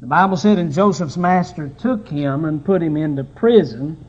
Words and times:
The 0.00 0.06
Bible 0.06 0.36
said, 0.36 0.58
And 0.58 0.72
Joseph's 0.72 1.16
master 1.16 1.68
took 1.68 2.08
him 2.08 2.44
and 2.44 2.64
put 2.64 2.82
him 2.82 2.96
into 2.96 3.24
prison, 3.24 4.04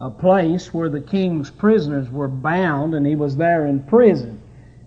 a 0.00 0.08
place 0.08 0.72
where 0.72 0.88
the 0.88 1.00
king's 1.00 1.50
prisoners 1.50 2.08
were 2.10 2.28
bound, 2.28 2.94
and 2.94 3.04
he 3.04 3.16
was 3.16 3.36
there 3.36 3.66
in 3.66 3.82
prison. 3.82 4.40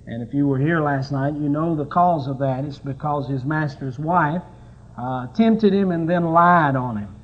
And 0.07 0.23
if 0.25 0.33
you 0.33 0.47
were 0.47 0.57
here 0.57 0.81
last 0.81 1.11
night, 1.11 1.33
you 1.33 1.49
know 1.49 1.75
the 1.75 1.85
cause 1.85 2.27
of 2.27 2.39
that. 2.39 2.63
It's 2.63 2.79
because 2.79 3.27
his 3.27 3.43
master's 3.43 3.99
wife 3.99 4.43
uh, 4.97 5.27
tempted 5.33 5.73
him 5.73 5.91
and 5.91 6.09
then 6.09 6.25
lied 6.25 6.77
on 6.77 6.97
him. 6.97 7.15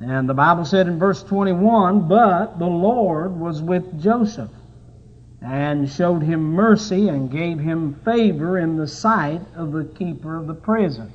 And 0.00 0.28
the 0.28 0.34
Bible 0.34 0.64
said 0.64 0.86
in 0.86 0.98
verse 0.98 1.22
21, 1.22 2.08
But 2.08 2.58
the 2.58 2.64
Lord 2.64 3.38
was 3.38 3.60
with 3.60 4.00
Joseph 4.02 4.50
and 5.42 5.90
showed 5.90 6.22
him 6.22 6.52
mercy 6.52 7.08
and 7.08 7.30
gave 7.30 7.58
him 7.58 8.00
favor 8.04 8.58
in 8.58 8.76
the 8.76 8.86
sight 8.86 9.42
of 9.56 9.72
the 9.72 9.84
keeper 9.84 10.36
of 10.36 10.46
the 10.46 10.54
prison. 10.54 11.12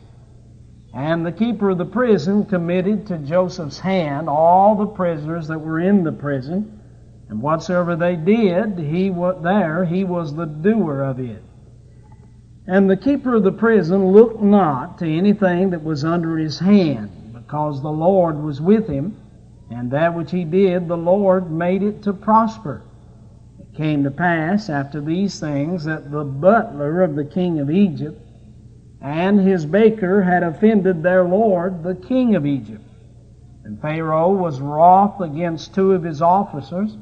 And 0.98 1.24
the 1.24 1.32
keeper 1.32 1.70
of 1.70 1.78
the 1.78 1.86
prison 1.86 2.46
committed 2.46 3.06
to 3.06 3.20
Joseph's 3.20 3.78
hand 3.80 4.28
all 4.28 4.74
the 4.74 4.88
prisoners 4.88 5.48
that 5.48 5.62
were 5.62 5.80
in 5.80 6.04
the 6.04 6.12
prison, 6.12 6.82
and 7.30 7.40
whatsoever 7.40 7.96
they 7.96 8.16
did, 8.16 8.80
he 8.80 9.12
was 9.12 9.36
there, 9.44 9.86
he 9.86 10.04
was 10.04 10.34
the 10.34 10.48
doer 10.48 11.04
of 11.04 11.20
it. 11.20 11.44
And 12.66 12.90
the 12.90 12.98
keeper 12.98 13.36
of 13.36 13.44
the 13.44 13.52
prison 13.52 14.08
looked 14.08 14.42
not 14.42 14.98
to 14.98 15.08
anything 15.08 15.70
that 15.70 15.84
was 15.84 16.04
under 16.04 16.36
his 16.36 16.58
hand, 16.58 17.12
because 17.32 17.80
the 17.84 17.92
Lord 17.92 18.36
was 18.36 18.60
with 18.60 18.88
him, 18.88 19.14
and 19.70 19.92
that 19.92 20.16
which 20.16 20.32
he 20.32 20.46
did, 20.46 20.88
the 20.88 20.98
Lord 20.98 21.52
made 21.52 21.84
it 21.84 22.02
to 22.04 22.14
prosper 22.14 22.82
It 23.60 23.78
came 23.78 24.04
to 24.04 24.10
pass 24.10 24.68
after 24.68 25.00
these 25.00 25.40
things 25.40 25.84
that 25.84 26.10
the 26.10 26.24
butler 26.24 27.04
of 27.04 27.14
the 27.14 27.26
king 27.26 27.60
of 27.60 27.70
Egypt 27.70 28.20
and 29.08 29.40
his 29.40 29.66
baker 29.66 30.22
had 30.22 30.44
offended 30.44 31.02
their 31.02 31.24
lord, 31.24 31.82
the 31.82 31.96
king 31.96 32.36
of 32.36 32.46
Egypt. 32.46 32.84
And 33.64 33.82
Pharaoh 33.82 34.34
was 34.34 34.60
wroth 34.60 35.22
against 35.22 35.74
two 35.74 35.94
of 35.94 36.04
his 36.04 36.22
officers, 36.22 36.98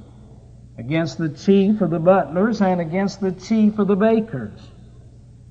against 0.78 1.18
the 1.18 1.30
chief 1.30 1.82
of 1.82 1.90
the 1.90 2.00
butlers, 2.00 2.62
and 2.62 2.80
against 2.80 3.22
the 3.22 3.32
chief 3.32 3.80
of 3.80 3.88
the 3.88 3.96
bakers. 3.96 4.70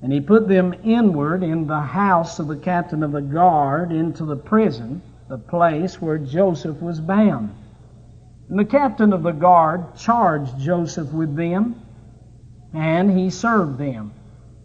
And 0.01 0.13
he 0.13 0.21
put 0.21 0.47
them 0.47 0.73
inward 0.85 1.43
in 1.43 1.67
the 1.67 1.81
house 1.81 2.39
of 2.39 2.47
the 2.47 2.55
captain 2.55 3.03
of 3.03 3.11
the 3.11 3.21
guard 3.21 3.91
into 3.91 4.23
the 4.23 4.37
prison, 4.37 5.01
the 5.27 5.37
place 5.37 6.01
where 6.01 6.17
Joseph 6.17 6.81
was 6.81 7.01
bound. 7.01 7.53
And 8.49 8.57
the 8.57 8.65
captain 8.65 9.11
of 9.11 9.23
the 9.23 9.31
guard 9.31 9.95
charged 9.97 10.57
Joseph 10.57 11.11
with 11.11 11.35
them, 11.35 11.81
and 12.73 13.11
he 13.11 13.29
served 13.29 13.77
them. 13.77 14.13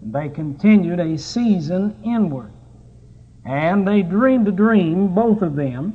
They 0.02 0.28
continued 0.28 1.00
a 1.00 1.18
season 1.18 1.94
inward. 2.02 2.50
And 3.44 3.86
they 3.86 4.02
dreamed 4.02 4.48
a 4.48 4.52
dream, 4.52 5.14
both 5.14 5.42
of 5.42 5.56
them, 5.56 5.94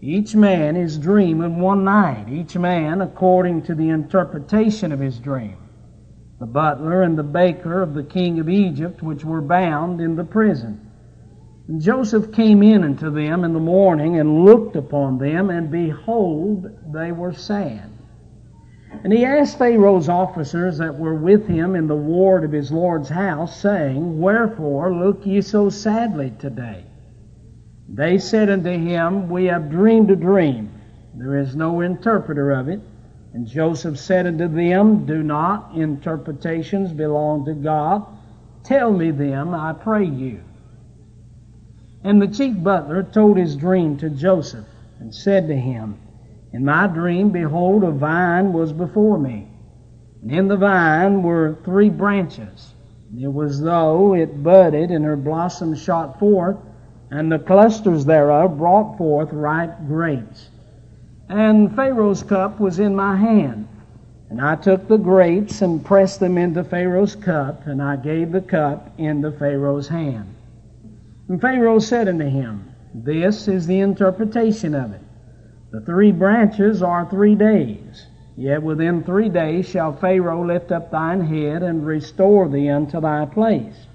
each 0.00 0.34
man 0.34 0.76
his 0.76 0.98
dream 0.98 1.42
in 1.42 1.60
one 1.60 1.84
night, 1.84 2.26
each 2.28 2.56
man 2.56 3.00
according 3.00 3.62
to 3.62 3.74
the 3.74 3.90
interpretation 3.90 4.92
of 4.92 5.00
his 5.00 5.18
dream. 5.18 5.56
The 6.38 6.46
butler 6.46 7.02
and 7.02 7.18
the 7.18 7.22
baker 7.22 7.82
of 7.82 7.92
the 7.92 8.02
king 8.02 8.40
of 8.40 8.48
Egypt, 8.48 9.02
which 9.02 9.24
were 9.24 9.42
bound 9.42 10.00
in 10.00 10.16
the 10.16 10.24
prison. 10.24 10.80
And 11.68 11.80
Joseph 11.80 12.32
came 12.32 12.62
in 12.62 12.82
unto 12.82 13.10
them 13.10 13.44
in 13.44 13.52
the 13.52 13.60
morning 13.60 14.18
and 14.18 14.44
looked 14.44 14.74
upon 14.74 15.18
them, 15.18 15.50
and 15.50 15.70
behold, 15.70 16.66
they 16.92 17.12
were 17.12 17.32
sad. 17.32 17.90
And 19.02 19.12
he 19.12 19.24
asked 19.24 19.58
Pharaoh's 19.58 20.08
officers 20.08 20.78
that 20.78 20.98
were 20.98 21.14
with 21.14 21.46
him 21.46 21.74
in 21.74 21.86
the 21.86 21.96
ward 21.96 22.44
of 22.44 22.52
his 22.52 22.70
Lord's 22.70 23.08
house, 23.08 23.60
saying, 23.60 24.20
Wherefore 24.20 24.92
look 24.92 25.24
ye 25.24 25.40
so 25.40 25.70
sadly 25.70 26.32
today? 26.38 26.84
They 27.88 28.18
said 28.18 28.50
unto 28.50 28.70
him, 28.70 29.28
We 29.28 29.46
have 29.46 29.70
dreamed 29.70 30.10
a 30.10 30.16
dream. 30.16 30.70
There 31.14 31.38
is 31.38 31.56
no 31.56 31.80
interpreter 31.80 32.50
of 32.50 32.68
it. 32.68 32.80
And 33.32 33.46
Joseph 33.46 33.98
said 33.98 34.26
unto 34.26 34.48
them, 34.48 35.06
Do 35.06 35.22
not 35.22 35.72
interpretations 35.74 36.92
belong 36.92 37.44
to 37.46 37.54
God? 37.54 38.04
Tell 38.64 38.92
me 38.92 39.10
them, 39.10 39.54
I 39.54 39.72
pray 39.72 40.04
you. 40.04 40.40
And 42.04 42.20
the 42.20 42.28
chief 42.28 42.62
butler 42.62 43.02
told 43.02 43.36
his 43.36 43.56
dream 43.56 43.96
to 43.98 44.10
Joseph, 44.10 44.66
and 44.98 45.14
said 45.14 45.48
to 45.48 45.56
him, 45.56 45.96
In 46.52 46.64
my 46.64 46.86
dream, 46.86 47.30
behold, 47.30 47.84
a 47.84 47.90
vine 47.90 48.52
was 48.52 48.72
before 48.72 49.18
me, 49.18 49.48
and 50.22 50.32
in 50.32 50.48
the 50.48 50.56
vine 50.56 51.22
were 51.22 51.56
three 51.64 51.90
branches. 51.90 52.74
It 53.18 53.32
was 53.32 53.60
though 53.60 54.14
it 54.14 54.42
budded, 54.42 54.90
and 54.90 55.04
her 55.04 55.16
blossoms 55.16 55.80
shot 55.80 56.18
forth, 56.18 56.56
and 57.10 57.30
the 57.30 57.38
clusters 57.38 58.04
thereof 58.04 58.58
brought 58.58 58.96
forth 58.96 59.32
ripe 59.32 59.86
grapes. 59.86 60.48
And 61.28 61.74
Pharaoh's 61.74 62.22
cup 62.22 62.58
was 62.60 62.78
in 62.78 62.94
my 62.94 63.16
hand. 63.16 63.68
And 64.30 64.40
I 64.40 64.54
took 64.54 64.86
the 64.86 64.96
grapes 64.96 65.60
and 65.60 65.84
pressed 65.84 66.20
them 66.20 66.38
into 66.38 66.62
Pharaoh's 66.62 67.16
cup, 67.16 67.66
and 67.66 67.82
I 67.82 67.96
gave 67.96 68.30
the 68.30 68.40
cup 68.40 68.92
into 68.96 69.32
Pharaoh's 69.32 69.88
hand. 69.88 70.34
And 71.28 71.40
Pharaoh 71.40 71.80
said 71.80 72.06
unto 72.08 72.28
him, 72.28 72.72
This 72.94 73.48
is 73.48 73.66
the 73.66 73.80
interpretation 73.80 74.74
of 74.74 74.92
it. 74.92 75.00
The 75.72 75.80
three 75.80 76.10
branches 76.10 76.82
are 76.82 77.04
three 77.04 77.36
days. 77.36 78.06
Yet 78.36 78.62
within 78.62 79.02
three 79.02 79.28
days 79.28 79.66
shall 79.66 79.92
Pharaoh 79.92 80.44
lift 80.44 80.72
up 80.72 80.90
thine 80.90 81.20
head 81.20 81.62
and 81.62 81.86
restore 81.86 82.48
thee 82.48 82.68
unto 82.68 83.00
thy 83.00 83.26
place. 83.26 83.86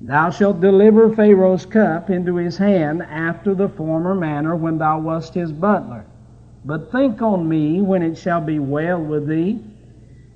Thou 0.00 0.30
shalt 0.30 0.60
deliver 0.60 1.10
Pharaoh's 1.10 1.66
cup 1.66 2.08
into 2.08 2.36
his 2.36 2.56
hand 2.56 3.02
after 3.02 3.54
the 3.54 3.68
former 3.68 4.14
manner 4.14 4.56
when 4.56 4.78
thou 4.78 5.00
wast 5.00 5.34
his 5.34 5.52
butler. 5.52 6.04
But 6.64 6.90
think 6.90 7.20
on 7.20 7.48
me 7.48 7.82
when 7.82 8.02
it 8.02 8.16
shall 8.16 8.40
be 8.40 8.58
well 8.58 9.02
with 9.02 9.26
thee, 9.26 9.62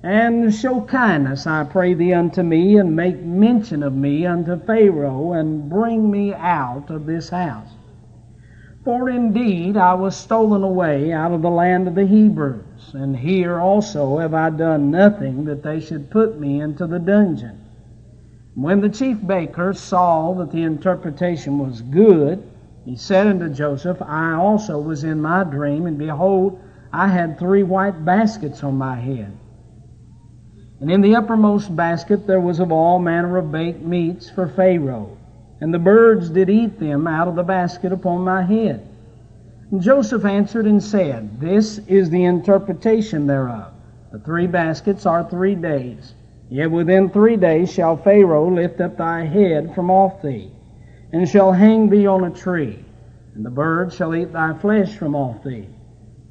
and 0.03 0.53
show 0.53 0.81
kindness, 0.81 1.47
I 1.47 1.63
pray 1.63 1.93
thee, 1.93 2.13
unto 2.13 2.43
me, 2.43 2.77
and 2.77 2.95
make 2.95 3.21
mention 3.23 3.83
of 3.83 3.95
me 3.95 4.25
unto 4.25 4.59
Pharaoh, 4.59 5.33
and 5.33 5.69
bring 5.69 6.09
me 6.11 6.33
out 6.33 6.89
of 6.89 7.05
this 7.05 7.29
house. 7.29 7.69
For 8.83 9.09
indeed 9.09 9.75
I 9.75 9.93
was 9.93 10.15
stolen 10.15 10.63
away 10.63 11.11
out 11.11 11.33
of 11.33 11.41
the 11.41 11.49
land 11.49 11.87
of 11.87 11.95
the 11.95 12.05
Hebrews, 12.05 12.93
and 12.93 13.17
here 13.17 13.59
also 13.59 14.17
have 14.19 14.33
I 14.33 14.49
done 14.49 14.89
nothing 14.89 15.45
that 15.45 15.63
they 15.63 15.79
should 15.79 16.09
put 16.09 16.39
me 16.39 16.61
into 16.61 16.87
the 16.87 16.99
dungeon. 16.99 17.57
When 18.55 18.81
the 18.81 18.89
chief 18.89 19.25
baker 19.25 19.73
saw 19.73 20.33
that 20.35 20.51
the 20.51 20.63
interpretation 20.63 21.59
was 21.59 21.81
good, 21.81 22.41
he 22.85 22.95
said 22.95 23.27
unto 23.27 23.49
Joseph, 23.49 24.01
I 24.01 24.33
also 24.33 24.79
was 24.79 25.03
in 25.03 25.21
my 25.21 25.43
dream, 25.43 25.85
and 25.85 25.97
behold, 25.97 26.57
I 26.91 27.07
had 27.09 27.37
three 27.37 27.63
white 27.63 28.03
baskets 28.03 28.63
on 28.63 28.75
my 28.75 28.95
head. 28.95 29.31
And 30.81 30.89
in 30.89 31.01
the 31.01 31.15
uppermost 31.15 31.75
basket 31.75 32.25
there 32.25 32.39
was 32.39 32.59
of 32.59 32.71
all 32.71 32.99
manner 32.99 33.37
of 33.37 33.51
baked 33.51 33.83
meats 33.83 34.29
for 34.29 34.47
Pharaoh, 34.47 35.18
and 35.61 35.73
the 35.73 35.79
birds 35.79 36.29
did 36.29 36.49
eat 36.49 36.79
them 36.79 37.07
out 37.07 37.27
of 37.27 37.35
the 37.35 37.43
basket 37.43 37.91
upon 37.91 38.21
my 38.21 38.43
head. 38.43 38.87
And 39.71 39.81
Joseph 39.81 40.25
answered 40.25 40.65
and 40.65 40.81
said, 40.81 41.39
This 41.39 41.79
is 41.87 42.09
the 42.09 42.25
interpretation 42.25 43.27
thereof. 43.27 43.73
The 44.11 44.19
three 44.19 44.47
baskets 44.47 45.05
are 45.05 45.29
three 45.29 45.55
days. 45.55 46.13
Yet 46.49 46.71
within 46.71 47.09
three 47.09 47.35
days 47.35 47.71
shall 47.71 47.95
Pharaoh 47.95 48.49
lift 48.49 48.81
up 48.81 48.97
thy 48.97 49.25
head 49.25 49.75
from 49.75 49.91
off 49.91 50.23
thee, 50.23 50.51
and 51.11 51.29
shall 51.29 51.51
hang 51.51 51.89
thee 51.89 52.07
on 52.07 52.23
a 52.23 52.31
tree, 52.31 52.83
and 53.35 53.45
the 53.45 53.51
birds 53.51 53.95
shall 53.95 54.15
eat 54.15 54.33
thy 54.33 54.57
flesh 54.57 54.97
from 54.97 55.15
off 55.15 55.43
thee. 55.43 55.67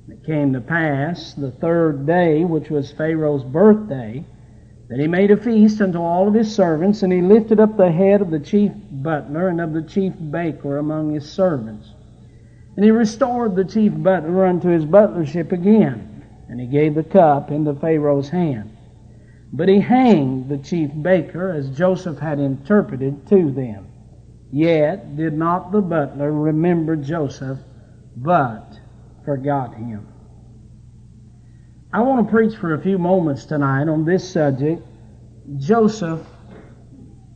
And 0.06 0.18
it 0.18 0.26
came 0.26 0.52
to 0.54 0.60
pass 0.60 1.34
the 1.34 1.52
third 1.52 2.04
day, 2.04 2.44
which 2.44 2.68
was 2.68 2.90
Pharaoh's 2.90 3.44
birthday, 3.44 4.24
then 4.88 5.00
he 5.00 5.06
made 5.06 5.30
a 5.30 5.36
feast 5.36 5.82
unto 5.82 5.98
all 5.98 6.26
of 6.26 6.34
his 6.34 6.54
servants, 6.54 7.02
and 7.02 7.12
he 7.12 7.20
lifted 7.20 7.60
up 7.60 7.76
the 7.76 7.92
head 7.92 8.22
of 8.22 8.30
the 8.30 8.40
chief 8.40 8.72
butler 8.90 9.48
and 9.48 9.60
of 9.60 9.74
the 9.74 9.82
chief 9.82 10.14
baker 10.30 10.78
among 10.78 11.12
his 11.12 11.30
servants. 11.30 11.92
And 12.76 12.84
he 12.84 12.90
restored 12.90 13.54
the 13.54 13.64
chief 13.64 13.92
butler 13.94 14.46
unto 14.46 14.68
his 14.68 14.86
butlership 14.86 15.52
again, 15.52 16.24
and 16.48 16.58
he 16.58 16.66
gave 16.66 16.94
the 16.94 17.04
cup 17.04 17.50
into 17.50 17.74
Pharaoh's 17.74 18.30
hand. 18.30 18.70
But 19.52 19.68
he 19.68 19.80
hanged 19.80 20.48
the 20.48 20.58
chief 20.58 20.90
baker 21.02 21.50
as 21.50 21.76
Joseph 21.76 22.18
had 22.18 22.38
interpreted 22.38 23.26
to 23.28 23.50
them. 23.50 23.88
Yet 24.50 25.16
did 25.16 25.34
not 25.34 25.72
the 25.72 25.82
butler 25.82 26.32
remember 26.32 26.96
Joseph, 26.96 27.58
but 28.16 28.78
forgot 29.24 29.74
him. 29.74 30.06
I 31.90 32.02
want 32.02 32.26
to 32.26 32.30
preach 32.30 32.54
for 32.54 32.74
a 32.74 32.78
few 32.78 32.98
moments 32.98 33.46
tonight 33.46 33.88
on 33.88 34.04
this 34.04 34.30
subject 34.30 34.86
Joseph 35.56 36.20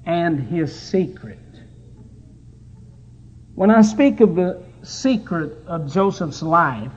and 0.04 0.38
his 0.38 0.78
secret. 0.78 1.38
When 3.54 3.70
I 3.70 3.80
speak 3.80 4.20
of 4.20 4.34
the 4.34 4.62
secret 4.82 5.56
of 5.66 5.90
Joseph's 5.90 6.42
life, 6.42 6.92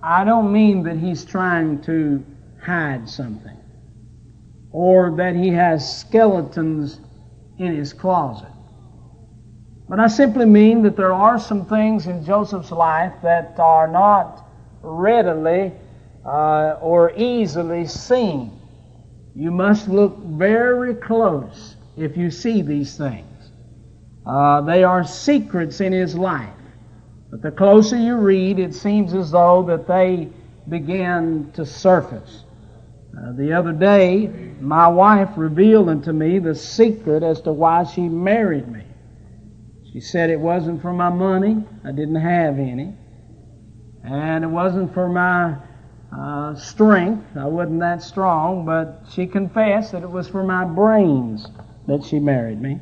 I 0.00 0.22
don't 0.22 0.52
mean 0.52 0.84
that 0.84 0.96
he's 0.96 1.24
trying 1.24 1.80
to 1.82 2.24
hide 2.62 3.08
something 3.08 3.56
or 4.70 5.16
that 5.16 5.34
he 5.34 5.48
has 5.48 6.00
skeletons 6.00 7.00
in 7.58 7.74
his 7.74 7.92
closet. 7.92 8.52
But 9.88 9.98
I 9.98 10.06
simply 10.06 10.46
mean 10.46 10.82
that 10.82 10.96
there 10.96 11.12
are 11.12 11.40
some 11.40 11.64
things 11.64 12.06
in 12.06 12.24
Joseph's 12.24 12.70
life 12.70 13.14
that 13.24 13.58
are 13.58 13.88
not 13.88 14.46
readily 14.82 15.72
uh, 16.28 16.76
or 16.82 17.12
easily 17.16 17.86
seen. 17.86 18.60
You 19.34 19.50
must 19.50 19.88
look 19.88 20.18
very 20.18 20.94
close 20.94 21.76
if 21.96 22.16
you 22.16 22.30
see 22.30 22.60
these 22.60 22.96
things. 22.98 23.50
Uh, 24.26 24.60
they 24.60 24.84
are 24.84 25.04
secrets 25.04 25.80
in 25.80 25.92
his 25.92 26.14
life. 26.14 26.52
But 27.30 27.40
the 27.40 27.50
closer 27.50 27.96
you 27.96 28.16
read, 28.16 28.58
it 28.58 28.74
seems 28.74 29.14
as 29.14 29.30
though 29.30 29.62
that 29.68 29.86
they 29.86 30.28
begin 30.68 31.50
to 31.54 31.64
surface. 31.64 32.44
Uh, 33.16 33.32
the 33.32 33.52
other 33.52 33.72
day, 33.72 34.26
my 34.60 34.86
wife 34.86 35.30
revealed 35.36 35.88
unto 35.88 36.12
me 36.12 36.38
the 36.38 36.54
secret 36.54 37.22
as 37.22 37.40
to 37.42 37.52
why 37.52 37.84
she 37.84 38.02
married 38.02 38.68
me. 38.68 38.84
She 39.92 40.00
said 40.00 40.28
it 40.28 40.38
wasn't 40.38 40.82
for 40.82 40.92
my 40.92 41.08
money, 41.08 41.64
I 41.84 41.92
didn't 41.92 42.20
have 42.20 42.58
any, 42.58 42.94
and 44.04 44.44
it 44.44 44.48
wasn't 44.48 44.92
for 44.92 45.08
my 45.08 45.56
uh, 46.12 46.54
strength, 46.54 47.36
I 47.36 47.44
wasn't 47.46 47.80
that 47.80 48.02
strong, 48.02 48.64
but 48.64 49.02
she 49.12 49.26
confessed 49.26 49.92
that 49.92 50.02
it 50.02 50.10
was 50.10 50.28
for 50.28 50.42
my 50.42 50.64
brains 50.64 51.46
that 51.86 52.04
she 52.04 52.18
married 52.18 52.60
me. 52.60 52.80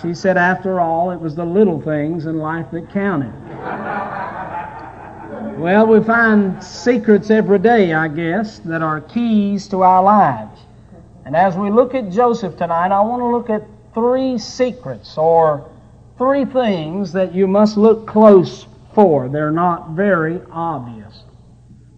She 0.00 0.14
said, 0.14 0.36
after 0.36 0.78
all, 0.78 1.10
it 1.10 1.20
was 1.20 1.34
the 1.34 1.44
little 1.44 1.80
things 1.80 2.26
in 2.26 2.38
life 2.38 2.70
that 2.72 2.90
counted. 2.90 3.32
Well, 5.58 5.86
we 5.86 6.02
find 6.02 6.62
secrets 6.62 7.30
every 7.30 7.58
day, 7.58 7.92
I 7.92 8.08
guess, 8.08 8.58
that 8.60 8.82
are 8.82 9.00
keys 9.00 9.66
to 9.68 9.82
our 9.82 10.02
lives. 10.02 10.60
And 11.24 11.34
as 11.34 11.56
we 11.56 11.70
look 11.70 11.94
at 11.94 12.10
Joseph 12.10 12.56
tonight, 12.56 12.92
I 12.92 13.00
want 13.00 13.20
to 13.20 13.26
look 13.26 13.50
at 13.50 13.66
three 13.94 14.38
secrets 14.38 15.16
or 15.16 15.68
three 16.18 16.44
things 16.44 17.12
that 17.12 17.34
you 17.34 17.46
must 17.46 17.76
look 17.76 18.06
close 18.06 18.66
for. 18.94 19.28
They're 19.28 19.50
not 19.50 19.90
very 19.90 20.40
obvious. 20.50 21.24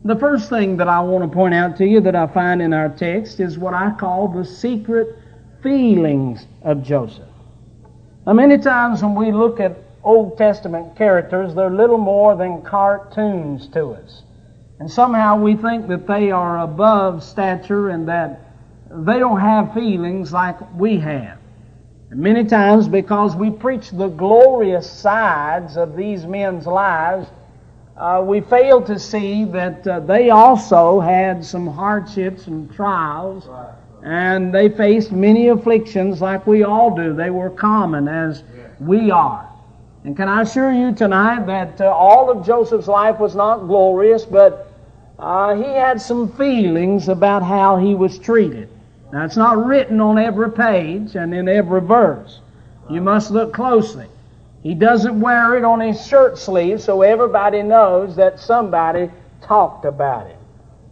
The 0.06 0.16
first 0.16 0.50
thing 0.50 0.76
that 0.76 0.88
I 0.88 1.00
want 1.00 1.24
to 1.24 1.34
point 1.34 1.54
out 1.54 1.78
to 1.78 1.86
you 1.86 1.98
that 2.02 2.14
I 2.14 2.26
find 2.26 2.60
in 2.60 2.74
our 2.74 2.90
text 2.90 3.40
is 3.40 3.56
what 3.56 3.72
I 3.72 3.90
call 3.92 4.28
the 4.28 4.44
secret 4.44 5.18
feelings 5.62 6.46
of 6.60 6.82
Joseph. 6.82 7.24
Now, 8.26 8.34
many 8.34 8.58
times 8.58 9.02
when 9.02 9.14
we 9.14 9.32
look 9.32 9.60
at 9.60 9.78
Old 10.02 10.36
Testament 10.36 10.94
characters, 10.94 11.54
they're 11.54 11.70
little 11.70 11.96
more 11.96 12.36
than 12.36 12.60
cartoons 12.60 13.66
to 13.68 13.92
us. 13.92 14.24
And 14.78 14.90
somehow 14.90 15.40
we 15.40 15.56
think 15.56 15.88
that 15.88 16.06
they 16.06 16.30
are 16.30 16.58
above 16.58 17.22
stature 17.24 17.88
and 17.88 18.06
that 18.06 18.42
they 18.90 19.18
don't 19.18 19.40
have 19.40 19.72
feelings 19.72 20.34
like 20.34 20.58
we 20.74 20.98
have. 20.98 21.38
And 22.10 22.20
many 22.20 22.44
times, 22.44 22.88
because 22.88 23.34
we 23.34 23.50
preach 23.50 23.90
the 23.90 24.08
glorious 24.08 24.90
sides 24.90 25.78
of 25.78 25.96
these 25.96 26.26
men's 26.26 26.66
lives, 26.66 27.26
uh, 27.96 28.22
we 28.26 28.40
fail 28.40 28.82
to 28.82 28.98
see 28.98 29.44
that 29.44 29.86
uh, 29.86 30.00
they 30.00 30.30
also 30.30 31.00
had 31.00 31.44
some 31.44 31.66
hardships 31.66 32.48
and 32.48 32.72
trials, 32.72 33.48
and 34.02 34.52
they 34.52 34.68
faced 34.68 35.12
many 35.12 35.48
afflictions 35.48 36.20
like 36.20 36.46
we 36.46 36.64
all 36.64 36.94
do. 36.94 37.14
They 37.14 37.30
were 37.30 37.50
common 37.50 38.08
as 38.08 38.42
we 38.80 39.10
are. 39.10 39.48
And 40.04 40.16
can 40.16 40.28
I 40.28 40.42
assure 40.42 40.72
you 40.72 40.92
tonight 40.92 41.46
that 41.46 41.80
uh, 41.80 41.86
all 41.86 42.30
of 42.30 42.44
Joseph's 42.44 42.88
life 42.88 43.18
was 43.18 43.34
not 43.34 43.66
glorious, 43.66 44.24
but 44.24 44.72
uh, 45.18 45.54
he 45.54 45.62
had 45.62 46.00
some 46.00 46.30
feelings 46.32 47.08
about 47.08 47.42
how 47.42 47.76
he 47.76 47.94
was 47.94 48.18
treated. 48.18 48.68
Now, 49.12 49.24
it's 49.24 49.36
not 49.36 49.64
written 49.64 50.00
on 50.00 50.18
every 50.18 50.50
page 50.50 51.14
and 51.14 51.32
in 51.32 51.48
every 51.48 51.80
verse. 51.80 52.40
You 52.90 53.00
must 53.00 53.30
look 53.30 53.54
closely. 53.54 54.08
He 54.64 54.74
doesn't 54.74 55.20
wear 55.20 55.56
it 55.56 55.62
on 55.64 55.78
his 55.78 56.04
shirt 56.06 56.38
sleeve 56.38 56.80
so 56.80 57.02
everybody 57.02 57.62
knows 57.62 58.16
that 58.16 58.40
somebody 58.40 59.10
talked 59.42 59.84
about 59.84 60.26
it. 60.26 60.38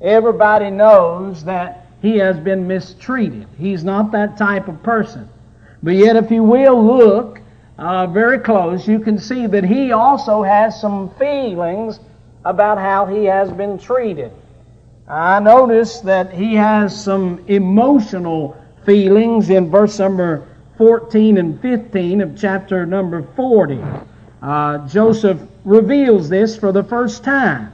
Everybody 0.03 0.71
knows 0.71 1.43
that 1.45 1.87
he 2.03 2.19
has 2.19 2.39
been 2.39 2.69
mistreated. 2.69 3.47
He's 3.59 3.83
not 3.83 4.13
that 4.13 4.37
type 4.37 4.69
of 4.69 4.83
person. 4.83 5.27
But 5.83 5.95
yet, 5.95 6.17
if 6.17 6.31
you 6.31 6.43
will 6.43 6.85
look 6.85 7.41
uh, 7.79 8.09
very 8.09 8.39
close, 8.39 8.87
you 8.87 8.99
can 8.99 9.19
see 9.19 9.47
that 9.47 9.65
he 9.65 9.93
also 9.93 10.43
has 10.43 10.79
some 10.79 11.09
feelings 11.15 11.99
about 12.45 12.77
how 12.77 13.07
he 13.07 13.25
has 13.25 13.51
been 13.51 13.79
treated. 13.79 14.33
I 15.09 15.41
notice 15.41 16.01
that 16.01 16.31
he 16.31 16.55
has 16.57 17.03
some 17.03 17.43
emotional 17.49 18.55
feelings 18.85 19.49
in 19.49 19.71
verse 19.71 19.99
number 19.99 20.47
14 20.79 21.39
and 21.39 21.61
15 21.61 22.21
of 22.21 22.37
chapter 22.39 22.87
number 22.87 23.23
40. 23.37 23.81
Uh, 24.43 24.87
Joseph 24.89 25.41
reveals 25.65 26.29
this 26.29 26.57
for 26.57 26.73
the 26.73 26.83
first 26.83 27.25
time. 27.25 27.73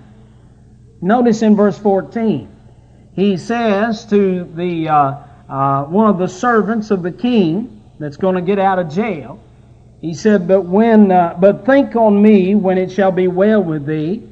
Notice 1.01 1.43
in 1.43 1.57
verse 1.57 1.79
14, 1.79 2.49
he 3.15 3.37
says 3.37 4.05
to 4.07 4.45
the 4.55 4.89
uh, 4.89 5.15
uh, 5.49 5.85
one 5.85 6.11
of 6.11 6.19
the 6.19 6.29
servants 6.29 6.91
of 6.91 7.03
the 7.03 7.13
king 7.13 7.81
that's 7.99 8.17
going 8.17 8.35
to 8.35 8.43
get 8.43 8.59
out 8.59 8.79
of 8.79 8.91
jail, 8.91 9.41
he 10.01 10.15
said, 10.15 10.47
But 10.47 10.63
when, 10.63 11.11
uh, 11.11 11.37
but 11.41 11.65
think 11.65 11.97
on 11.97 12.21
me 12.21 12.55
when 12.55 12.79
it 12.79 12.91
shall 12.91 13.13
be 13.13 13.29
well 13.29 13.63
with 13.63 13.87
thee, 13.87 14.23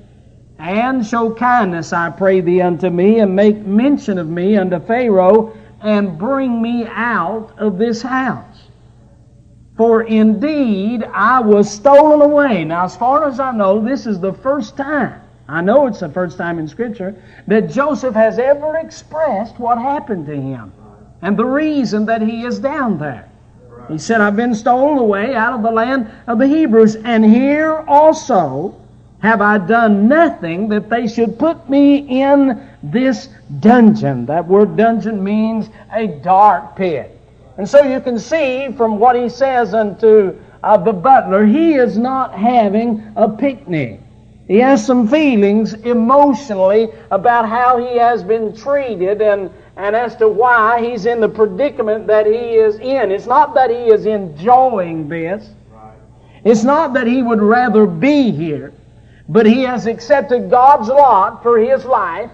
and 0.59 1.07
show 1.07 1.35
kindness, 1.35 1.93
I 1.93 2.11
pray 2.11 2.41
thee, 2.41 2.63
unto 2.63 2.89
me, 2.89 3.21
and 3.21 3.35
make 3.35 3.59
mention 3.59 4.19
of 4.19 4.29
me 4.29 4.57
unto 4.57 4.81
Pharaoh, 4.81 5.57
and 5.83 6.19
bring 6.19 6.63
me 6.63 6.87
out 6.87 7.55
of 7.59 7.79
this 7.79 8.03
house. 8.03 8.56
For 9.77 10.05
indeed 10.05 11.05
I 11.13 11.41
was 11.41 11.71
stolen 11.71 12.23
away. 12.23 12.65
Now, 12.65 12.85
as 12.85 12.97
far 12.97 13.29
as 13.29 13.39
I 13.39 13.53
know, 13.53 13.81
this 13.81 14.07
is 14.07 14.21
the 14.21 14.33
first 14.33 14.77
time, 14.77 15.21
I 15.49 15.61
know 15.61 15.87
it's 15.87 16.01
the 16.01 16.09
first 16.09 16.39
time 16.39 16.59
in 16.59 16.67
Scripture, 16.67 17.15
that 17.47 17.71
Joseph 17.71 18.15
has 18.15 18.39
ever 18.39 18.77
expressed 18.77 19.59
what 19.59 19.79
happened 19.79 20.27
to 20.27 20.35
him 20.35 20.73
and 21.23 21.37
the 21.37 21.45
reason 21.45 22.07
that 22.07 22.23
he 22.23 22.45
is 22.45 22.59
down 22.59 22.99
there. 22.99 23.29
He 23.89 23.99
said, 23.99 24.21
I've 24.21 24.35
been 24.35 24.55
stolen 24.55 24.99
away 24.99 25.35
out 25.35 25.53
of 25.53 25.63
the 25.63 25.71
land 25.71 26.11
of 26.27 26.39
the 26.39 26.47
Hebrews, 26.47 26.97
and 26.97 27.25
here 27.25 27.85
also 27.87 28.75
have 29.21 29.41
I 29.41 29.59
done 29.59 30.09
nothing 30.09 30.69
that 30.71 30.91
they 30.91 31.07
should 31.07 31.39
put 31.39 31.69
me 31.71 32.23
in 32.23 32.69
this 32.83 33.29
dungeon. 33.61 34.27
That 34.27 34.47
word 34.47 34.77
dungeon 34.77 35.23
means 35.23 35.69
a 35.93 36.07
dark 36.07 36.77
pit. 36.77 37.16
And 37.59 37.69
so 37.69 37.83
you 37.83 38.01
can 38.01 38.19
see 38.19 38.71
from 38.73 38.99
what 38.99 39.17
he 39.17 39.29
says 39.29 39.73
unto 39.75 40.39
uh, 40.63 40.77
the 40.77 40.93
butler, 40.93 41.47
he 41.47 41.75
is 41.75 41.97
not 41.97 42.35
having 42.35 43.13
a 43.17 43.29
picnic. 43.29 44.01
He 44.49 44.59
has 44.59 44.85
some 44.85 45.09
feelings 45.09 45.75
emotionally 45.75 46.89
about 47.11 47.49
how 47.49 47.79
he 47.79 47.99
has 47.99 48.23
been 48.23 48.55
treated 48.55 49.21
and 49.21 49.51
and 49.77 49.95
as 49.95 50.17
to 50.17 50.29
why 50.29 50.83
he's 50.83 51.05
in 51.05 51.21
the 51.21 51.29
predicament 51.29 52.07
that 52.07 52.27
he 52.27 52.33
is 52.33 52.77
in. 52.77 53.11
It's 53.11 53.27
not 53.27 53.55
that 53.55 53.71
he 53.71 53.91
is 53.91 54.07
enjoying 54.07 55.09
this. 55.09 55.51
It's 56.45 56.65
not 56.65 56.95
that 56.95 57.07
he 57.07 57.23
would 57.23 57.43
rather 57.43 57.87
be 57.87 58.31
here, 58.31 58.73
but 59.29 59.45
he 59.45 59.63
has 59.63 59.87
accepted 59.87 60.49
God's 60.49 60.89
lot 60.89 61.43
for 61.43 61.59
his 61.59 61.85
life. 61.85 62.31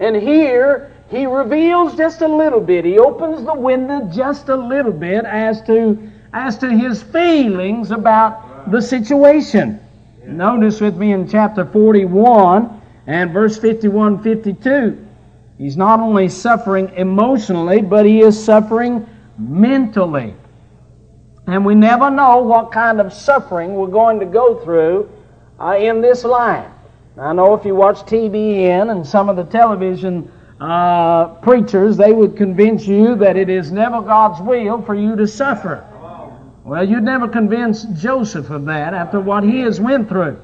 And 0.00 0.16
here 0.16 0.92
he 1.10 1.24
reveals 1.26 1.96
just 1.96 2.20
a 2.20 2.28
little 2.28 2.60
bit. 2.60 2.84
He 2.84 2.98
opens 2.98 3.44
the 3.44 3.54
window 3.54 4.08
just 4.12 4.48
a 4.48 4.56
little 4.56 4.92
bit 4.92 5.24
as 5.24 5.62
to 5.62 6.10
as 6.34 6.58
to 6.58 6.68
his 6.70 7.02
feelings 7.02 7.90
about 7.90 8.70
the 8.70 8.82
situation. 8.82 9.80
Notice 10.26 10.80
with 10.80 10.96
me 10.96 11.12
in 11.12 11.26
chapter 11.26 11.64
41 11.64 12.82
and 13.06 13.32
verse 13.32 13.56
51 13.56 14.22
52. 14.22 15.06
He's 15.56 15.76
not 15.76 16.00
only 16.00 16.28
suffering 16.28 16.90
emotionally, 16.94 17.80
but 17.80 18.04
he 18.04 18.20
is 18.20 18.42
suffering 18.42 19.08
mentally. 19.38 20.34
And 21.46 21.64
we 21.64 21.74
never 21.74 22.10
know 22.10 22.42
what 22.42 22.70
kind 22.70 23.00
of 23.00 23.12
suffering 23.12 23.74
we're 23.74 23.86
going 23.86 24.20
to 24.20 24.26
go 24.26 24.56
through 24.62 25.10
uh, 25.58 25.76
in 25.78 26.02
this 26.02 26.22
life. 26.22 26.70
I 27.16 27.32
know 27.32 27.54
if 27.54 27.64
you 27.64 27.74
watch 27.74 28.00
TBN 28.00 28.92
and 28.92 29.04
some 29.04 29.30
of 29.30 29.36
the 29.36 29.44
television 29.44 30.30
uh, 30.60 31.26
preachers, 31.42 31.96
they 31.96 32.12
would 32.12 32.36
convince 32.36 32.86
you 32.86 33.14
that 33.16 33.36
it 33.36 33.48
is 33.48 33.70
never 33.70 34.00
God's 34.00 34.40
will 34.40 34.82
for 34.82 34.94
you 34.94 35.16
to 35.16 35.26
suffer. 35.26 35.84
Well, 36.64 36.86
you'd 36.86 37.04
never 37.04 37.28
convince 37.28 37.84
Joseph 37.84 38.50
of 38.50 38.64
that 38.66 38.92
after 38.92 39.20
what 39.20 39.42
he 39.42 39.60
has 39.60 39.80
went 39.80 40.08
through. 40.08 40.38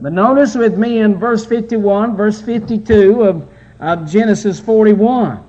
But 0.00 0.12
notice 0.12 0.54
with 0.54 0.78
me 0.78 1.00
in 1.00 1.18
verse 1.18 1.44
51, 1.44 2.16
verse 2.16 2.40
52 2.40 3.22
of 3.22 3.48
of 3.80 4.10
Genesis 4.10 4.58
41. 4.60 5.44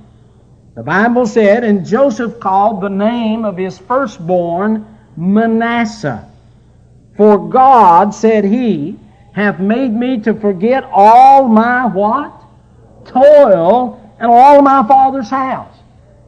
The 0.76 0.84
Bible 0.84 1.26
said, 1.26 1.64
And 1.64 1.86
Joseph 1.86 2.40
called 2.40 2.82
the 2.82 2.90
name 2.90 3.44
of 3.44 3.58
his 3.58 3.78
firstborn 3.78 4.86
Manasseh. 5.18 6.30
For 7.18 7.50
God, 7.50 8.14
said 8.14 8.46
he, 8.46 8.98
hath 9.34 9.60
made 9.60 9.94
me 9.94 10.20
to 10.22 10.34
forget 10.34 10.84
all 10.92 11.48
my 11.48 11.86
what? 11.86 12.39
Toil 13.06 14.14
and 14.20 14.32
all 14.32 14.62
my 14.62 14.86
father's 14.88 15.30
house. 15.30 15.76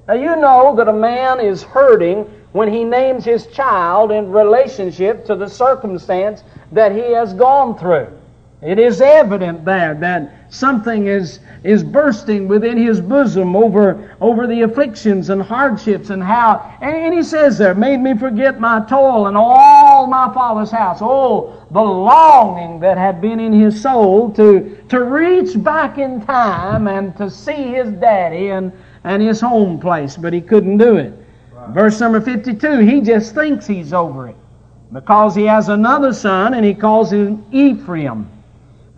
Now 0.07 0.13
you 0.15 0.35
know 0.35 0.75
that 0.75 0.87
a 0.87 0.93
man 0.93 1.39
is 1.39 1.63
hurting 1.63 2.23
when 2.51 2.71
he 2.71 2.83
names 2.83 3.23
his 3.23 3.47
child 3.47 4.11
in 4.11 4.31
relationship 4.31 5.25
to 5.25 5.35
the 5.35 5.47
circumstance 5.47 6.43
that 6.71 6.91
he 6.91 7.11
has 7.11 7.33
gone 7.33 7.77
through. 7.77 8.20
It 8.61 8.77
is 8.77 9.01
evident 9.01 9.65
there 9.65 9.95
that 9.95 10.31
something 10.49 11.07
is, 11.07 11.39
is 11.63 11.83
bursting 11.83 12.47
within 12.47 12.77
his 12.77 13.01
bosom 13.01 13.55
over, 13.55 14.15
over 14.21 14.45
the 14.45 14.61
afflictions 14.61 15.31
and 15.31 15.41
hardships 15.41 16.11
and 16.11 16.21
how, 16.21 16.77
and 16.79 17.11
he 17.11 17.23
says 17.23 17.57
there, 17.57 17.73
made 17.73 17.97
me 17.97 18.15
forget 18.15 18.59
my 18.59 18.85
toil 18.87 19.25
and 19.25 19.35
all 19.35 20.05
my 20.05 20.31
father's 20.31 20.69
house. 20.69 20.99
Oh, 21.01 21.65
the 21.71 21.81
longing 21.81 22.79
that 22.81 22.99
had 22.99 23.19
been 23.19 23.39
in 23.39 23.51
his 23.51 23.81
soul 23.81 24.31
to, 24.33 24.77
to 24.89 25.05
reach 25.05 25.61
back 25.63 25.97
in 25.97 26.23
time 26.23 26.87
and 26.87 27.17
to 27.17 27.31
see 27.31 27.69
his 27.73 27.89
daddy 27.93 28.49
and, 28.49 28.71
and 29.03 29.23
his 29.23 29.41
home 29.41 29.79
place, 29.79 30.15
but 30.15 30.33
he 30.33 30.41
couldn't 30.41 30.77
do 30.77 30.97
it. 30.97 31.13
Right. 31.51 31.69
Verse 31.71 31.99
number 31.99 32.21
52, 32.21 32.77
he 32.81 33.01
just 33.01 33.33
thinks 33.33 33.65
he's 33.65 33.91
over 33.91 34.27
it 34.27 34.35
because 34.93 35.33
he 35.33 35.45
has 35.45 35.69
another 35.69 36.13
son 36.13 36.53
and 36.53 36.63
he 36.63 36.75
calls 36.75 37.11
him 37.11 37.43
Ephraim. 37.51 38.29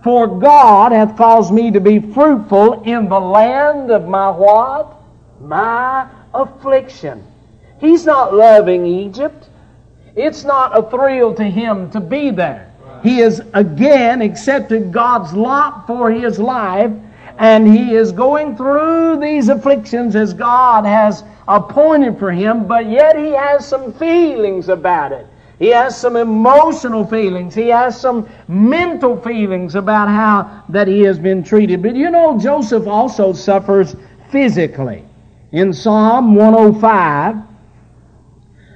For 0.04 0.28
God 0.28 0.92
hath 0.92 1.16
caused 1.16 1.54
me 1.54 1.72
to 1.72 1.80
be 1.80 2.00
fruitful 2.00 2.84
in 2.84 3.08
the 3.08 3.20
land 3.20 3.90
of 3.90 4.08
my 4.08 4.30
what? 4.30 5.02
My 5.40 6.08
affliction. 6.34 7.24
He's 7.80 8.06
not 8.06 8.34
loving 8.34 8.86
Egypt. 8.86 9.48
It's 10.16 10.44
not 10.44 10.78
a 10.78 10.90
thrill 10.90 11.34
to 11.36 11.44
him 11.44 11.90
to 11.92 12.02
be 12.02 12.32
there. 12.32 12.72
He 13.02 13.20
has 13.20 13.42
again 13.54 14.22
accepted 14.22 14.92
God's 14.92 15.34
lot 15.34 15.88
for 15.88 16.12
his 16.12 16.38
life, 16.38 16.92
and 17.38 17.68
he 17.68 17.96
is 17.96 18.12
going 18.12 18.56
through 18.56 19.20
these 19.20 19.50
afflictions 19.50 20.16
as 20.16 20.34
God 20.34 20.86
has 20.86 21.24
appointed 21.48 22.20
for 22.20 22.32
him, 22.32 22.68
but 22.68 22.90
yet 22.90 23.18
he 23.18 23.32
has 23.32 23.68
some 23.68 23.92
feelings 23.94 24.70
about 24.70 25.12
it. 25.12 25.28
He 25.64 25.70
has 25.70 25.98
some 25.98 26.18
emotional 26.18 27.06
feelings. 27.06 27.56
He 27.56 27.70
has 27.70 27.98
some 27.98 28.28
mental 28.50 29.16
feelings 29.16 29.76
about 29.76 30.10
how 30.10 30.62
that 30.68 30.90
he 30.90 31.00
has 31.04 31.18
been 31.18 31.42
treated. 31.42 31.82
But 31.82 31.96
you 31.96 32.12
know, 32.12 32.38
Joseph 32.38 32.86
also 32.86 33.32
suffers 33.32 33.96
physically. 34.30 35.06
In 35.54 35.72
Psalm 35.72 36.36
105, 36.36 37.38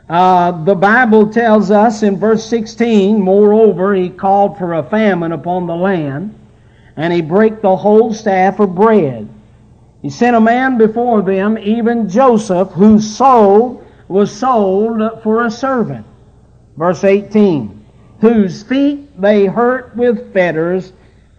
uh, 0.10 0.64
the 0.64 0.76
Bible 0.76 1.30
tells 1.30 1.72
us 1.72 2.04
in 2.04 2.18
verse 2.18 2.46
16, 2.46 3.20
moreover, 3.20 3.94
he 3.94 4.10
called 4.10 4.58
for 4.58 4.76
a 4.76 4.84
famine 4.84 5.34
upon 5.34 5.68
the 5.68 5.76
land, 5.76 6.40
and 6.96 7.12
he 7.12 7.22
brake 7.22 7.62
the 7.62 7.76
whole 7.76 8.14
staff 8.14 8.62
of 8.62 8.76
bread. 8.76 9.28
He 10.02 10.10
sent 10.10 10.38
a 10.38 10.40
man 10.40 10.78
before 10.78 11.22
them, 11.22 11.58
even 11.58 12.08
Joseph, 12.08 12.70
whose 12.70 13.18
soul 13.18 13.84
was 14.08 14.32
sold 14.32 15.22
for 15.22 15.44
a 15.44 15.52
servant. 15.52 16.06
Verse 16.78 17.04
18, 17.04 17.86
whose 18.22 18.64
feet 18.64 19.20
they 19.20 19.46
hurt 19.46 19.96
with 19.96 20.32
fetters, 20.34 20.94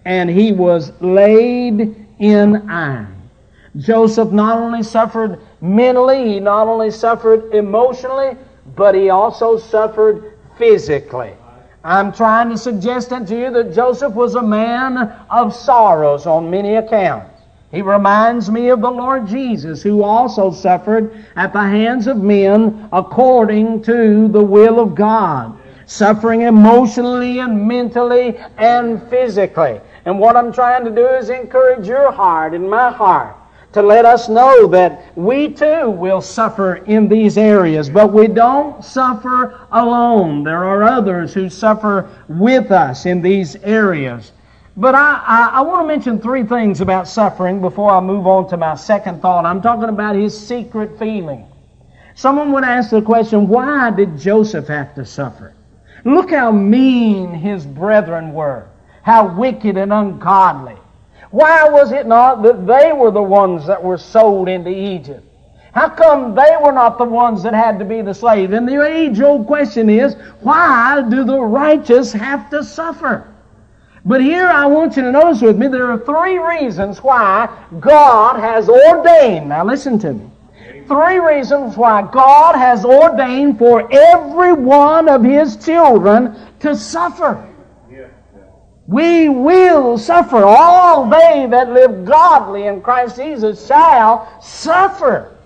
and 0.04 0.28
he 0.28 0.52
was 0.52 0.92
laid 1.00 2.06
in 2.18 2.68
iron. 2.68 3.14
Joseph 3.76 4.32
not 4.32 4.58
only 4.58 4.82
suffered 4.82 5.40
mentally, 5.60 6.32
he 6.32 6.40
not 6.40 6.66
only 6.66 6.90
suffered 6.90 7.54
emotionally, 7.54 8.36
but 8.74 8.94
he 8.94 9.10
also 9.10 9.56
suffered 9.56 10.38
physically. 10.56 11.32
I'm 11.84 12.12
trying 12.12 12.50
to 12.50 12.58
suggest 12.58 13.12
unto 13.12 13.36
you 13.36 13.50
that 13.52 13.72
Joseph 13.72 14.14
was 14.14 14.34
a 14.34 14.42
man 14.42 14.98
of 15.30 15.54
sorrows 15.54 16.26
on 16.26 16.50
many 16.50 16.74
accounts. 16.74 17.37
He 17.70 17.82
reminds 17.82 18.50
me 18.50 18.70
of 18.70 18.80
the 18.80 18.90
Lord 18.90 19.26
Jesus, 19.26 19.82
who 19.82 20.02
also 20.02 20.50
suffered 20.50 21.12
at 21.36 21.52
the 21.52 21.60
hands 21.60 22.06
of 22.06 22.16
men 22.16 22.88
according 22.92 23.82
to 23.82 24.28
the 24.28 24.42
will 24.42 24.80
of 24.80 24.94
God, 24.94 25.58
suffering 25.84 26.42
emotionally 26.42 27.40
and 27.40 27.68
mentally 27.68 28.38
and 28.56 29.02
physically. 29.10 29.80
And 30.06 30.18
what 30.18 30.34
I'm 30.34 30.50
trying 30.50 30.86
to 30.86 30.90
do 30.90 31.06
is 31.08 31.28
encourage 31.28 31.86
your 31.86 32.10
heart 32.10 32.54
and 32.54 32.70
my 32.70 32.90
heart 32.90 33.36
to 33.72 33.82
let 33.82 34.06
us 34.06 34.30
know 34.30 34.66
that 34.68 35.16
we 35.16 35.48
too 35.48 35.90
will 35.90 36.22
suffer 36.22 36.76
in 36.76 37.06
these 37.06 37.36
areas, 37.36 37.90
but 37.90 38.14
we 38.14 38.26
don't 38.26 38.82
suffer 38.82 39.60
alone. 39.72 40.42
There 40.42 40.64
are 40.64 40.84
others 40.84 41.34
who 41.34 41.50
suffer 41.50 42.08
with 42.28 42.72
us 42.72 43.04
in 43.04 43.20
these 43.20 43.56
areas. 43.56 44.32
But 44.78 44.94
I, 44.94 45.20
I, 45.26 45.50
I, 45.54 45.60
want 45.62 45.82
to 45.82 45.88
mention 45.88 46.20
three 46.20 46.44
things 46.44 46.80
about 46.80 47.08
suffering 47.08 47.60
before 47.60 47.90
I 47.90 47.98
move 47.98 48.28
on 48.28 48.48
to 48.50 48.56
my 48.56 48.76
second 48.76 49.20
thought. 49.20 49.44
I'm 49.44 49.60
talking 49.60 49.88
about 49.88 50.14
his 50.14 50.38
secret 50.38 50.96
feeling. 51.00 51.46
Someone 52.14 52.52
would 52.52 52.62
ask 52.62 52.90
the 52.90 53.02
question, 53.02 53.48
why 53.48 53.90
did 53.90 54.16
Joseph 54.16 54.68
have 54.68 54.94
to 54.94 55.04
suffer? 55.04 55.52
Look 56.04 56.30
how 56.30 56.52
mean 56.52 57.34
his 57.34 57.66
brethren 57.66 58.32
were, 58.32 58.68
how 59.02 59.36
wicked 59.36 59.76
and 59.76 59.92
ungodly. 59.92 60.76
Why 61.32 61.68
was 61.68 61.90
it 61.90 62.06
not 62.06 62.44
that 62.44 62.64
they 62.64 62.92
were 62.92 63.10
the 63.10 63.20
ones 63.20 63.66
that 63.66 63.82
were 63.82 63.98
sold 63.98 64.48
into 64.48 64.70
Egypt? 64.70 65.24
How 65.72 65.88
come 65.88 66.36
they 66.36 66.56
were 66.62 66.70
not 66.72 66.98
the 66.98 67.04
ones 67.04 67.42
that 67.42 67.52
had 67.52 67.80
to 67.80 67.84
be 67.84 68.00
the 68.00 68.14
slave? 68.14 68.52
And 68.52 68.68
the 68.68 68.80
age 68.86 69.20
old 69.20 69.48
question 69.48 69.90
is, 69.90 70.14
why 70.40 71.04
do 71.10 71.24
the 71.24 71.40
righteous 71.40 72.12
have 72.12 72.48
to 72.50 72.62
suffer? 72.62 73.26
But 74.08 74.22
here 74.22 74.46
I 74.46 74.64
want 74.64 74.96
you 74.96 75.02
to 75.02 75.12
notice 75.12 75.42
with 75.42 75.58
me 75.58 75.68
there 75.68 75.92
are 75.92 75.98
three 75.98 76.38
reasons 76.38 77.02
why 77.02 77.54
God 77.78 78.40
has 78.40 78.66
ordained. 78.66 79.50
Now 79.50 79.66
listen 79.66 79.98
to 79.98 80.14
me. 80.14 80.30
Three 80.86 81.18
reasons 81.18 81.76
why 81.76 82.00
God 82.10 82.54
has 82.54 82.86
ordained 82.86 83.58
for 83.58 83.86
every 83.92 84.54
one 84.54 85.10
of 85.10 85.22
His 85.22 85.62
children 85.62 86.34
to 86.60 86.74
suffer. 86.74 87.44
We 88.86 89.28
will 89.28 89.98
suffer. 89.98 90.42
All 90.42 91.10
they 91.10 91.46
that 91.50 91.70
live 91.70 92.06
godly 92.06 92.66
in 92.66 92.80
Christ 92.80 93.16
Jesus 93.16 93.66
shall 93.66 94.40
suffer. 94.40 95.36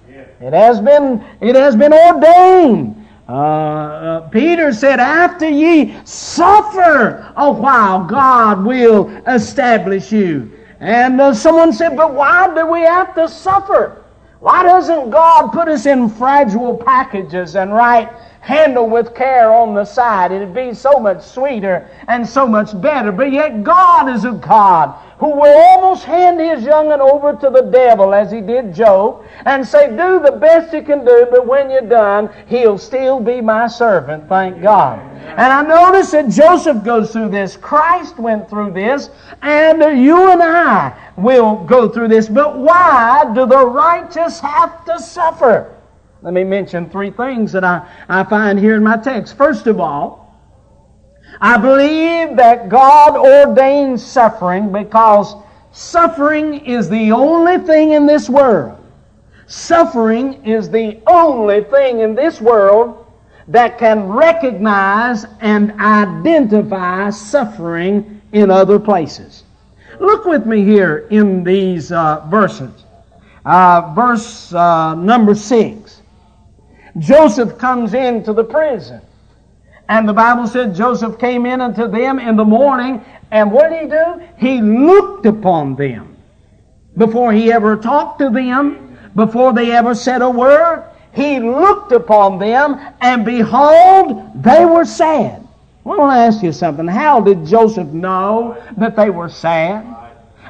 It 0.41 0.53
has 0.53 0.81
been, 0.81 1.25
it 1.41 1.57
has 1.57 1.75
been 1.75 1.93
ordained. 1.93 3.02
Uh, 3.29 3.33
uh, 3.33 4.21
Peter 4.29 4.73
said, 4.73 4.99
After 4.99 5.49
ye 5.49 5.95
suffer 6.05 7.33
a 7.37 7.53
while, 7.53 8.05
God 8.05 8.65
will 8.65 9.09
establish 9.27 10.11
you. 10.11 10.51
And 10.81 11.21
uh, 11.21 11.33
someone 11.33 11.73
said, 11.73 11.97
But 11.97 12.15
why 12.15 12.53
do 12.55 12.67
we 12.67 12.81
have 12.81 13.15
to 13.15 13.29
suffer? 13.29 14.05
Why 14.41 14.65
doesn't 14.65 15.11
God 15.11 15.53
put 15.53 15.69
us 15.69 15.87
in 15.87 16.09
fragile 16.09 16.77
packages 16.77 17.55
and 17.55 17.73
write 17.73 18.11
handle 18.43 18.91
with 18.91 19.15
care 19.15 19.53
on 19.53 19.73
the 19.73 19.85
side. 19.85 20.33
It'd 20.33 20.53
be 20.53 20.75
so 20.75 20.99
much 20.99 21.23
sweeter 21.23 21.89
and 22.09 22.29
so 22.29 22.45
much 22.47 22.79
better. 22.81 23.13
But 23.13 23.31
yet 23.33 23.63
God 23.63 24.09
is 24.15 24.25
a 24.25 24.33
God 24.33 24.99
who 25.19 25.29
will 25.29 25.57
almost 25.57 26.05
hand 26.05 26.41
his 26.41 26.65
young'un 26.65 27.01
over 27.01 27.37
to 27.37 27.51
the 27.51 27.71
devil 27.71 28.13
as 28.13 28.33
he 28.33 28.41
did 28.41 28.75
Job 28.75 29.25
and 29.47 29.67
say, 29.67 29.89
do 29.91 30.19
the 30.19 30.37
best 30.41 30.75
you 30.75 30.83
can 30.83 31.05
do, 31.05 31.29
but 31.31 31.47
when 31.47 31.71
you're 31.71 31.83
done, 31.83 32.29
he'll 32.49 32.79
still 32.79 33.21
be 33.21 33.41
my 33.41 33.69
servant, 33.69 34.29
thank 34.29 34.61
God. 34.61 34.99
And 35.23 35.41
I 35.41 35.63
notice 35.63 36.11
that 36.11 36.29
Joseph 36.29 36.83
goes 36.83 37.13
through 37.13 37.29
this. 37.29 37.57
Christ 37.57 38.19
went 38.19 38.51
through 38.51 38.73
this. 38.73 39.11
And 39.41 40.03
you 40.03 40.33
and 40.33 40.43
I 40.43 40.93
will 41.17 41.63
go 41.65 41.89
through 41.89 42.09
this. 42.09 42.29
But 42.29 42.59
why 42.59 43.31
do 43.33 43.47
the 43.47 43.65
righteous 43.65 44.41
have 44.41 44.85
to 44.87 44.99
suffer? 44.99 45.79
Let 46.23 46.35
me 46.35 46.45
mention 46.45 46.89
three 46.89 47.11
things 47.11 47.51
that 47.53 47.65
I, 47.65 47.87
I 48.09 48.23
find 48.25 48.59
here 48.59 48.77
in 48.77 48.83
my 48.85 48.97
text. 48.97 49.37
First 49.37 49.67
of 49.67 49.81
all, 49.81 50.23
I 51.41 51.57
believe 51.57 52.37
that 52.37 52.69
God 52.69 53.17
ordains 53.17 54.05
suffering 54.05 54.71
because 54.71 55.35
suffering 55.73 56.65
is 56.65 56.89
the 56.89 57.11
only 57.11 57.59
thing 57.59 57.93
in 57.93 58.07
this 58.07 58.29
world. 58.29 58.79
Suffering 59.49 60.45
is 60.47 60.71
the 60.71 61.01
only 61.09 61.65
thing 61.65 62.01
in 62.01 62.15
this 62.15 62.41
world 62.41 63.05
that 63.49 63.77
can 63.79 64.05
recognize 64.09 65.27
and 65.41 65.73
identify 65.81 67.11
suffering 67.11 68.23
in 68.33 68.51
other 68.51 68.79
places. 68.79 69.43
Look 69.99 70.25
with 70.25 70.47
me 70.47 70.65
here 70.65 71.09
in 71.11 71.43
these 71.43 71.91
uh, 71.91 72.25
verses. 72.31 72.85
Uh, 73.45 73.93
verse 73.95 74.55
uh, 74.55 74.95
number 74.95 75.35
6. 75.35 75.82
Joseph 76.99 77.59
comes 77.59 77.95
into 77.95 78.33
the 78.33 78.45
prison. 78.45 79.01
And 79.89 80.09
the 80.09 80.13
Bible 80.13 80.47
said 80.47 80.75
Joseph 80.75 81.19
came 81.19 81.45
in 81.47 81.61
unto 81.61 81.89
them 81.89 82.19
in 82.19 82.37
the 82.37 82.45
morning, 82.45 83.05
and 83.31 83.51
what 83.51 83.71
did 83.71 83.83
he 83.83 83.89
do? 83.89 84.23
He 84.39 84.61
looked 84.61 85.27
upon 85.27 85.77
them. 85.77 86.17
Before 86.97 87.33
he 87.33 87.53
ever 87.53 87.77
talked 87.77 88.19
to 88.21 88.31
them, 88.31 88.99
before 89.15 89.53
they 89.53 89.73
ever 89.73 89.95
said 89.95 90.23
a 90.23 90.31
word, 90.31 90.85
he 91.13 91.41
looked 91.41 91.93
upon 91.93 92.39
them, 92.39 92.81
and 93.01 93.25
behold, 93.25 94.43
they 94.43 94.65
were 94.65 94.85
sad. 94.85 95.47
Well, 95.85 95.97
I 95.97 95.99
want 95.99 96.13
to 96.17 96.21
ask 96.21 96.43
you 96.43 96.53
something. 96.53 96.87
How 96.87 97.21
did 97.21 97.45
Joseph 97.45 97.89
know 97.89 98.57
that 98.77 98.97
they 98.97 99.11
were 99.11 99.29
sad? 99.29 99.85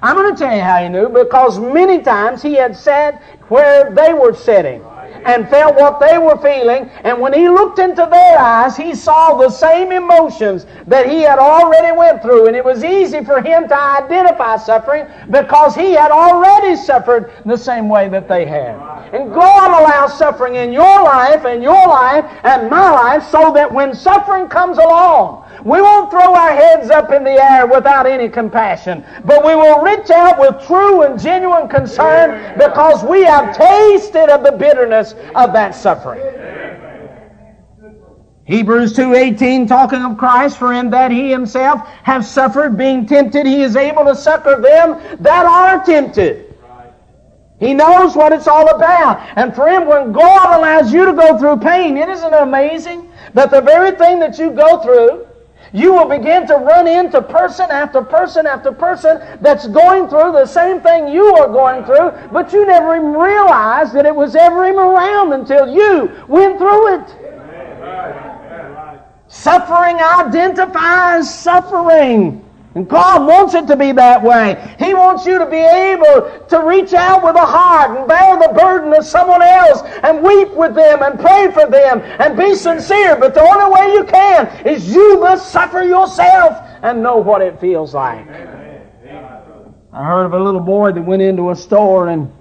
I'm 0.02 0.16
going 0.16 0.34
to 0.34 0.38
tell 0.38 0.54
you 0.54 0.62
how 0.62 0.82
he 0.82 0.88
knew, 0.88 1.08
because 1.08 1.58
many 1.58 2.02
times 2.02 2.42
he 2.42 2.54
had 2.54 2.76
sat 2.76 3.22
where 3.48 3.92
they 3.92 4.12
were 4.12 4.34
sitting. 4.34 4.84
And 5.24 5.48
felt 5.48 5.76
what 5.76 6.00
they 6.00 6.18
were 6.18 6.36
feeling. 6.38 6.90
And 7.04 7.20
when 7.20 7.32
he 7.32 7.48
looked 7.48 7.78
into 7.78 8.06
their 8.10 8.38
eyes, 8.38 8.76
he 8.76 8.94
saw 8.94 9.36
the 9.36 9.50
same 9.50 9.92
emotions 9.92 10.66
that 10.86 11.08
he 11.08 11.22
had 11.22 11.38
already 11.38 11.96
went 11.96 12.22
through. 12.22 12.46
And 12.46 12.56
it 12.56 12.64
was 12.64 12.84
easy 12.84 13.24
for 13.24 13.40
him 13.40 13.68
to 13.68 13.78
identify 13.78 14.56
suffering 14.56 15.06
because 15.30 15.74
he 15.74 15.92
had 15.92 16.10
already 16.10 16.76
suffered 16.76 17.32
the 17.44 17.56
same 17.56 17.88
way 17.88 18.08
that 18.08 18.28
they 18.28 18.44
had. 18.46 18.76
And 19.12 19.32
God 19.32 19.82
allows 19.82 20.18
suffering 20.18 20.56
in 20.56 20.72
your 20.72 21.02
life 21.02 21.44
and 21.44 21.62
your 21.62 21.86
life 21.86 22.24
and 22.44 22.70
my 22.70 22.90
life 22.90 23.28
so 23.30 23.52
that 23.52 23.72
when 23.72 23.94
suffering 23.94 24.48
comes 24.48 24.78
along, 24.78 25.41
we 25.64 25.80
won't 25.80 26.10
throw 26.10 26.34
our 26.34 26.52
heads 26.52 26.90
up 26.90 27.12
in 27.12 27.24
the 27.24 27.42
air 27.42 27.66
without 27.66 28.06
any 28.06 28.28
compassion, 28.28 29.04
but 29.24 29.44
we 29.44 29.54
will 29.54 29.80
reach 29.82 30.10
out 30.10 30.38
with 30.38 30.66
true 30.66 31.02
and 31.02 31.20
genuine 31.20 31.68
concern 31.68 32.58
because 32.58 33.04
we 33.04 33.22
have 33.22 33.56
tasted 33.56 34.28
of 34.28 34.42
the 34.42 34.52
bitterness 34.52 35.14
of 35.34 35.52
that 35.52 35.74
suffering. 35.74 36.22
Hebrews 38.44 38.94
2:18 38.94 39.68
talking 39.68 40.02
of 40.02 40.18
Christ 40.18 40.58
for 40.58 40.72
in 40.72 40.90
that 40.90 41.12
he 41.12 41.30
himself 41.30 41.86
has 42.02 42.28
suffered 42.28 42.76
being 42.76 43.06
tempted 43.06 43.46
he 43.46 43.62
is 43.62 43.76
able 43.76 44.04
to 44.04 44.16
succor 44.16 44.60
them 44.60 44.98
that 45.20 45.46
are 45.46 45.84
tempted. 45.84 46.52
He 47.60 47.74
knows 47.74 48.16
what 48.16 48.32
it's 48.32 48.48
all 48.48 48.68
about. 48.68 49.20
And 49.36 49.54
for 49.54 49.68
him 49.68 49.86
when 49.86 50.10
God 50.10 50.58
allows 50.58 50.92
you 50.92 51.04
to 51.04 51.12
go 51.12 51.38
through 51.38 51.58
pain, 51.58 51.96
it 51.96 52.08
isn't 52.08 52.34
amazing 52.34 53.08
that 53.34 53.52
the 53.52 53.60
very 53.60 53.92
thing 53.92 54.18
that 54.18 54.36
you 54.36 54.50
go 54.50 54.80
through 54.80 55.26
you 55.72 55.92
will 55.92 56.06
begin 56.06 56.46
to 56.46 56.54
run 56.54 56.86
into 56.86 57.22
person 57.22 57.70
after 57.70 58.02
person 58.02 58.46
after 58.46 58.72
person 58.72 59.20
that's 59.40 59.66
going 59.68 60.08
through 60.08 60.32
the 60.32 60.46
same 60.46 60.80
thing 60.80 61.08
you 61.08 61.34
are 61.36 61.48
going 61.48 61.84
through, 61.84 62.12
but 62.30 62.52
you 62.52 62.66
never 62.66 62.96
even 62.96 63.14
realized 63.14 63.94
that 63.94 64.04
it 64.04 64.14
was 64.14 64.36
ever 64.36 64.66
even 64.66 64.80
around 64.80 65.32
until 65.32 65.68
you 65.68 66.10
went 66.28 66.58
through 66.58 66.96
it. 66.96 67.16
Suffering 69.28 69.96
identifies 69.96 71.32
suffering. 71.34 72.44
And 72.74 72.88
God 72.88 73.26
wants 73.26 73.54
it 73.54 73.66
to 73.66 73.76
be 73.76 73.92
that 73.92 74.22
way. 74.22 74.74
He 74.78 74.94
wants 74.94 75.26
you 75.26 75.38
to 75.38 75.46
be 75.46 75.58
able 75.58 76.46
to 76.48 76.64
reach 76.64 76.94
out 76.94 77.22
with 77.22 77.36
a 77.36 77.44
heart 77.44 77.98
and 77.98 78.08
bear 78.08 78.38
the 78.38 78.54
burden 78.58 78.94
of 78.94 79.04
someone 79.04 79.42
else 79.42 79.82
and 80.02 80.22
weep 80.22 80.50
with 80.52 80.74
them 80.74 81.02
and 81.02 81.20
pray 81.20 81.50
for 81.52 81.70
them 81.70 82.00
and 82.00 82.36
be 82.36 82.54
sincere. 82.54 83.16
But 83.16 83.34
the 83.34 83.42
only 83.42 83.74
way 83.74 83.92
you 83.92 84.04
can 84.04 84.66
is 84.66 84.94
you 84.94 85.20
must 85.20 85.50
suffer 85.50 85.82
yourself 85.82 86.56
and 86.82 87.02
know 87.02 87.18
what 87.18 87.42
it 87.42 87.60
feels 87.60 87.92
like. 87.92 88.26
I 89.94 90.04
heard 90.04 90.24
of 90.24 90.32
a 90.32 90.40
little 90.40 90.60
boy 90.60 90.92
that 90.92 91.02
went 91.02 91.20
into 91.20 91.50
a 91.50 91.56
store 91.56 92.08
and 92.08 92.32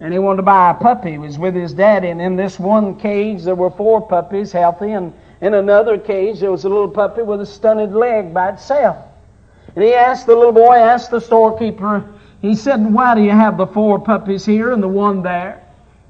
and 0.00 0.12
he 0.12 0.18
wanted 0.18 0.38
to 0.38 0.42
buy 0.42 0.70
a 0.70 0.74
puppy. 0.74 1.12
He 1.12 1.18
was 1.18 1.38
with 1.38 1.54
his 1.54 1.72
daddy, 1.72 2.08
and 2.08 2.20
in 2.20 2.36
this 2.36 2.58
one 2.58 2.96
cage 2.96 3.44
there 3.44 3.54
were 3.54 3.70
four 3.70 4.06
puppies, 4.06 4.52
healthy, 4.52 4.92
and 4.92 5.14
in 5.40 5.54
another 5.54 5.96
cage 5.96 6.40
there 6.40 6.50
was 6.50 6.64
a 6.64 6.68
little 6.68 6.90
puppy 6.90 7.22
with 7.22 7.40
a 7.40 7.46
stunted 7.46 7.92
leg 7.92 8.34
by 8.34 8.50
itself. 8.50 8.96
And 9.74 9.84
he 9.84 9.94
asked 9.94 10.26
the 10.26 10.34
little 10.34 10.52
boy, 10.52 10.74
asked 10.74 11.10
the 11.10 11.20
storekeeper, 11.20 12.04
he 12.40 12.54
said, 12.54 12.92
Why 12.92 13.14
do 13.14 13.22
you 13.22 13.30
have 13.30 13.56
the 13.56 13.66
four 13.66 13.98
puppies 13.98 14.44
here 14.44 14.72
and 14.72 14.82
the 14.82 14.88
one 14.88 15.22
there? 15.22 15.62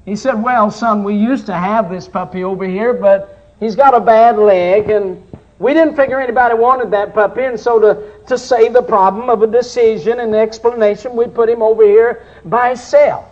He 0.05 0.15
said, 0.15 0.33
Well, 0.33 0.69
son, 0.69 1.03
we 1.03 1.15
used 1.15 1.45
to 1.47 1.53
have 1.53 1.89
this 1.89 2.07
puppy 2.07 2.43
over 2.43 2.65
here, 2.65 2.93
but 2.93 3.53
he's 3.59 3.75
got 3.75 3.95
a 3.95 3.99
bad 3.99 4.37
leg, 4.37 4.89
and 4.89 5.21
we 5.57 5.73
didn't 5.73 5.95
figure 5.95 6.19
anybody 6.19 6.55
wanted 6.55 6.91
that 6.91 7.13
puppy, 7.13 7.43
and 7.43 7.59
so 7.59 7.79
to, 7.79 8.11
to 8.27 8.37
save 8.37 8.73
the 8.73 8.81
problem 8.81 9.29
of 9.29 9.41
a 9.41 9.47
decision 9.47 10.19
and 10.19 10.35
explanation, 10.35 11.15
we 11.15 11.25
put 11.25 11.49
him 11.49 11.61
over 11.61 11.83
here 11.83 12.23
by 12.43 12.69
himself. 12.69 13.25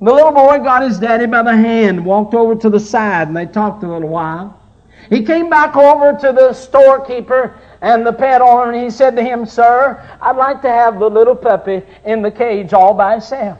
The 0.00 0.12
little 0.12 0.32
boy 0.32 0.58
got 0.58 0.82
his 0.82 0.98
daddy 0.98 1.26
by 1.26 1.42
the 1.42 1.54
hand, 1.56 2.04
walked 2.04 2.34
over 2.34 2.56
to 2.56 2.70
the 2.70 2.80
side, 2.80 3.28
and 3.28 3.36
they 3.36 3.46
talked 3.46 3.84
a 3.84 3.88
little 3.88 4.08
while. 4.08 4.58
He 5.10 5.22
came 5.22 5.50
back 5.50 5.76
over 5.76 6.18
to 6.18 6.32
the 6.32 6.52
storekeeper 6.52 7.54
and 7.82 8.06
the 8.06 8.12
pet 8.12 8.40
owner, 8.40 8.70
and 8.70 8.82
he 8.82 8.90
said 8.90 9.16
to 9.16 9.22
him, 9.22 9.44
Sir, 9.44 10.00
I'd 10.20 10.36
like 10.36 10.62
to 10.62 10.70
have 10.70 11.00
the 11.00 11.10
little 11.10 11.34
puppy 11.34 11.82
in 12.04 12.22
the 12.22 12.30
cage 12.30 12.72
all 12.72 12.94
by 12.94 13.12
himself. 13.12 13.58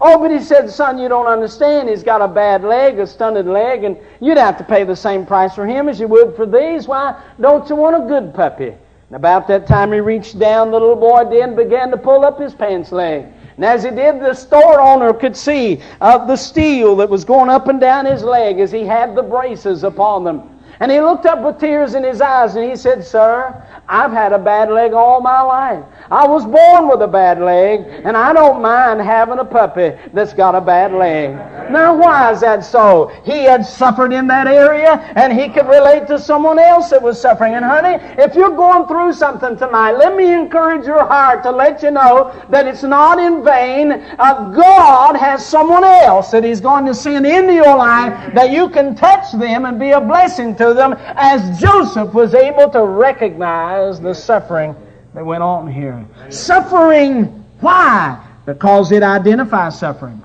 Oh, 0.00 0.18
but 0.18 0.30
he 0.30 0.40
said, 0.40 0.68
Son, 0.70 0.98
you 0.98 1.08
don't 1.08 1.26
understand. 1.26 1.88
He's 1.88 2.02
got 2.02 2.20
a 2.20 2.28
bad 2.28 2.62
leg, 2.62 2.98
a 2.98 3.06
stunted 3.06 3.46
leg, 3.46 3.84
and 3.84 3.96
you'd 4.20 4.36
have 4.36 4.58
to 4.58 4.64
pay 4.64 4.84
the 4.84 4.94
same 4.94 5.24
price 5.24 5.54
for 5.54 5.66
him 5.66 5.88
as 5.88 5.98
you 5.98 6.06
would 6.08 6.36
for 6.36 6.44
these. 6.44 6.86
Why 6.86 7.18
don't 7.40 7.68
you 7.70 7.74
want 7.74 8.04
a 8.04 8.06
good 8.06 8.34
puppy? 8.34 8.68
And 9.08 9.16
about 9.16 9.48
that 9.48 9.66
time 9.66 9.92
he 9.92 10.00
reached 10.00 10.38
down, 10.38 10.70
the 10.70 10.78
little 10.78 10.94
boy 10.94 11.24
did, 11.30 11.56
began 11.56 11.90
to 11.90 11.96
pull 11.96 12.24
up 12.24 12.38
his 12.38 12.54
pants 12.54 12.92
leg. 12.92 13.24
And 13.56 13.64
as 13.64 13.82
he 13.82 13.90
did, 13.90 14.20
the 14.20 14.34
store 14.34 14.78
owner 14.78 15.14
could 15.14 15.36
see 15.36 15.80
uh, 16.02 16.26
the 16.26 16.36
steel 16.36 16.96
that 16.96 17.08
was 17.08 17.24
going 17.24 17.48
up 17.48 17.68
and 17.68 17.80
down 17.80 18.04
his 18.04 18.22
leg 18.22 18.58
as 18.58 18.70
he 18.70 18.84
had 18.84 19.14
the 19.14 19.22
braces 19.22 19.84
upon 19.84 20.24
them. 20.24 20.53
And 20.80 20.90
he 20.90 21.00
looked 21.00 21.26
up 21.26 21.40
with 21.42 21.58
tears 21.58 21.94
in 21.94 22.02
his 22.02 22.20
eyes 22.20 22.56
and 22.56 22.68
he 22.68 22.76
said, 22.76 23.04
Sir, 23.04 23.62
I've 23.88 24.12
had 24.12 24.32
a 24.32 24.38
bad 24.38 24.70
leg 24.70 24.92
all 24.92 25.20
my 25.20 25.42
life. 25.42 25.84
I 26.10 26.26
was 26.26 26.44
born 26.44 26.88
with 26.88 27.02
a 27.02 27.08
bad 27.08 27.40
leg, 27.40 27.80
and 28.04 28.16
I 28.16 28.32
don't 28.32 28.62
mind 28.62 29.00
having 29.00 29.38
a 29.38 29.44
puppy 29.44 29.92
that's 30.12 30.32
got 30.32 30.54
a 30.54 30.60
bad 30.60 30.92
leg. 30.92 31.30
Now, 31.70 31.94
why 31.96 32.32
is 32.32 32.40
that 32.40 32.64
so? 32.64 33.12
He 33.24 33.44
had 33.44 33.64
suffered 33.64 34.12
in 34.12 34.26
that 34.28 34.46
area, 34.46 34.92
and 35.16 35.32
he 35.32 35.48
could 35.48 35.66
relate 35.66 36.06
to 36.08 36.18
someone 36.18 36.58
else 36.58 36.90
that 36.90 37.02
was 37.02 37.20
suffering. 37.20 37.54
And, 37.54 37.64
honey, 37.64 37.98
if 38.22 38.34
you're 38.34 38.56
going 38.56 38.86
through 38.86 39.12
something 39.14 39.56
tonight, 39.56 39.92
let 39.92 40.16
me 40.16 40.32
encourage 40.32 40.86
your 40.86 41.04
heart 41.06 41.42
to 41.44 41.50
let 41.50 41.82
you 41.82 41.90
know 41.90 42.34
that 42.50 42.66
it's 42.66 42.82
not 42.82 43.18
in 43.18 43.44
vain. 43.44 43.92
Uh, 44.18 44.50
God 44.50 45.16
has 45.16 45.44
someone 45.44 45.84
else 45.84 46.30
that 46.30 46.44
He's 46.44 46.60
going 46.60 46.86
to 46.86 46.94
send 46.94 47.26
into 47.26 47.54
your 47.54 47.76
life 47.76 48.34
that 48.34 48.50
you 48.50 48.68
can 48.68 48.94
touch 48.94 49.32
them 49.32 49.64
and 49.64 49.78
be 49.78 49.90
a 49.90 50.00
blessing 50.00 50.54
to 50.56 50.74
them, 50.74 50.94
as 51.16 51.60
Joseph 51.60 52.14
was 52.14 52.34
able 52.34 52.70
to 52.70 52.84
recognize 52.84 53.73
the 54.00 54.14
suffering 54.14 54.74
that 55.14 55.24
went 55.24 55.42
on 55.42 55.70
here. 55.70 56.04
Suffering, 56.30 57.24
why? 57.60 58.24
Because 58.46 58.92
it 58.92 59.02
identifies 59.02 59.78
suffering. 59.78 60.22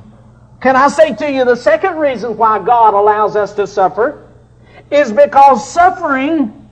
Can 0.62 0.76
I 0.76 0.90
say 0.90 1.16
to 1.16 1.32
you 1.32 1.46
the 1.46 1.56
second 1.56 1.98
reason 1.98 2.36
why 2.36 2.60
God 2.60 2.94
allows 2.94 3.36
us 3.36 3.54
to 3.54 3.66
suffer 3.66 4.28
is 4.92 5.12
because 5.12 5.70
suffering 5.70 6.68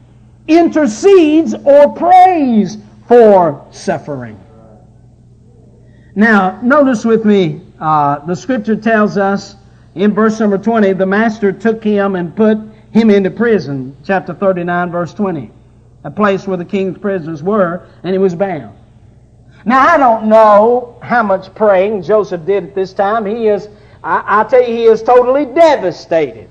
intercedes 0.48 1.54
or 1.54 1.94
prays 1.94 2.78
for 3.08 3.66
suffering. 3.72 4.40
Now, 6.16 6.60
notice 6.62 7.06
with 7.06 7.26
me, 7.26 7.62
uh, 7.80 8.20
the 8.26 8.36
scripture 8.36 8.76
tells 8.76 9.18
us 9.18 9.56
in 9.96 10.14
verse 10.14 10.40
number 10.40 10.58
20, 10.58 10.94
the 10.94 11.06
master 11.06 11.52
took 11.52 11.84
him 11.84 12.16
and 12.16 12.36
put 12.36 12.58
him 12.92 13.10
into 13.10 13.30
prison, 13.30 13.96
chapter 14.04 14.34
39, 14.34 14.92
verse 14.92 15.14
20 15.14 15.52
a 16.08 16.12
place 16.12 16.48
where 16.48 16.56
the 16.56 16.64
king's 16.64 16.98
prisoners 16.98 17.44
were, 17.44 17.86
and 18.04 18.14
he 18.14 18.18
was 18.18 18.34
bound. 18.34 18.74
Now, 19.66 19.86
I 19.86 19.98
don't 19.98 20.30
know 20.30 20.98
how 21.02 21.22
much 21.22 21.54
praying 21.54 22.04
Joseph 22.04 22.46
did 22.46 22.64
at 22.64 22.74
this 22.74 22.94
time. 22.94 23.26
He 23.26 23.50
is, 23.50 23.68
I, 24.02 24.40
I 24.40 24.44
tell 24.46 24.62
you, 24.62 24.74
he 24.74 24.86
is 24.86 25.04
totally 25.04 25.44
devastated. 25.44 26.50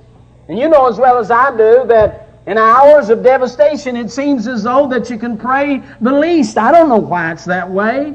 And 0.48 0.58
you 0.58 0.68
know 0.68 0.86
as 0.88 0.98
well 0.98 1.16
as 1.16 1.30
I 1.30 1.56
do 1.56 1.86
that 1.88 2.28
in 2.46 2.58
hours 2.58 3.08
of 3.08 3.22
devastation, 3.22 3.96
it 3.96 4.10
seems 4.10 4.46
as 4.46 4.64
though 4.64 4.88
that 4.88 5.08
you 5.08 5.16
can 5.16 5.38
pray 5.38 5.82
the 6.02 6.12
least. 6.12 6.58
I 6.58 6.70
don't 6.70 6.90
know 6.90 6.98
why 6.98 7.32
it's 7.32 7.46
that 7.46 7.70
way. 7.70 8.14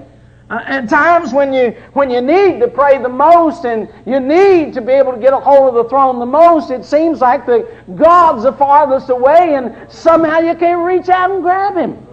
Uh, 0.52 0.62
at 0.66 0.90
times 0.90 1.32
when 1.32 1.54
you 1.54 1.72
when 1.94 2.10
you 2.10 2.20
need 2.20 2.60
to 2.60 2.68
pray 2.68 2.98
the 2.98 3.08
most 3.08 3.64
and 3.64 3.88
you 4.06 4.20
need 4.20 4.74
to 4.74 4.82
be 4.82 4.92
able 4.92 5.14
to 5.14 5.18
get 5.18 5.32
a 5.32 5.40
hold 5.40 5.70
of 5.70 5.76
the 5.76 5.90
throne 5.90 6.20
the 6.20 6.26
most, 6.26 6.72
it 6.72 6.84
seems 6.84 7.22
like 7.22 7.46
the 7.46 7.66
God's 7.96 8.44
the 8.44 8.52
farthest 8.52 9.10
away, 9.10 9.56
and 9.56 9.90
somehow 9.90 10.40
you 10.40 10.54
can't 10.56 10.82
reach 10.86 11.08
out 11.08 11.32
and 11.32 11.42
grab 11.42 11.78
him. 11.78 12.06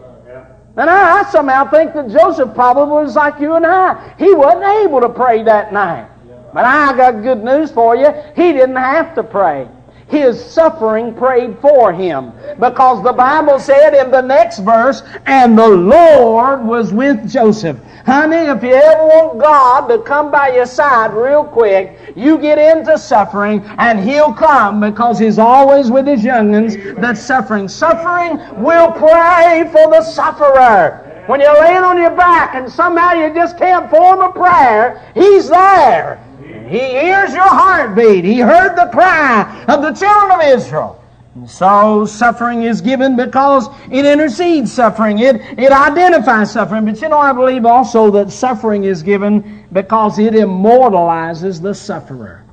And 0.77 0.89
I, 0.89 1.19
I 1.19 1.31
somehow 1.33 1.69
think 1.69 1.95
that 1.95 2.09
Joseph 2.09 2.55
probably 2.55 3.03
was 3.05 3.17
like 3.17 3.41
you 3.41 3.55
and 3.55 3.67
I. 3.67 4.15
He 4.17 4.33
wasn't 4.33 4.63
able 4.85 5.01
to 5.01 5.09
pray 5.09 5.43
that 5.43 5.73
night. 5.73 6.09
But 6.55 6.65
I 6.65 6.97
got 6.97 7.23
good 7.25 7.43
news 7.43 7.73
for 7.73 7.97
you. 7.97 8.07
He 8.37 8.53
didn't 8.53 8.77
have 8.77 9.17
to 9.17 9.25
pray 9.25 9.69
his 10.09 10.43
suffering 10.43 11.15
prayed 11.15 11.59
for 11.61 11.93
him. 11.93 12.33
Because 12.59 13.03
the 13.05 13.13
Bible 13.13 13.59
said 13.59 13.95
in 13.95 14.11
the 14.11 14.23
next 14.23 14.61
verse, 14.61 15.03
and 15.27 15.57
the 15.57 15.69
Lord 15.69 16.65
was 16.65 16.93
with 16.93 17.31
Joseph. 17.31 17.79
Honey, 18.07 18.37
if 18.37 18.63
you 18.63 18.73
ever 18.75 19.05
want 19.05 19.39
God 19.39 19.89
to 19.89 19.99
come 20.03 20.31
by 20.31 20.49
your 20.55 20.65
side 20.65 21.13
real 21.13 21.45
quick, 21.45 22.15
you 22.17 22.39
get 22.39 22.59
into 22.59 22.97
suffering 22.99 23.63
and 23.77 24.01
He'll 24.01 24.33
come 24.33 24.81
because 24.81 25.19
He's 25.19 25.39
always 25.39 25.91
with 25.91 26.07
His 26.07 26.23
youngins 26.23 26.99
that's 27.01 27.21
suffering. 27.21 27.69
Suffering 27.69 28.39
will 28.63 28.91
pray 28.93 29.69
for 29.71 29.91
the 29.91 30.03
sufferer. 30.03 31.05
When 31.27 31.41
you're 31.41 31.61
laying 31.61 31.85
on 31.85 31.99
your 31.99 32.17
back 32.17 32.55
and 32.55 32.73
somehow 32.73 33.13
you 33.13 33.35
just 33.35 33.59
can't 33.59 33.91
form 33.91 34.21
a 34.23 34.33
prayer, 34.33 35.07
He's 35.13 35.51
there. 35.51 36.25
He 36.69 36.79
hears 36.79 37.33
your 37.33 37.49
heartbeat. 37.49 38.25
He 38.25 38.41
heard 38.41 38.77
the 38.77 38.91
cry 38.93 39.65
of 39.69 39.83
the 39.83 39.93
children 39.93 40.41
of 40.41 40.47
Israel. 40.47 41.03
And 41.35 41.49
so 41.49 42.05
suffering 42.05 42.63
is 42.65 42.81
given 42.81 43.17
because 43.17 43.69
it 43.91 44.05
intercedes 44.05 44.73
suffering. 44.73 45.21
It, 45.21 45.37
it 45.59 45.73
identifies 45.73 46.53
suffering. 46.53 46.85
But 46.85 47.01
you 47.01 47.09
know, 47.09 47.19
I 47.19 47.33
believe 47.33 47.65
also 47.65 48.11
that 48.13 48.31
suffering 48.31 48.85
is 48.85 49.03
given 49.03 49.67
because 49.73 50.19
it 50.19 50.35
immortalizes 50.35 51.61
the 51.61 51.75
sufferer. 51.75 52.45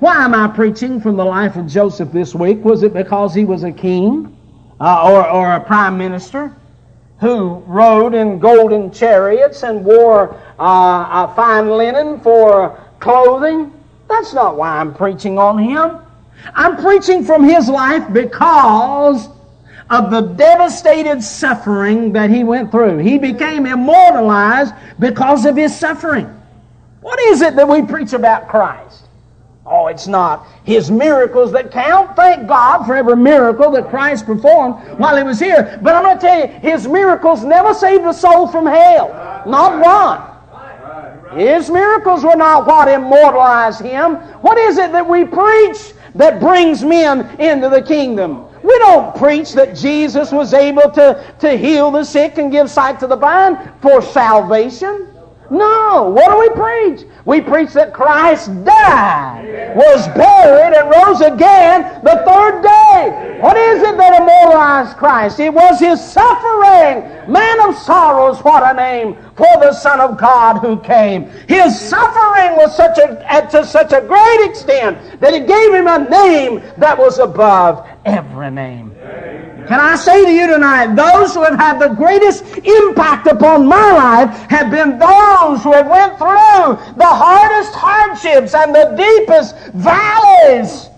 Why 0.00 0.24
am 0.24 0.34
I 0.34 0.48
preaching 0.48 1.00
from 1.00 1.16
the 1.16 1.24
life 1.24 1.56
of 1.56 1.66
Joseph 1.66 2.12
this 2.12 2.34
week? 2.34 2.64
Was 2.64 2.82
it 2.82 2.92
because 2.92 3.34
he 3.34 3.44
was 3.44 3.62
a 3.62 3.72
king 3.72 4.36
uh, 4.80 5.10
or, 5.10 5.30
or 5.30 5.52
a 5.52 5.60
prime 5.60 5.96
minister 5.96 6.54
who 7.20 7.62
rode 7.66 8.14
in 8.14 8.38
golden 8.38 8.90
chariots 8.90 9.62
and 9.62 9.84
wore 9.84 10.34
uh, 10.58 11.34
fine 11.34 11.70
linen 11.70 12.20
for 12.20 12.78
clothing? 13.00 13.72
That's 14.08 14.34
not 14.34 14.56
why 14.56 14.78
I'm 14.78 14.94
preaching 14.94 15.38
on 15.38 15.58
him. 15.58 15.98
I'm 16.54 16.76
preaching 16.76 17.24
from 17.24 17.44
his 17.44 17.68
life 17.68 18.12
because 18.12 19.28
of 19.90 20.10
the 20.10 20.20
devastated 20.20 21.22
suffering 21.22 22.12
that 22.12 22.30
he 22.30 22.44
went 22.44 22.70
through. 22.70 22.98
He 22.98 23.18
became 23.18 23.66
immortalized 23.66 24.74
because 24.98 25.44
of 25.44 25.56
his 25.56 25.76
suffering. 25.76 26.26
What 27.00 27.20
is 27.20 27.42
it 27.42 27.56
that 27.56 27.68
we 27.68 27.82
preach 27.82 28.12
about 28.12 28.48
Christ? 28.48 29.03
Oh, 29.66 29.86
it's 29.86 30.06
not 30.06 30.46
his 30.64 30.90
miracles 30.90 31.50
that 31.52 31.70
count. 31.70 32.14
Thank 32.16 32.46
God 32.46 32.84
for 32.84 32.94
every 32.94 33.16
miracle 33.16 33.70
that 33.72 33.88
Christ 33.88 34.26
performed 34.26 34.98
while 34.98 35.16
he 35.16 35.22
was 35.22 35.38
here. 35.38 35.78
But 35.82 35.94
I'm 35.94 36.04
going 36.04 36.18
to 36.18 36.20
tell 36.20 36.40
you, 36.40 36.46
his 36.60 36.86
miracles 36.86 37.44
never 37.44 37.72
saved 37.72 38.04
a 38.04 38.12
soul 38.12 38.46
from 38.46 38.66
hell. 38.66 39.08
Not 39.46 39.80
one. 39.80 40.34
His 41.38 41.70
miracles 41.70 42.22
were 42.24 42.36
not 42.36 42.66
what 42.66 42.88
immortalized 42.88 43.80
him. 43.80 44.16
What 44.42 44.58
is 44.58 44.76
it 44.76 44.92
that 44.92 45.08
we 45.08 45.24
preach 45.24 45.94
that 46.14 46.40
brings 46.40 46.84
men 46.84 47.40
into 47.40 47.68
the 47.70 47.82
kingdom? 47.82 48.46
We 48.62 48.78
don't 48.78 49.16
preach 49.16 49.52
that 49.52 49.76
Jesus 49.76 50.30
was 50.30 50.54
able 50.54 50.90
to, 50.92 51.34
to 51.40 51.56
heal 51.56 51.90
the 51.90 52.04
sick 52.04 52.38
and 52.38 52.52
give 52.52 52.70
sight 52.70 53.00
to 53.00 53.06
the 53.06 53.16
blind 53.16 53.58
for 53.80 54.00
salvation. 54.00 55.13
No. 55.54 56.10
What 56.10 56.30
do 56.30 56.38
we 56.38 56.50
preach? 56.50 57.06
We 57.24 57.40
preach 57.40 57.72
that 57.72 57.94
Christ 57.94 58.48
died, 58.64 59.74
was 59.76 60.08
buried, 60.08 60.76
and 60.76 60.90
rose 60.90 61.20
again 61.20 62.02
the 62.02 62.22
third 62.26 62.62
day. 62.62 63.38
What 63.40 63.56
is 63.56 63.82
it 63.82 63.96
that 63.96 64.20
immortalized 64.20 64.96
Christ? 64.96 65.38
It 65.38 65.54
was 65.54 65.78
his 65.78 66.02
suffering. 66.02 67.32
Man 67.32 67.68
of 67.68 67.76
sorrows, 67.78 68.40
what 68.40 68.62
a 68.68 68.74
name 68.74 69.14
for 69.36 69.52
the 69.60 69.72
Son 69.72 70.00
of 70.00 70.18
God 70.18 70.58
who 70.58 70.78
came. 70.80 71.26
His 71.48 71.80
suffering 71.80 72.56
was 72.56 72.76
such 72.76 72.98
a, 72.98 73.48
to 73.50 73.64
such 73.64 73.92
a 73.92 74.00
great 74.00 74.50
extent 74.50 75.20
that 75.20 75.32
it 75.32 75.46
gave 75.46 75.72
him 75.72 75.86
a 75.86 76.08
name 76.10 76.62
that 76.78 76.98
was 76.98 77.18
above 77.18 77.88
every 78.04 78.50
name. 78.50 78.94
Can 79.66 79.80
I 79.80 79.96
say 79.96 80.24
to 80.24 80.30
you 80.30 80.46
tonight, 80.46 80.94
those 80.94 81.34
who 81.34 81.42
have 81.42 81.58
had 81.58 81.78
the 81.78 81.94
greatest 81.94 82.44
impact 82.58 83.26
upon 83.26 83.66
my 83.66 83.92
life 83.92 84.28
have 84.50 84.70
been 84.70 84.98
those 84.98 85.62
who 85.62 85.72
have 85.72 85.88
went 85.88 86.18
through 86.18 86.94
the 86.96 87.06
hardest 87.06 87.72
hardships 87.74 88.54
and 88.54 88.74
the 88.74 88.94
deepest 88.96 89.56
valleys. 89.72 90.88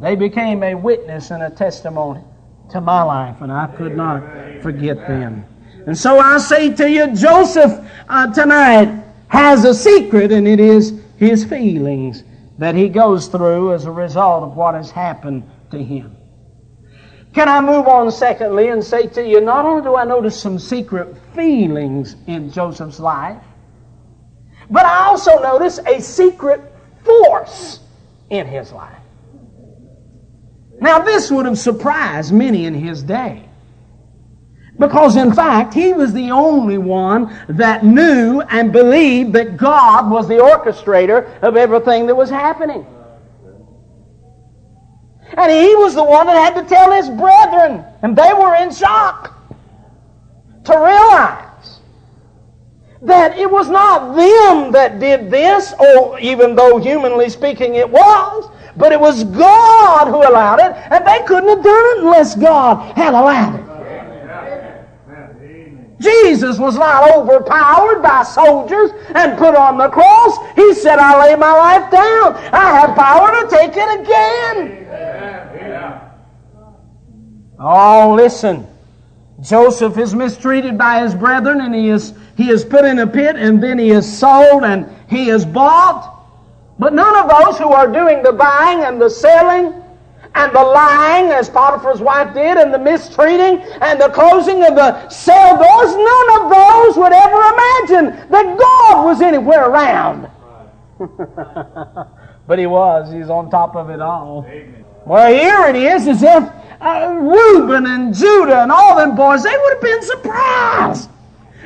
They 0.00 0.16
became 0.16 0.62
a 0.62 0.74
witness 0.74 1.30
and 1.30 1.42
a 1.42 1.50
testimony 1.50 2.22
to 2.70 2.80
my 2.80 3.02
life, 3.02 3.40
and 3.40 3.52
I 3.52 3.66
could 3.76 3.96
not 3.96 4.22
forget 4.62 4.96
them. 5.06 5.44
And 5.86 5.96
so 5.96 6.18
I 6.18 6.38
say 6.38 6.72
to 6.74 6.90
you, 6.90 7.14
Joseph 7.14 7.86
uh, 8.08 8.32
tonight 8.32 9.02
has 9.28 9.64
a 9.64 9.74
secret, 9.74 10.32
and 10.32 10.48
it 10.48 10.60
is 10.60 11.00
his 11.16 11.44
feelings 11.44 12.24
that 12.58 12.74
he 12.74 12.88
goes 12.88 13.28
through 13.28 13.74
as 13.74 13.84
a 13.84 13.90
result 13.90 14.42
of 14.42 14.56
what 14.56 14.74
has 14.74 14.90
happened 14.90 15.48
to 15.70 15.82
him. 15.82 16.15
Can 17.36 17.50
I 17.50 17.60
move 17.60 17.86
on, 17.86 18.10
secondly, 18.10 18.68
and 18.68 18.82
say 18.82 19.08
to 19.08 19.22
you, 19.22 19.42
not 19.42 19.66
only 19.66 19.82
do 19.82 19.94
I 19.94 20.04
notice 20.04 20.40
some 20.40 20.58
secret 20.58 21.14
feelings 21.34 22.16
in 22.26 22.50
Joseph's 22.50 22.98
life, 22.98 23.42
but 24.70 24.86
I 24.86 25.04
also 25.04 25.42
notice 25.42 25.78
a 25.86 26.00
secret 26.00 26.62
force 27.04 27.80
in 28.30 28.46
his 28.46 28.72
life. 28.72 28.96
Now, 30.80 31.00
this 31.00 31.30
would 31.30 31.44
have 31.44 31.58
surprised 31.58 32.32
many 32.32 32.64
in 32.64 32.72
his 32.72 33.02
day. 33.02 33.46
Because, 34.78 35.16
in 35.16 35.34
fact, 35.34 35.74
he 35.74 35.92
was 35.92 36.14
the 36.14 36.30
only 36.30 36.78
one 36.78 37.38
that 37.50 37.84
knew 37.84 38.40
and 38.40 38.72
believed 38.72 39.34
that 39.34 39.58
God 39.58 40.10
was 40.10 40.26
the 40.26 40.36
orchestrator 40.36 41.38
of 41.42 41.58
everything 41.58 42.06
that 42.06 42.14
was 42.14 42.30
happening. 42.30 42.86
And 45.36 45.50
he 45.50 45.74
was 45.74 45.94
the 45.94 46.04
one 46.04 46.26
that 46.26 46.36
had 46.36 46.62
to 46.62 46.68
tell 46.68 46.92
his 46.92 47.08
brethren, 47.08 47.84
and 48.02 48.16
they 48.16 48.32
were 48.32 48.54
in 48.54 48.72
shock 48.72 49.34
to 50.64 50.72
realize 50.72 51.80
that 53.02 53.36
it 53.38 53.50
was 53.50 53.68
not 53.68 54.14
them 54.16 54.72
that 54.72 54.98
did 54.98 55.30
this, 55.30 55.74
or 55.78 56.18
even 56.18 56.54
though 56.54 56.78
humanly 56.78 57.28
speaking 57.28 57.74
it 57.74 57.88
was, 57.88 58.50
but 58.76 58.92
it 58.92 59.00
was 59.00 59.24
God 59.24 60.08
who 60.08 60.16
allowed 60.16 60.60
it, 60.60 60.72
and 60.90 61.06
they 61.06 61.24
couldn't 61.26 61.48
have 61.48 61.62
done 61.62 61.84
it 61.96 61.98
unless 62.04 62.34
God 62.34 62.96
had 62.96 63.14
allowed 63.14 63.60
it. 63.60 63.66
Jesus 65.98 66.58
was 66.58 66.76
not 66.76 67.16
overpowered 67.16 68.02
by 68.02 68.22
soldiers 68.22 68.90
and 69.14 69.38
put 69.38 69.54
on 69.54 69.78
the 69.78 69.88
cross. 69.88 70.36
He 70.54 70.74
said, 70.74 70.98
I 70.98 71.18
lay 71.26 71.36
my 71.36 71.52
life 71.52 71.90
down. 71.90 72.34
I 72.52 72.78
have 72.80 72.94
power 72.94 73.30
to 73.40 73.48
take 73.48 73.72
it 73.74 74.00
again. 74.00 74.85
Oh, 77.58 78.14
listen. 78.16 78.66
Joseph 79.40 79.98
is 79.98 80.14
mistreated 80.14 80.78
by 80.78 81.02
his 81.02 81.14
brethren 81.14 81.60
and 81.60 81.74
he 81.74 81.88
is, 81.88 82.14
he 82.36 82.50
is 82.50 82.64
put 82.64 82.84
in 82.84 82.98
a 83.00 83.06
pit 83.06 83.36
and 83.36 83.62
then 83.62 83.78
he 83.78 83.90
is 83.90 84.18
sold 84.18 84.64
and 84.64 84.88
he 85.08 85.28
is 85.28 85.44
bought. 85.44 86.14
But 86.78 86.94
none 86.94 87.16
of 87.16 87.30
those 87.30 87.58
who 87.58 87.68
are 87.68 87.90
doing 87.90 88.22
the 88.22 88.32
buying 88.32 88.80
and 88.80 89.00
the 89.00 89.10
selling 89.10 89.82
and 90.34 90.54
the 90.54 90.62
lying, 90.62 91.32
as 91.32 91.48
Potiphar's 91.48 92.00
wife 92.00 92.34
did, 92.34 92.58
and 92.58 92.72
the 92.72 92.78
mistreating 92.78 93.58
and 93.80 93.98
the 93.98 94.10
closing 94.10 94.62
of 94.66 94.74
the 94.74 95.08
cell 95.08 95.56
doors, 95.56 95.96
none 95.96 96.42
of 96.42 96.50
those 96.50 96.96
would 96.98 97.12
ever 97.12 97.40
imagine 97.54 98.30
that 98.30 98.58
God 98.58 99.04
was 99.06 99.22
anywhere 99.22 99.70
around. 99.70 100.28
but 102.46 102.58
he 102.58 102.66
was. 102.66 103.10
He's 103.12 103.30
on 103.30 103.50
top 103.50 103.76
of 103.76 103.88
it 103.88 104.02
all. 104.02 104.44
Amen. 104.46 104.84
Well, 105.06 105.32
here 105.32 105.68
it 105.68 105.76
is 105.76 106.06
as 106.08 106.22
if 106.22 106.52
uh, 106.80 107.16
Reuben 107.20 107.86
and 107.86 108.14
Judah 108.14 108.62
and 108.62 108.72
all 108.72 108.96
them 108.96 109.14
boys, 109.14 109.42
they 109.42 109.56
would 109.56 109.72
have 109.74 109.82
been 109.82 110.02
surprised 110.02 111.10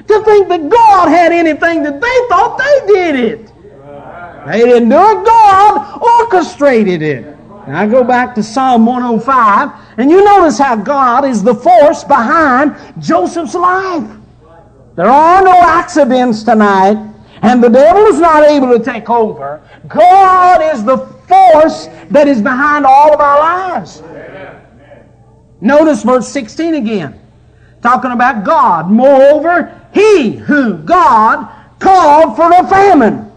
to 0.06 0.24
think 0.24 0.48
that 0.48 0.68
God 0.68 1.08
had 1.08 1.32
anything 1.32 1.82
that 1.82 2.00
they 2.00 2.28
thought 2.28 2.58
they 2.58 2.94
did 2.94 3.14
it. 3.16 3.52
They 4.46 4.64
didn't 4.64 4.88
do 4.88 4.96
it. 4.96 5.24
God 5.24 6.02
orchestrated 6.22 7.02
it. 7.02 7.24
Now 7.68 7.80
I 7.80 7.86
go 7.86 8.02
back 8.02 8.34
to 8.36 8.42
Psalm 8.42 8.86
105, 8.86 9.98
and 9.98 10.10
you 10.10 10.24
notice 10.24 10.58
how 10.58 10.76
God 10.76 11.24
is 11.24 11.42
the 11.42 11.54
force 11.54 12.04
behind 12.04 12.74
Joseph's 12.98 13.54
life. 13.54 14.10
There 14.96 15.06
are 15.06 15.42
no 15.42 15.52
accidents 15.52 16.42
tonight, 16.42 16.96
and 17.42 17.62
the 17.62 17.68
devil 17.68 18.02
is 18.06 18.18
not 18.18 18.44
able 18.44 18.76
to 18.76 18.82
take 18.82 19.08
over. 19.08 19.62
God 19.86 20.74
is 20.74 20.84
the 20.84 20.98
force 21.28 21.86
that 22.10 22.26
is 22.26 22.42
behind 22.42 22.84
all 22.86 23.14
of 23.14 23.20
our 23.20 23.38
lives. 23.38 24.02
Notice 25.60 26.02
verse 26.02 26.28
16 26.28 26.74
again, 26.74 27.20
talking 27.82 28.12
about 28.12 28.44
God. 28.44 28.90
Moreover, 28.90 29.80
he 29.92 30.32
who 30.32 30.78
God 30.78 31.48
called 31.78 32.36
for 32.36 32.50
a 32.50 32.66
famine. 32.68 33.30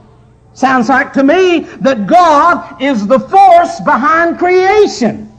Sounds 0.54 0.90
like 0.90 1.14
to 1.14 1.24
me 1.24 1.62
that 1.82 2.06
God 2.08 2.82
is 2.82 3.08
the 3.08 3.20
force 3.20 3.80
behind 3.82 4.38
creation. 4.38 5.34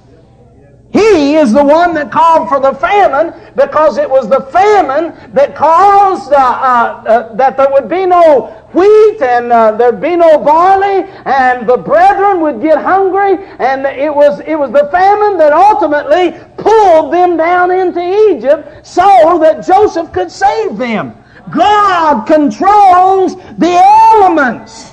He 0.95 1.35
is 1.35 1.53
the 1.53 1.65
one 1.65 1.93
that 1.95 2.13
called 2.13 2.49
for 2.49 2.61
the 2.61 2.73
famine 2.73 3.35
because 3.57 3.99
it 3.99 4.09
was 4.09 4.29
the 4.29 4.43
famine 4.53 5.13
that 5.35 5.57
caused 5.57 6.33
uh, 6.33 6.37
uh, 6.37 7.05
uh, 7.05 7.35
that 7.35 7.57
there 7.57 7.69
would 7.73 7.89
be 7.89 8.07
no 8.07 8.47
wheat 8.73 9.21
and 9.21 9.53
uh, 9.53 9.73
there'd 9.73 10.01
be 10.01 10.15
no 10.15 10.39
barley 10.39 11.03
and 11.25 11.69
the 11.69 11.77
brethren 11.77 12.41
would 12.43 12.63
get 12.63 12.79
hungry 12.79 13.45
and 13.59 13.85
it 13.87 14.15
was 14.15 14.39
it 14.47 14.55
was 14.55 14.71
the 14.71 14.89
famine 14.93 15.37
that 15.37 15.53
ultimately 15.53 16.39
pulled 16.65 17.13
them 17.13 17.37
down 17.37 17.71
into 17.71 18.01
Egypt 18.31 18.87
so 18.87 19.39
that 19.43 19.65
Joseph 19.65 20.11
could 20.13 20.31
save 20.31 20.79
them. 20.79 21.15
God 21.51 22.25
controls 22.25 23.37
the 23.59 23.79
elements, 24.11 24.93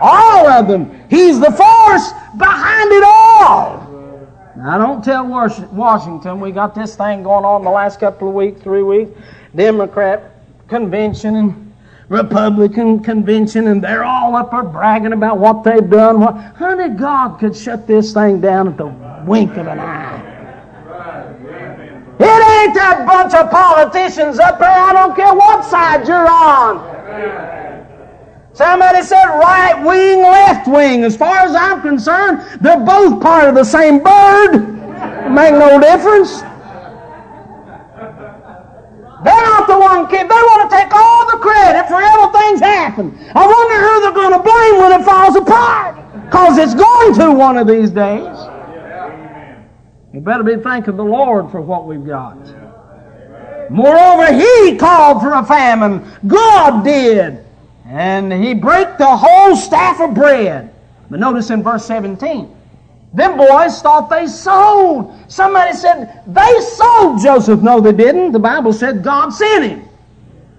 all 0.00 0.48
of 0.48 0.66
them. 0.66 0.90
He's 1.08 1.38
the 1.38 1.52
force 1.52 2.10
behind 2.36 2.90
it 2.90 3.04
all. 3.04 3.84
Now, 4.56 4.78
don't 4.78 5.04
tell 5.04 5.26
Washington 5.26 6.40
we 6.40 6.50
got 6.50 6.74
this 6.74 6.96
thing 6.96 7.22
going 7.22 7.44
on 7.44 7.62
the 7.62 7.70
last 7.70 8.00
couple 8.00 8.28
of 8.28 8.34
weeks, 8.34 8.60
three 8.60 8.82
weeks. 8.82 9.12
Democrat 9.54 10.32
convention 10.68 11.36
and 11.36 11.72
Republican 12.08 13.00
convention, 13.00 13.68
and 13.68 13.82
they're 13.82 14.04
all 14.04 14.34
up 14.34 14.50
there 14.50 14.64
bragging 14.64 15.12
about 15.12 15.38
what 15.38 15.62
they've 15.62 15.88
done. 15.88 16.20
Honey, 16.20 16.88
God 16.88 17.38
could 17.38 17.56
shut 17.56 17.86
this 17.86 18.12
thing 18.12 18.40
down 18.40 18.68
at 18.68 18.76
the 18.76 18.86
wink 19.26 19.56
of 19.56 19.68
an 19.68 19.78
eye. 19.78 20.32
It 21.04 22.40
ain't 22.64 22.74
that 22.74 23.04
bunch 23.06 23.34
of 23.34 23.50
politicians 23.50 24.38
up 24.38 24.58
there. 24.58 24.70
I 24.70 24.92
don't 24.94 25.14
care 25.14 25.34
what 25.34 25.64
side 25.64 26.08
you're 26.08 26.26
on. 26.26 26.80
Somebody 28.54 29.02
said 29.02 29.26
right 29.26 29.84
wing, 29.84 30.22
left 30.22 30.66
wing. 30.66 31.04
As 31.04 31.14
far 31.16 31.38
as 31.38 31.54
I'm 31.54 31.82
concerned, 31.82 32.40
they're 32.62 32.80
both 32.80 33.20
part 33.20 33.48
of 33.48 33.54
the 33.54 33.64
same 33.64 34.02
bird. 34.02 34.72
Make 35.28 35.52
no 35.52 35.78
difference. 35.78 36.40
They're 39.24 39.44
not 39.44 39.66
the 39.66 39.78
one 39.78 40.08
kid. 40.08 40.24
They 40.24 40.34
want 40.34 40.70
to 40.70 40.76
take 40.76 40.94
all 40.94 41.30
the 41.32 41.38
credit 41.38 41.86
for 41.88 42.00
everything's 42.00 42.60
happened. 42.60 43.18
I 43.34 43.46
wonder 43.46 43.76
who 43.76 44.00
they're 44.00 44.12
going 44.12 44.32
to 44.32 44.42
blame 44.42 44.80
when 44.80 45.00
it 45.00 45.04
falls 45.04 45.36
apart. 45.36 45.96
Because 46.24 46.56
it's 46.56 46.74
going 46.74 47.14
to 47.14 47.30
one 47.32 47.58
of 47.58 47.66
these 47.66 47.90
days. 47.90 48.53
You 50.14 50.20
better 50.20 50.44
be 50.44 50.54
thanking 50.62 50.96
the 50.96 51.04
Lord 51.04 51.50
for 51.50 51.60
what 51.60 51.86
we've 51.86 52.06
got. 52.06 52.38
Moreover, 53.68 54.32
He 54.32 54.76
called 54.76 55.20
for 55.20 55.32
a 55.32 55.44
famine. 55.44 56.08
God 56.28 56.84
did. 56.84 57.44
And 57.84 58.32
He 58.32 58.54
broke 58.54 58.96
the 58.96 59.16
whole 59.16 59.56
staff 59.56 60.00
of 60.00 60.14
bread. 60.14 60.72
But 61.10 61.18
notice 61.18 61.50
in 61.50 61.64
verse 61.64 61.84
17, 61.86 62.56
them 63.12 63.36
boys 63.36 63.82
thought 63.82 64.08
they 64.08 64.28
sold. 64.28 65.12
Somebody 65.26 65.72
said, 65.72 66.22
they 66.28 66.60
sold 66.60 67.20
Joseph. 67.20 67.60
No, 67.60 67.80
they 67.80 67.92
didn't. 67.92 68.30
The 68.30 68.38
Bible 68.38 68.72
said 68.72 69.02
God 69.02 69.30
sent 69.30 69.64
him. 69.64 69.88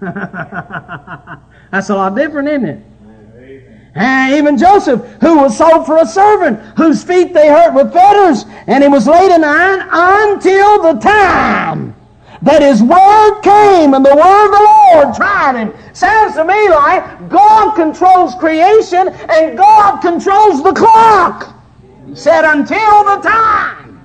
That's 1.70 1.88
a 1.88 1.94
lot 1.94 2.14
different, 2.14 2.48
isn't 2.48 2.68
it? 2.68 2.84
And 3.96 4.34
even 4.34 4.58
Joseph, 4.58 5.00
who 5.22 5.38
was 5.38 5.56
sold 5.56 5.86
for 5.86 5.96
a 5.96 6.06
servant, 6.06 6.60
whose 6.76 7.02
feet 7.02 7.32
they 7.32 7.48
hurt 7.48 7.72
with 7.72 7.92
fetters, 7.94 8.44
and 8.66 8.84
he 8.84 8.88
was 8.88 9.06
laid 9.06 9.34
in 9.34 9.42
iron 9.42 9.88
until 9.90 10.82
the 10.82 11.00
time 11.00 11.96
that 12.42 12.60
his 12.60 12.82
word 12.82 13.40
came 13.40 13.94
and 13.94 14.04
the 14.04 14.14
word 14.14 14.44
of 14.44 14.52
the 14.52 15.02
Lord 15.02 15.16
tried 15.16 15.56
him. 15.56 15.72
Sounds 15.94 16.34
to 16.34 16.44
me 16.44 16.68
like 16.68 17.28
God 17.30 17.74
controls 17.74 18.34
creation 18.34 19.08
and 19.08 19.56
God 19.56 20.00
controls 20.02 20.62
the 20.62 20.72
clock. 20.72 21.54
He 22.06 22.14
said, 22.14 22.44
until 22.44 23.04
the 23.04 23.20
time. 23.22 23.98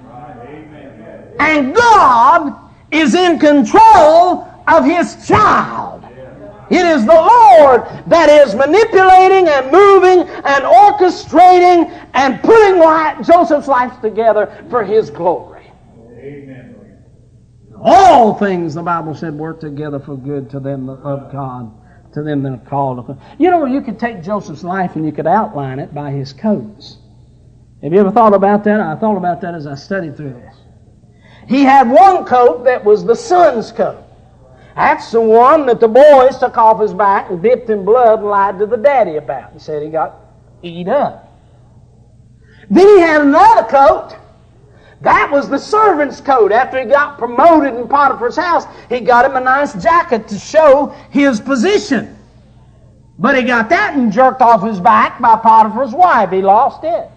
And 1.39 1.75
God 1.75 2.54
is 2.91 3.13
in 3.13 3.39
control 3.39 4.47
of 4.67 4.86
his 4.86 5.27
child. 5.27 6.01
It 6.71 6.86
is 6.86 7.05
the 7.05 7.13
Lord 7.13 7.84
that 8.07 8.29
is 8.29 8.55
manipulating 8.55 9.49
and 9.49 9.71
moving 9.71 10.19
and 10.21 10.63
orchestrating 10.63 11.91
and 12.13 12.41
putting 12.41 12.79
life, 12.79 13.27
Joseph's 13.27 13.67
life 13.67 13.99
together 13.99 14.65
for 14.69 14.84
his 14.84 15.10
glory. 15.10 15.69
Amen. 16.17 16.71
All 17.84 18.36
things, 18.36 18.75
the 18.75 18.84
Bible 18.84 19.15
said, 19.15 19.34
work 19.34 19.60
together 19.60 19.99
for 19.99 20.15
good 20.15 20.49
to 20.51 20.60
them 20.60 20.86
that 20.86 21.03
love 21.03 21.31
God, 21.31 21.73
to 22.13 22.23
them 22.23 22.43
that 22.43 22.53
are 22.53 22.69
called. 22.69 22.99
Upon. 22.99 23.19
You 23.38 23.51
know, 23.51 23.65
you 23.65 23.81
could 23.81 23.99
take 23.99 24.23
Joseph's 24.23 24.63
life 24.63 24.95
and 24.95 25.05
you 25.05 25.12
could 25.12 25.27
outline 25.27 25.79
it 25.79 25.93
by 25.93 26.12
his 26.12 26.31
coats. 26.31 26.99
Have 27.84 27.91
you 27.91 27.99
ever 27.99 28.12
thought 28.12 28.36
about 28.36 28.63
that? 28.65 28.79
I 28.79 28.95
thought 28.95 29.17
about 29.17 29.41
that 29.41 29.55
as 29.55 29.65
I 29.65 29.75
studied 29.75 30.15
through 30.15 30.34
this. 30.34 30.55
He 31.49 31.63
had 31.63 31.89
one 31.89 32.23
coat 32.23 32.63
that 32.65 32.86
was 32.86 33.03
the 33.03 33.15
son's 33.15 33.71
coat. 33.71 34.05
That's 34.75 35.12
the 35.12 35.21
one 35.21 35.65
that 35.65 35.79
the 35.79 35.88
boys 35.88 36.38
took 36.38 36.57
off 36.57 36.79
his 36.79 36.93
back 36.93 37.29
and 37.29 37.41
dipped 37.41 37.69
in 37.69 37.84
blood 37.84 38.19
and 38.19 38.27
lied 38.27 38.60
to 38.60 38.65
the 38.65 38.77
daddy 38.77 39.17
about. 39.17 39.53
He 39.53 39.60
said 39.60 39.84
he 39.84 39.89
got 39.89 40.15
eat 40.63 40.88
up. 40.88 41.27
Then 42.69 42.88
he 42.88 42.99
had 42.99 43.21
another 43.21 43.67
coat. 43.67 44.15
That 45.01 45.29
was 45.31 45.49
the 45.49 45.57
servant's 45.57 46.21
coat. 46.21 46.51
After 46.51 46.79
he 46.79 46.86
got 46.86 47.17
promoted 47.17 47.73
in 47.73 47.88
Potiphar's 47.88 48.38
house, 48.38 48.65
he 48.88 48.99
got 48.99 49.25
him 49.25 49.36
a 49.36 49.41
nice 49.41 49.73
jacket 49.81 50.27
to 50.27 50.38
show 50.38 50.95
his 51.10 51.41
position. 51.41 52.17
But 53.17 53.36
he 53.36 53.43
got 53.43 53.69
that 53.69 53.95
and 53.95 54.12
jerked 54.12 54.41
off 54.41 54.63
his 54.63 54.79
back 54.79 55.19
by 55.19 55.36
Potiphar's 55.36 55.93
wife. 55.93 56.31
He 56.31 56.41
lost 56.41 56.84
it. 56.84 57.10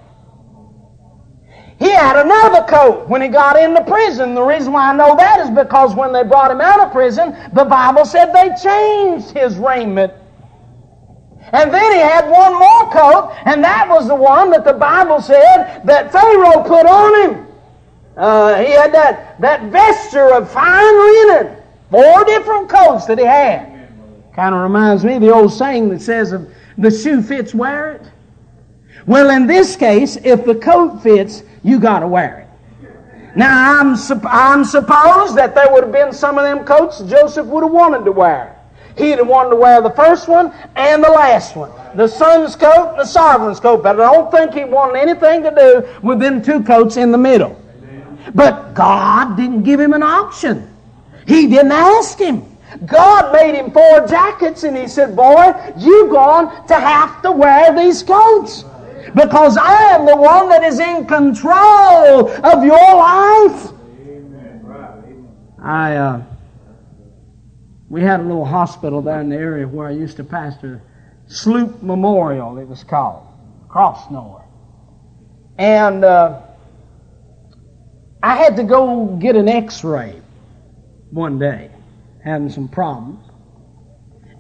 He 1.85 1.90
had 1.90 2.16
another 2.16 2.62
coat 2.62 3.11
when 3.11 3.20
he 3.20 3.29
got 3.29 3.61
into 3.61 3.85
prison. 3.85 4.35
The 4.35 4.42
reason 4.42 4.73
why 4.73 4.90
I 4.90 4.97
know 4.97 5.14
that 5.16 5.40
is 5.40 5.51
because 5.51 5.94
when 5.94 6.14
they 6.14 6.23
brought 6.23 6.51
him 6.51 6.62
out 6.62 6.81
of 6.81 6.92
prison, 6.92 7.37
the 7.53 7.66
Bible 7.66 8.07
said 8.07 8.33
they 8.33 8.55
changed 8.62 9.33
his 9.33 9.59
raiment. 9.59 10.11
And 11.53 11.70
then 11.70 11.92
he 11.92 11.99
had 11.99 12.31
one 12.31 12.55
more 12.55 12.90
coat, 12.90 13.37
and 13.44 13.62
that 13.62 13.87
was 13.87 14.09
the 14.09 14.14
one 14.14 14.51
that 14.53 14.64
the 14.64 14.73
Bible 14.73 15.20
said 15.20 15.83
that 15.85 16.11
Pharaoh 16.11 16.62
put 16.62 16.87
on 16.87 17.31
him. 17.31 17.47
Uh, 18.16 18.62
he 18.62 18.73
had 18.73 18.94
that, 18.94 19.38
that 19.42 19.70
vesture 19.70 20.33
of 20.33 20.51
fine 20.51 21.29
linen. 21.29 21.59
Four 21.90 22.25
different 22.25 22.70
coats 22.70 23.05
that 23.05 23.18
he 23.18 23.27
had. 23.27 23.90
Kind 24.35 24.55
of 24.55 24.62
reminds 24.62 25.05
me 25.05 25.16
of 25.16 25.20
the 25.20 25.31
old 25.31 25.53
saying 25.53 25.90
that 25.90 26.01
says, 26.01 26.33
"If 26.33 26.40
the 26.79 26.90
shoe 26.90 27.20
fits, 27.20 27.55
wear 27.55 27.90
it. 27.92 28.11
Well, 29.07 29.29
in 29.29 29.47
this 29.47 29.77
case, 29.77 30.16
if 30.25 30.47
the 30.47 30.55
coat 30.55 31.03
fits, 31.03 31.42
you 31.64 31.81
got 31.81 32.00
to 32.00 32.07
wear 32.07 32.40
it. 32.40 32.44
Now, 33.37 33.81
I'm, 33.81 33.96
I'm 34.29 34.64
supposed 34.64 35.37
that 35.37 35.57
there 35.57 35.66
would 35.72 35.83
have 35.83 35.92
been 35.92 36.12
some 36.12 36.38
of 36.38 36.44
them 36.44 36.64
coats 36.64 37.00
Joseph 37.00 37.46
would 37.46 37.64
have 37.64 37.72
wanted 37.72 38.05
to 38.05 38.12
wear. 38.12 38.57
He'd 38.96 39.18
have 39.18 39.27
wanted 39.27 39.50
to 39.50 39.57
wear 39.57 39.83
the 39.83 39.90
first 39.90 40.29
one 40.29 40.53
and 40.77 41.03
the 41.03 41.09
last 41.09 41.57
one. 41.57 41.72
The 41.96 42.07
son's 42.07 42.55
coat 42.55 42.90
and 42.90 43.00
the 43.00 43.05
sovereign's 43.05 43.59
coat. 43.59 43.83
But 43.83 43.98
I 43.98 44.12
don't 44.12 44.31
think 44.31 44.55
he 44.55 44.64
wanted 44.64 45.00
anything 45.00 45.42
to 45.42 45.50
do 45.50 46.07
with 46.07 46.20
them 46.20 46.42
two 46.42 46.62
coats 46.62 46.96
in 46.96 47.11
the 47.11 47.18
middle. 47.18 47.61
But 48.35 48.74
God 48.74 49.37
didn't 49.37 49.64
give 49.64 49.81
him 49.81 49.94
an 49.94 50.03
option. 50.05 50.70
He 51.27 51.48
didn't 51.48 51.72
ask 51.72 52.18
him. 52.18 52.44
God 52.87 53.33
made 53.33 53.57
him 53.57 53.72
four 53.72 54.07
jackets 54.07 54.62
and 54.62 54.77
he 54.77 54.87
said, 54.87 55.16
Boy, 55.16 55.53
you're 55.77 56.09
going 56.09 56.48
to 56.68 56.74
have 56.74 57.20
to 57.22 57.33
wear 57.33 57.74
these 57.77 58.03
coats 58.03 58.64
because 59.14 59.56
I 59.56 59.94
am 59.94 60.06
the 60.06 60.16
one 60.16 60.48
that 60.48 60.62
is 60.62 60.78
in 60.78 61.06
control 61.06 62.30
of 62.30 62.64
your 62.64 62.96
life. 62.96 63.70
I, 65.62 65.96
uh, 65.96 66.22
we 67.88 68.02
had 68.02 68.20
a 68.20 68.22
little 68.22 68.44
hospital 68.44 69.00
down 69.00 69.20
in 69.20 69.28
the 69.30 69.36
area 69.36 69.66
where 69.66 69.88
I 69.88 69.92
used 69.92 70.16
to 70.18 70.24
pastor, 70.24 70.82
Sloop 71.26 71.82
Memorial, 71.82 72.58
it 72.58 72.68
was 72.68 72.84
called, 72.84 73.26
Crossnore. 73.68 74.44
And 75.56 76.04
uh, 76.04 76.42
I 78.22 78.36
had 78.36 78.56
to 78.56 78.64
go 78.64 79.06
get 79.20 79.36
an 79.36 79.48
x 79.48 79.84
ray 79.84 80.20
one 81.10 81.38
day, 81.38 81.70
having 82.22 82.50
some 82.50 82.68
problems. 82.68 83.24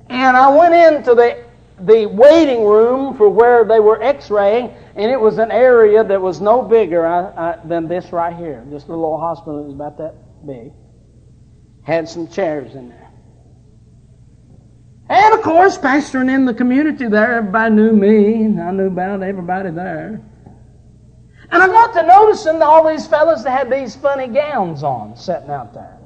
And 0.08 0.36
I 0.36 0.48
went 0.54 0.74
into 0.74 1.14
the 1.14 1.43
the 1.80 2.06
waiting 2.06 2.64
room 2.64 3.16
for 3.16 3.28
where 3.28 3.64
they 3.64 3.80
were 3.80 4.00
x-raying, 4.02 4.72
and 4.94 5.10
it 5.10 5.20
was 5.20 5.38
an 5.38 5.50
area 5.50 6.04
that 6.04 6.20
was 6.20 6.40
no 6.40 6.62
bigger 6.62 7.04
uh, 7.04 7.30
uh, 7.30 7.66
than 7.66 7.88
this 7.88 8.12
right 8.12 8.36
here. 8.36 8.64
This 8.68 8.88
little 8.88 9.04
old 9.04 9.20
hospital 9.20 9.64
was 9.64 9.74
about 9.74 9.98
that 9.98 10.14
big. 10.46 10.72
Had 11.82 12.08
some 12.08 12.28
chairs 12.28 12.74
in 12.74 12.88
there. 12.88 13.10
And 15.08 15.34
of 15.34 15.42
course, 15.42 15.76
pastoring 15.76 16.32
in 16.32 16.44
the 16.44 16.54
community 16.54 17.08
there, 17.08 17.34
everybody 17.34 17.74
knew 17.74 17.92
me, 17.92 18.44
and 18.44 18.62
I 18.62 18.70
knew 18.70 18.86
about 18.86 19.22
everybody 19.22 19.70
there. 19.70 20.22
And 21.50 21.62
I 21.62 21.66
got 21.66 21.92
to 21.92 22.06
noticing 22.06 22.62
all 22.62 22.88
these 22.88 23.06
fellas 23.06 23.42
that 23.42 23.50
had 23.50 23.70
these 23.70 23.94
funny 23.96 24.28
gowns 24.28 24.82
on 24.82 25.16
sitting 25.16 25.50
out 25.50 25.74
there. 25.74 25.98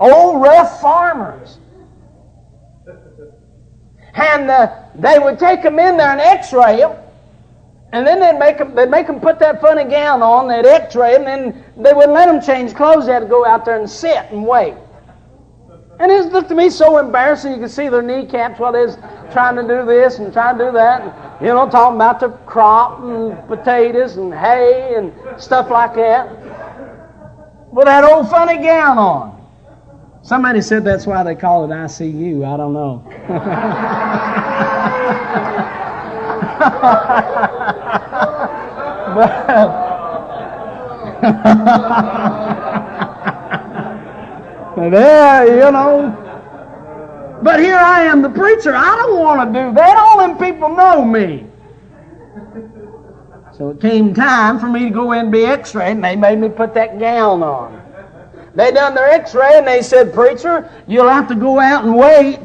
Old 0.00 0.42
rough 0.42 0.80
farmers. 0.80 1.58
And 4.14 4.50
uh, 4.50 4.82
they 4.94 5.18
would 5.18 5.38
take 5.38 5.62
them 5.62 5.78
in 5.78 5.96
there 5.96 6.10
and 6.10 6.20
x-ray 6.20 6.78
them. 6.78 6.96
And 7.92 8.06
then 8.06 8.20
they'd 8.20 8.38
make 8.38 8.58
them, 8.58 8.74
they'd 8.74 8.90
make 8.90 9.06
them 9.06 9.20
put 9.20 9.38
that 9.38 9.60
funny 9.60 9.84
gown 9.84 10.22
on, 10.22 10.48
they'd 10.48 10.66
x-ray 10.66 11.14
them, 11.14 11.26
and 11.26 11.54
then 11.54 11.64
they 11.76 11.92
wouldn't 11.92 12.12
let 12.12 12.26
them 12.26 12.40
change 12.40 12.74
clothes. 12.74 13.06
They 13.06 13.12
had 13.12 13.20
to 13.20 13.26
go 13.26 13.46
out 13.46 13.64
there 13.64 13.78
and 13.78 13.88
sit 13.88 14.26
and 14.30 14.46
wait. 14.46 14.74
And 16.00 16.12
it 16.12 16.32
looked 16.32 16.48
to 16.50 16.54
me 16.54 16.70
so 16.70 16.98
embarrassing. 16.98 17.52
You 17.52 17.58
could 17.58 17.70
see 17.70 17.88
their 17.88 18.02
kneecaps 18.02 18.60
while 18.60 18.72
they 18.72 18.84
was 18.84 18.96
trying 19.32 19.56
to 19.56 19.62
do 19.62 19.84
this 19.84 20.18
and 20.18 20.32
trying 20.32 20.58
to 20.58 20.66
do 20.66 20.72
that. 20.72 21.02
And, 21.02 21.46
you 21.46 21.52
know, 21.52 21.68
talking 21.68 21.96
about 21.96 22.20
the 22.20 22.28
crop 22.46 23.00
and 23.00 23.36
potatoes 23.48 24.16
and 24.16 24.32
hay 24.32 24.94
and 24.96 25.12
stuff 25.40 25.70
like 25.70 25.94
that. 25.96 26.30
With 27.72 27.86
that 27.86 28.04
old 28.04 28.30
funny 28.30 28.58
gown 28.58 28.96
on. 28.96 29.37
Somebody 30.28 30.60
said 30.60 30.84
that's 30.84 31.06
why 31.06 31.22
they 31.22 31.34
call 31.34 31.64
it 31.64 31.68
ICU. 31.68 32.44
I 32.44 32.56
don't 32.58 32.74
know. 32.74 33.02
but, 44.76 44.92
yeah, 44.92 45.44
you 45.44 45.72
know. 45.72 47.38
But 47.42 47.60
here 47.60 47.78
I 47.78 48.02
am, 48.02 48.20
the 48.20 48.28
preacher. 48.28 48.76
I 48.76 48.96
don't 48.96 49.18
want 49.18 49.54
to 49.54 49.58
do 49.58 49.72
that. 49.76 49.96
All 49.96 50.18
them 50.18 50.36
people 50.36 50.76
know 50.76 51.06
me. 51.06 51.46
So 53.56 53.70
it 53.70 53.80
came 53.80 54.12
time 54.12 54.60
for 54.60 54.68
me 54.68 54.80
to 54.80 54.90
go 54.90 55.12
in 55.12 55.20
and 55.20 55.32
be 55.32 55.46
x-rayed, 55.46 55.92
and 55.92 56.04
they 56.04 56.16
made 56.16 56.38
me 56.38 56.50
put 56.50 56.74
that 56.74 56.98
gown 56.98 57.42
on. 57.42 57.87
They 58.58 58.72
done 58.72 58.96
their 58.96 59.08
x-ray 59.08 59.52
and 59.54 59.68
they 59.68 59.82
said, 59.82 60.12
Preacher, 60.12 60.68
you'll 60.88 61.08
have 61.08 61.28
to 61.28 61.36
go 61.36 61.60
out 61.60 61.84
and 61.84 61.96
wait 61.96 62.40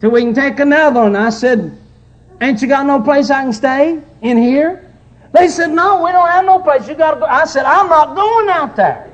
till 0.00 0.12
we 0.12 0.20
can 0.20 0.32
take 0.32 0.60
another 0.60 1.00
one. 1.00 1.16
I 1.16 1.30
said, 1.30 1.76
Ain't 2.40 2.62
you 2.62 2.68
got 2.68 2.86
no 2.86 3.02
place 3.02 3.28
I 3.28 3.42
can 3.42 3.52
stay 3.52 4.00
in 4.22 4.38
here? 4.38 4.88
They 5.32 5.48
said, 5.48 5.72
No, 5.72 6.04
we 6.04 6.12
don't 6.12 6.28
have 6.28 6.44
no 6.44 6.60
place. 6.60 6.86
You 6.86 6.94
got 6.94 7.14
to 7.14 7.20
go. 7.20 7.26
I 7.26 7.44
said, 7.44 7.64
I'm 7.64 7.88
not 7.88 8.14
going 8.14 8.48
out 8.50 8.76
there. 8.76 9.10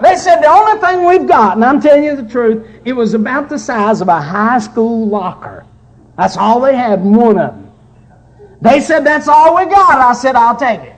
They 0.00 0.14
said, 0.14 0.42
The 0.42 0.48
only 0.48 0.80
thing 0.80 1.04
we've 1.04 1.26
got, 1.26 1.56
and 1.56 1.64
I'm 1.64 1.80
telling 1.80 2.04
you 2.04 2.14
the 2.14 2.30
truth, 2.30 2.64
it 2.84 2.92
was 2.92 3.14
about 3.14 3.48
the 3.48 3.58
size 3.58 4.00
of 4.00 4.06
a 4.06 4.20
high 4.20 4.60
school 4.60 5.08
locker. 5.08 5.66
That's 6.16 6.36
all 6.36 6.60
they 6.60 6.76
had, 6.76 7.02
one 7.02 7.36
of 7.36 7.50
them. 7.50 7.72
They 8.60 8.80
said, 8.80 9.04
That's 9.04 9.26
all 9.26 9.56
we 9.56 9.64
got. 9.64 9.98
I 9.98 10.12
said, 10.12 10.36
I'll 10.36 10.54
take 10.54 10.82
it. 10.82 10.96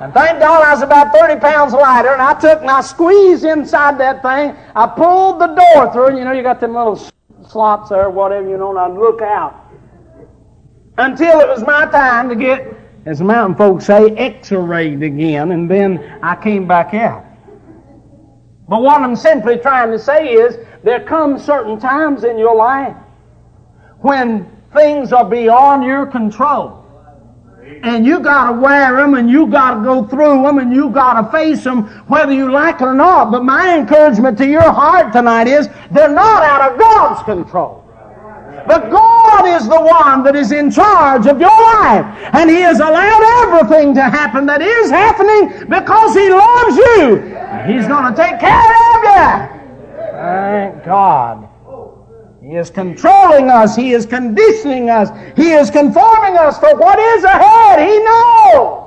And 0.00 0.12
thank 0.12 0.40
God 0.40 0.62
I 0.62 0.74
was 0.74 0.82
about 0.82 1.14
30 1.14 1.40
pounds 1.40 1.72
lighter, 1.72 2.12
and 2.12 2.20
I 2.20 2.38
took 2.38 2.60
and 2.60 2.70
I 2.70 2.82
squeezed 2.82 3.44
inside 3.44 3.98
that 3.98 4.20
thing. 4.20 4.54
I 4.74 4.86
pulled 4.86 5.40
the 5.40 5.46
door 5.46 5.92
through, 5.92 6.08
and 6.08 6.18
you 6.18 6.24
know, 6.24 6.32
you 6.32 6.42
got 6.42 6.60
them 6.60 6.74
little 6.74 7.00
slots 7.48 7.88
there, 7.88 8.10
whatever, 8.10 8.48
you 8.48 8.58
know, 8.58 8.70
and 8.70 8.78
I'd 8.78 8.98
look 8.98 9.22
out. 9.22 9.54
Until 10.98 11.40
it 11.40 11.48
was 11.48 11.62
my 11.62 11.86
time 11.86 12.28
to 12.28 12.34
get, 12.34 12.76
as 13.06 13.18
the 13.18 13.24
mountain 13.24 13.56
folks 13.56 13.86
say, 13.86 14.10
x-rayed 14.16 15.02
again, 15.02 15.52
and 15.52 15.70
then 15.70 16.18
I 16.22 16.36
came 16.36 16.66
back 16.66 16.92
out. 16.92 17.24
But 18.68 18.82
what 18.82 19.00
I'm 19.00 19.16
simply 19.16 19.58
trying 19.58 19.92
to 19.92 19.98
say 19.98 20.32
is, 20.32 20.58
there 20.82 21.00
come 21.04 21.38
certain 21.38 21.78
times 21.80 22.24
in 22.24 22.38
your 22.38 22.54
life 22.54 22.96
when 24.00 24.50
things 24.72 25.12
are 25.12 25.24
beyond 25.24 25.84
your 25.84 26.06
control. 26.06 26.85
And 27.82 28.06
you 28.06 28.20
gotta 28.20 28.58
wear 28.58 28.96
them 28.96 29.14
and 29.14 29.30
you 29.30 29.46
gotta 29.46 29.82
go 29.82 30.06
through 30.06 30.42
them 30.42 30.58
and 30.58 30.72
you 30.72 30.90
gotta 30.90 31.30
face 31.30 31.64
them 31.64 31.84
whether 32.08 32.32
you 32.32 32.50
like 32.50 32.80
it 32.80 32.84
or 32.84 32.94
not. 32.94 33.30
But 33.30 33.44
my 33.44 33.76
encouragement 33.76 34.38
to 34.38 34.46
your 34.46 34.70
heart 34.70 35.12
tonight 35.12 35.46
is 35.46 35.68
they're 35.90 36.08
not 36.08 36.42
out 36.42 36.72
of 36.72 36.78
God's 36.78 37.22
control. 37.24 37.82
But 38.66 38.90
God 38.90 39.46
is 39.46 39.68
the 39.68 39.80
one 39.80 40.24
that 40.24 40.34
is 40.34 40.50
in 40.50 40.70
charge 40.70 41.26
of 41.26 41.40
your 41.40 41.48
life. 41.48 42.04
And 42.32 42.50
He 42.50 42.56
has 42.56 42.80
allowed 42.80 43.22
everything 43.44 43.94
to 43.94 44.02
happen 44.02 44.46
that 44.46 44.60
is 44.60 44.90
happening 44.90 45.68
because 45.68 46.14
He 46.14 46.28
loves 46.30 46.76
you. 46.76 47.16
He's 47.70 47.86
going 47.86 48.12
to 48.12 48.16
take 48.16 48.40
care 48.40 48.74
of 48.90 48.98
you. 49.04 49.56
Thank 50.12 50.84
God. 50.84 51.48
He 52.46 52.54
is 52.54 52.70
controlling 52.70 53.50
us. 53.50 53.74
He 53.74 53.92
is 53.92 54.06
conditioning 54.06 54.88
us. 54.88 55.10
He 55.34 55.50
is 55.50 55.68
conforming 55.68 56.36
us 56.38 56.58
for 56.60 56.76
what 56.76 56.96
is 56.96 57.24
ahead. 57.24 57.80
He 57.80 57.98
knows 57.98 58.86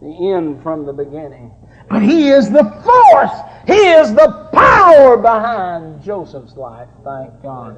the 0.00 0.32
end 0.34 0.62
from 0.62 0.86
the 0.86 0.92
beginning. 0.92 1.52
But 1.90 2.02
He 2.02 2.28
is 2.28 2.50
the 2.50 2.64
force. 2.64 3.38
He 3.66 3.74
is 3.74 4.14
the 4.14 4.48
power 4.52 5.18
behind 5.18 6.02
Joseph's 6.02 6.56
life. 6.56 6.88
Thank 7.04 7.42
God. 7.42 7.76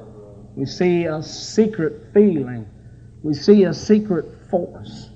We 0.55 0.65
see 0.65 1.05
a 1.05 1.21
secret 1.21 2.07
feeling. 2.13 2.65
We 3.23 3.33
see 3.33 3.65
a 3.65 3.73
secret 3.73 4.25
force. 4.49 5.09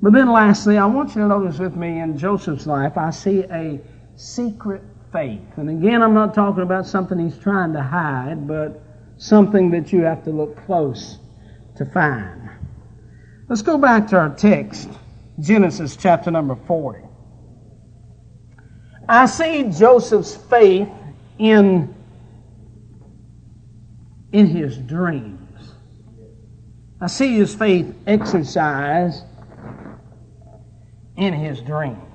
But 0.00 0.14
then 0.14 0.30
lastly, 0.30 0.78
I 0.78 0.86
want 0.86 1.10
you 1.10 1.22
to 1.22 1.28
notice 1.28 1.58
with 1.58 1.76
me 1.76 2.00
in 2.00 2.16
Joseph's 2.16 2.66
life, 2.66 2.96
I 2.96 3.10
see 3.10 3.42
a 3.50 3.78
secret 4.16 4.82
faith. 5.18 5.40
And 5.56 5.68
again, 5.68 6.02
I'm 6.02 6.14
not 6.14 6.32
talking 6.32 6.62
about 6.62 6.86
something 6.86 7.18
he's 7.18 7.38
trying 7.38 7.72
to 7.72 7.82
hide, 7.82 8.46
but 8.46 8.80
something 9.16 9.70
that 9.70 9.92
you 9.92 10.02
have 10.02 10.22
to 10.24 10.30
look 10.30 10.64
close 10.64 11.18
to 11.76 11.84
find. 11.86 12.50
Let's 13.48 13.62
go 13.62 13.78
back 13.78 14.06
to 14.08 14.16
our 14.16 14.34
text, 14.36 14.88
Genesis 15.40 15.96
chapter 15.96 16.30
number 16.30 16.54
40. 16.54 17.00
I 19.08 19.26
see 19.26 19.64
Joseph's 19.70 20.36
faith 20.36 20.88
in, 21.38 21.94
in 24.30 24.46
his 24.46 24.76
dreams. 24.76 25.72
I 27.00 27.08
see 27.08 27.34
his 27.34 27.54
faith 27.54 27.92
exercised 28.06 29.24
in 31.16 31.32
his 31.32 31.60
dreams. 31.60 32.07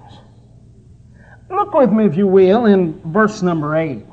Look 1.54 1.74
with 1.76 1.92
me, 1.92 2.06
if 2.06 2.18
you 2.18 2.26
will, 2.26 2.66
in 2.66 3.00
verse 3.06 3.44
number 3.44 3.76
8. 3.76 4.04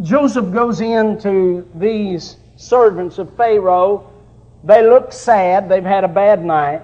Joseph 0.00 0.52
goes 0.52 0.80
in 0.80 1.18
to 1.22 1.68
these 1.74 2.36
servants 2.56 3.18
of 3.18 3.36
Pharaoh. 3.36 4.08
They 4.62 4.88
look 4.88 5.12
sad. 5.12 5.68
They've 5.68 5.82
had 5.82 6.04
a 6.04 6.08
bad 6.08 6.44
night. 6.44 6.82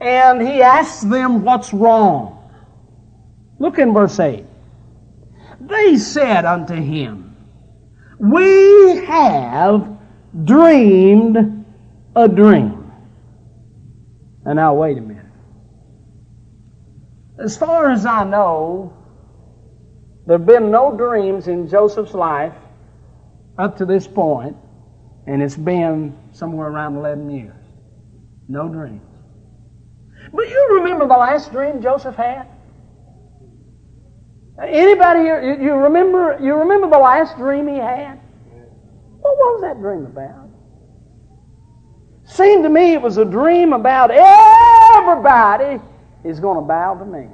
And 0.00 0.40
he 0.40 0.62
asks 0.62 1.02
them 1.02 1.42
what's 1.42 1.72
wrong. 1.74 2.50
Look 3.58 3.78
in 3.78 3.92
verse 3.92 4.18
8. 4.20 4.44
They 5.60 5.96
said 5.96 6.44
unto 6.44 6.74
him, 6.74 7.36
We 8.18 9.04
have 9.06 9.98
dreamed 10.44 11.64
a 12.14 12.28
dream. 12.28 12.92
And 14.44 14.56
now, 14.56 14.74
wait 14.74 14.98
a 14.98 15.00
minute. 15.00 15.11
As 17.42 17.56
far 17.56 17.90
as 17.90 18.06
I 18.06 18.22
know, 18.22 18.92
there 20.26 20.38
have 20.38 20.46
been 20.46 20.70
no 20.70 20.96
dreams 20.96 21.48
in 21.48 21.68
Joseph's 21.68 22.14
life 22.14 22.54
up 23.58 23.76
to 23.78 23.84
this 23.84 24.06
point, 24.06 24.56
and 25.26 25.42
it's 25.42 25.56
been 25.56 26.16
somewhere 26.30 26.68
around 26.68 26.96
11 26.96 27.30
years. 27.30 27.64
No 28.48 28.68
dreams. 28.68 29.02
But 30.32 30.48
you 30.48 30.68
remember 30.74 31.08
the 31.08 31.16
last 31.16 31.50
dream 31.50 31.82
Joseph 31.82 32.14
had? 32.14 32.46
Anybody 34.62 35.20
here, 35.20 35.60
you 35.60 35.72
remember, 35.72 36.38
you 36.40 36.54
remember 36.54 36.88
the 36.88 36.98
last 36.98 37.36
dream 37.36 37.66
he 37.66 37.76
had? 37.76 38.20
What 39.20 39.36
was 39.36 39.62
that 39.62 39.80
dream 39.80 40.06
about? 40.06 40.48
Seemed 42.24 42.62
to 42.62 42.68
me 42.68 42.92
it 42.92 43.02
was 43.02 43.16
a 43.16 43.24
dream 43.24 43.72
about 43.72 44.12
everybody 44.12 45.80
is 46.24 46.40
going 46.40 46.56
to 46.56 46.66
bow 46.66 46.94
to 46.94 47.04
me. 47.04 47.28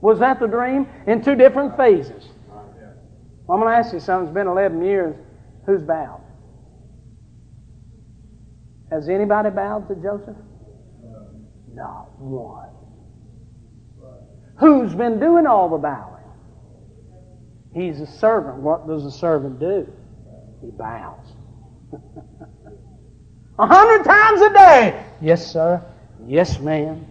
Was 0.00 0.18
that 0.20 0.40
the 0.40 0.46
dream? 0.46 0.86
In 1.06 1.22
two 1.22 1.34
different 1.34 1.76
phases. 1.76 2.28
Well, 2.48 3.58
I'm 3.58 3.60
going 3.60 3.72
to 3.72 3.78
ask 3.78 3.92
you 3.92 4.00
something. 4.00 4.28
It's 4.28 4.34
been 4.34 4.46
11 4.46 4.82
years. 4.82 5.16
Who's 5.66 5.82
bowed? 5.82 6.22
Has 8.90 9.08
anybody 9.08 9.50
bowed 9.50 9.88
to 9.88 9.94
Joseph? 9.96 10.36
Not 11.74 12.18
one. 12.18 12.68
Who's 14.58 14.94
been 14.94 15.20
doing 15.20 15.46
all 15.46 15.68
the 15.68 15.78
bowing? 15.78 16.24
He's 17.74 18.00
a 18.00 18.06
servant. 18.06 18.56
What 18.56 18.86
does 18.86 19.04
a 19.04 19.10
servant 19.10 19.60
do? 19.60 19.90
He 20.60 20.70
bows. 20.70 21.26
a 23.58 23.66
hundred 23.66 24.04
times 24.04 24.40
a 24.40 24.52
day. 24.52 25.04
Yes, 25.20 25.50
sir. 25.50 25.82
Yes, 26.26 26.58
ma'am. 26.58 27.06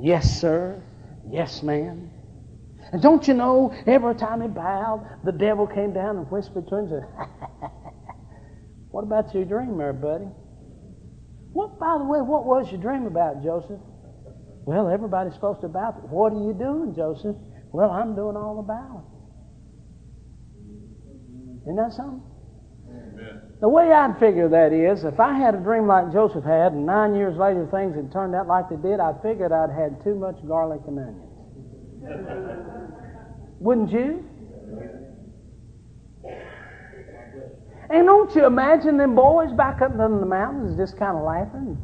Yes, 0.00 0.40
sir. 0.40 0.82
Yes, 1.30 1.62
ma'am. 1.62 2.10
And 2.92 3.02
don't 3.02 3.26
you 3.26 3.34
know, 3.34 3.74
every 3.86 4.14
time 4.14 4.42
he 4.42 4.48
bowed, 4.48 5.06
the 5.24 5.32
devil 5.32 5.66
came 5.66 5.92
down 5.92 6.16
and 6.18 6.30
whispered 6.30 6.68
to 6.68 6.76
him 6.76 6.88
said, 6.88 7.08
What 8.90 9.04
about 9.04 9.34
your 9.34 9.44
dream 9.44 9.78
there, 9.78 9.92
buddy? 9.92 10.26
What, 11.52 11.78
by 11.78 11.98
the 11.98 12.04
way, 12.04 12.20
what 12.20 12.44
was 12.44 12.70
your 12.70 12.80
dream 12.80 13.06
about, 13.06 13.42
Joseph? 13.42 13.80
Well, 14.66 14.88
everybody's 14.88 15.34
supposed 15.34 15.60
to 15.62 15.68
bow. 15.68 15.92
What 16.10 16.32
are 16.32 16.44
you 16.46 16.54
doing, 16.54 16.94
Joseph? 16.94 17.36
Well, 17.72 17.90
I'm 17.90 18.14
doing 18.14 18.36
all 18.36 18.56
the 18.56 18.62
bowing. 18.62 19.04
Isn't 21.62 21.76
that 21.76 21.92
something? 21.92 22.22
The 23.60 23.68
way 23.68 23.92
I'd 23.92 24.18
figure 24.18 24.48
that 24.48 24.72
is, 24.72 25.04
if 25.04 25.20
I 25.20 25.32
had 25.32 25.54
a 25.54 25.58
dream 25.58 25.86
like 25.86 26.12
Joseph 26.12 26.44
had, 26.44 26.72
and 26.72 26.84
nine 26.84 27.14
years 27.14 27.36
later 27.36 27.66
things 27.70 27.94
had 27.94 28.12
turned 28.12 28.34
out 28.34 28.46
like 28.46 28.68
they 28.68 28.76
did, 28.76 29.00
I 29.00 29.14
figured 29.22 29.52
I'd 29.52 29.70
had 29.70 30.02
too 30.02 30.14
much 30.16 30.36
garlic 30.46 30.80
and 30.86 30.98
onions. 30.98 31.30
Wouldn't 33.60 33.90
you? 33.90 34.24
And 37.90 38.06
don't 38.06 38.34
you 38.34 38.46
imagine 38.46 38.96
them 38.96 39.14
boys 39.14 39.52
back 39.52 39.80
up 39.82 39.92
in 39.92 39.98
the 39.98 40.26
mountains 40.26 40.76
just 40.76 40.98
kind 40.98 41.16
of 41.16 41.22
laughing, 41.22 41.78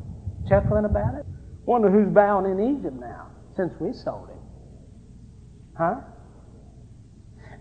chuckling 0.49 0.85
about 0.85 1.15
it? 1.15 1.27
Wonder 1.67 1.91
who's 1.91 2.09
bowing 2.09 2.51
in 2.51 2.79
Egypt 2.79 2.99
now 2.99 3.29
since 3.57 3.73
we 3.79 3.93
sold 3.93 4.29
him. 4.29 4.39
Huh? 5.77 6.01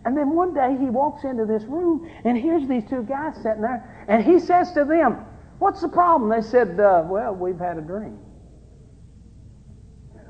And 0.06 0.16
then 0.16 0.32
one 0.32 0.54
day 0.54 0.78
he 0.80 0.86
walks 0.86 1.24
into 1.24 1.46
this 1.46 1.64
room, 1.64 2.10
and 2.24 2.38
here's 2.38 2.68
these 2.68 2.84
two 2.90 3.04
guys 3.04 3.36
sitting 3.36 3.62
there, 3.62 4.06
and 4.08 4.24
he 4.24 4.40
says 4.40 4.72
to 4.74 4.86
them, 4.86 5.26
What's 5.60 5.82
the 5.82 5.90
problem? 5.90 6.30
They 6.30 6.42
said, 6.42 6.80
uh, 6.80 7.04
Well, 7.06 7.36
we've 7.36 7.60
had 7.60 7.78
a 7.78 7.82
dream. 7.82 8.18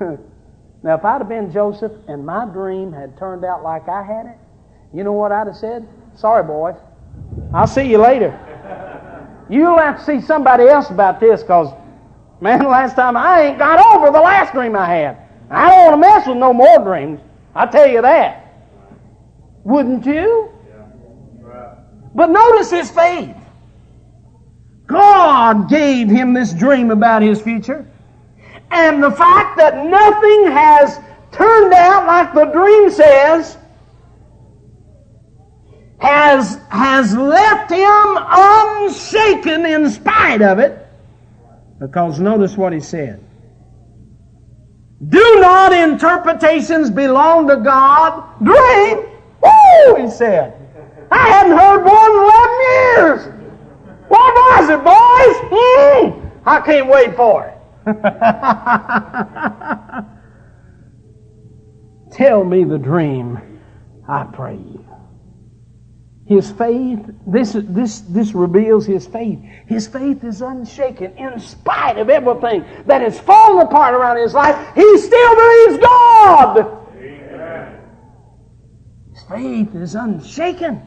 now, 0.82 0.94
if 0.94 1.04
I'd 1.04 1.20
have 1.20 1.28
been 1.28 1.52
Joseph 1.52 1.92
and 2.08 2.26
my 2.26 2.46
dream 2.46 2.92
had 2.92 3.16
turned 3.16 3.44
out 3.44 3.62
like 3.62 3.88
I 3.88 4.02
had 4.02 4.26
it, 4.26 4.38
you 4.92 5.04
know 5.04 5.12
what 5.12 5.30
I'd 5.30 5.46
have 5.46 5.56
said? 5.56 5.88
Sorry, 6.16 6.42
boys. 6.42 6.74
I'll 7.54 7.68
see 7.68 7.88
you 7.88 7.98
later. 7.98 8.36
You'll 9.48 9.78
have 9.78 9.98
to 9.98 10.04
see 10.04 10.20
somebody 10.20 10.64
else 10.64 10.90
about 10.90 11.20
this 11.20 11.42
because, 11.42 11.72
man, 12.40 12.64
last 12.64 12.96
time 12.96 13.16
I 13.16 13.42
ain't 13.42 13.58
got 13.58 13.78
over 13.78 14.10
the 14.10 14.20
last 14.20 14.52
dream 14.52 14.74
I 14.74 14.86
had. 14.86 15.18
I 15.48 15.68
don't 15.70 15.84
want 15.84 16.02
to 16.02 16.08
mess 16.08 16.26
with 16.26 16.36
no 16.36 16.52
more 16.52 16.78
dreams. 16.78 17.20
I 17.54 17.66
tell 17.66 17.86
you 17.86 18.02
that. 18.02 18.39
Wouldn't 19.64 20.06
you? 20.06 20.50
But 22.14 22.30
notice 22.30 22.70
his 22.70 22.90
faith. 22.90 23.36
God 24.86 25.68
gave 25.68 26.08
him 26.08 26.32
this 26.34 26.52
dream 26.52 26.90
about 26.90 27.22
his 27.22 27.40
future. 27.40 27.86
And 28.70 29.02
the 29.02 29.10
fact 29.10 29.56
that 29.58 29.86
nothing 29.86 30.52
has 30.52 30.98
turned 31.32 31.72
out 31.72 32.06
like 32.06 32.34
the 32.34 32.46
dream 32.46 32.90
says 32.90 33.56
has, 35.98 36.58
has 36.70 37.14
left 37.14 37.70
him 37.70 38.16
unshaken 38.16 39.66
in 39.66 39.90
spite 39.90 40.42
of 40.42 40.58
it. 40.58 40.86
Because 41.78 42.18
notice 42.18 42.56
what 42.56 42.72
he 42.72 42.80
said. 42.80 43.24
Do 45.08 45.40
not 45.40 45.72
interpretations 45.72 46.90
belong 46.90 47.48
to 47.48 47.56
God? 47.56 48.24
Dream? 48.42 49.09
Woo, 49.42 49.94
he 49.96 50.08
said. 50.10 50.54
I 51.10 51.28
hadn't 51.28 51.56
heard 51.56 51.84
one 51.84 52.10
in 52.10 52.16
11 52.24 52.60
years. 52.70 53.26
What 54.08 54.34
was 54.34 54.70
it, 54.70 54.84
boys? 54.84 55.36
Mm, 55.50 56.30
I 56.46 56.60
can't 56.60 56.86
wait 56.88 57.16
for 57.16 57.46
it. 57.46 57.56
Tell 62.12 62.44
me 62.44 62.64
the 62.64 62.78
dream, 62.78 63.40
I 64.08 64.24
pray 64.24 64.56
you. 64.56 64.84
His 66.26 66.50
faith, 66.52 67.00
this, 67.26 67.56
this, 67.58 68.00
this 68.02 68.34
reveals 68.34 68.86
his 68.86 69.06
faith. 69.06 69.40
His 69.66 69.88
faith 69.88 70.22
is 70.22 70.42
unshaken 70.42 71.16
in 71.16 71.40
spite 71.40 71.98
of 71.98 72.08
everything 72.08 72.64
that 72.86 73.00
has 73.00 73.18
fallen 73.18 73.66
apart 73.66 73.94
around 73.94 74.18
his 74.18 74.32
life. 74.32 74.54
He 74.76 74.98
still 74.98 75.34
believes 75.34 75.78
God. 75.82 76.76
Faith 79.30 79.76
is 79.76 79.94
unshaken. 79.94 80.82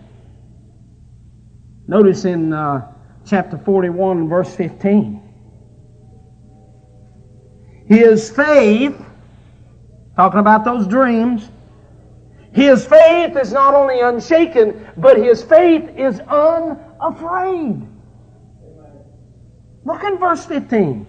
Notice 1.87 2.25
in 2.25 2.51
uh, 2.51 2.91
chapter 3.25 3.57
41, 3.57 4.27
verse 4.27 4.53
15. 4.53 5.21
His 7.87 8.29
faith, 8.29 9.01
talking 10.17 10.41
about 10.41 10.65
those 10.65 10.87
dreams, 10.87 11.47
his 12.51 12.85
faith 12.85 13.37
is 13.37 13.53
not 13.53 13.75
only 13.75 14.01
unshaken, 14.01 14.89
but 14.97 15.17
his 15.17 15.41
faith 15.41 15.89
is 15.95 16.19
unafraid. 16.19 17.87
Look 19.85 20.03
in 20.03 20.17
verse 20.17 20.45
15. 20.45 21.07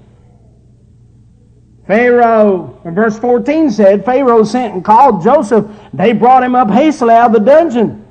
Pharaoh, 1.86 2.80
verse 2.84 3.18
14 3.18 3.70
said, 3.70 4.04
Pharaoh 4.04 4.44
sent 4.44 4.74
and 4.74 4.84
called 4.84 5.22
Joseph. 5.22 5.66
They 5.92 6.12
brought 6.12 6.42
him 6.42 6.54
up 6.54 6.70
hastily 6.70 7.14
out 7.14 7.26
of 7.26 7.32
the 7.32 7.40
dungeon 7.40 8.04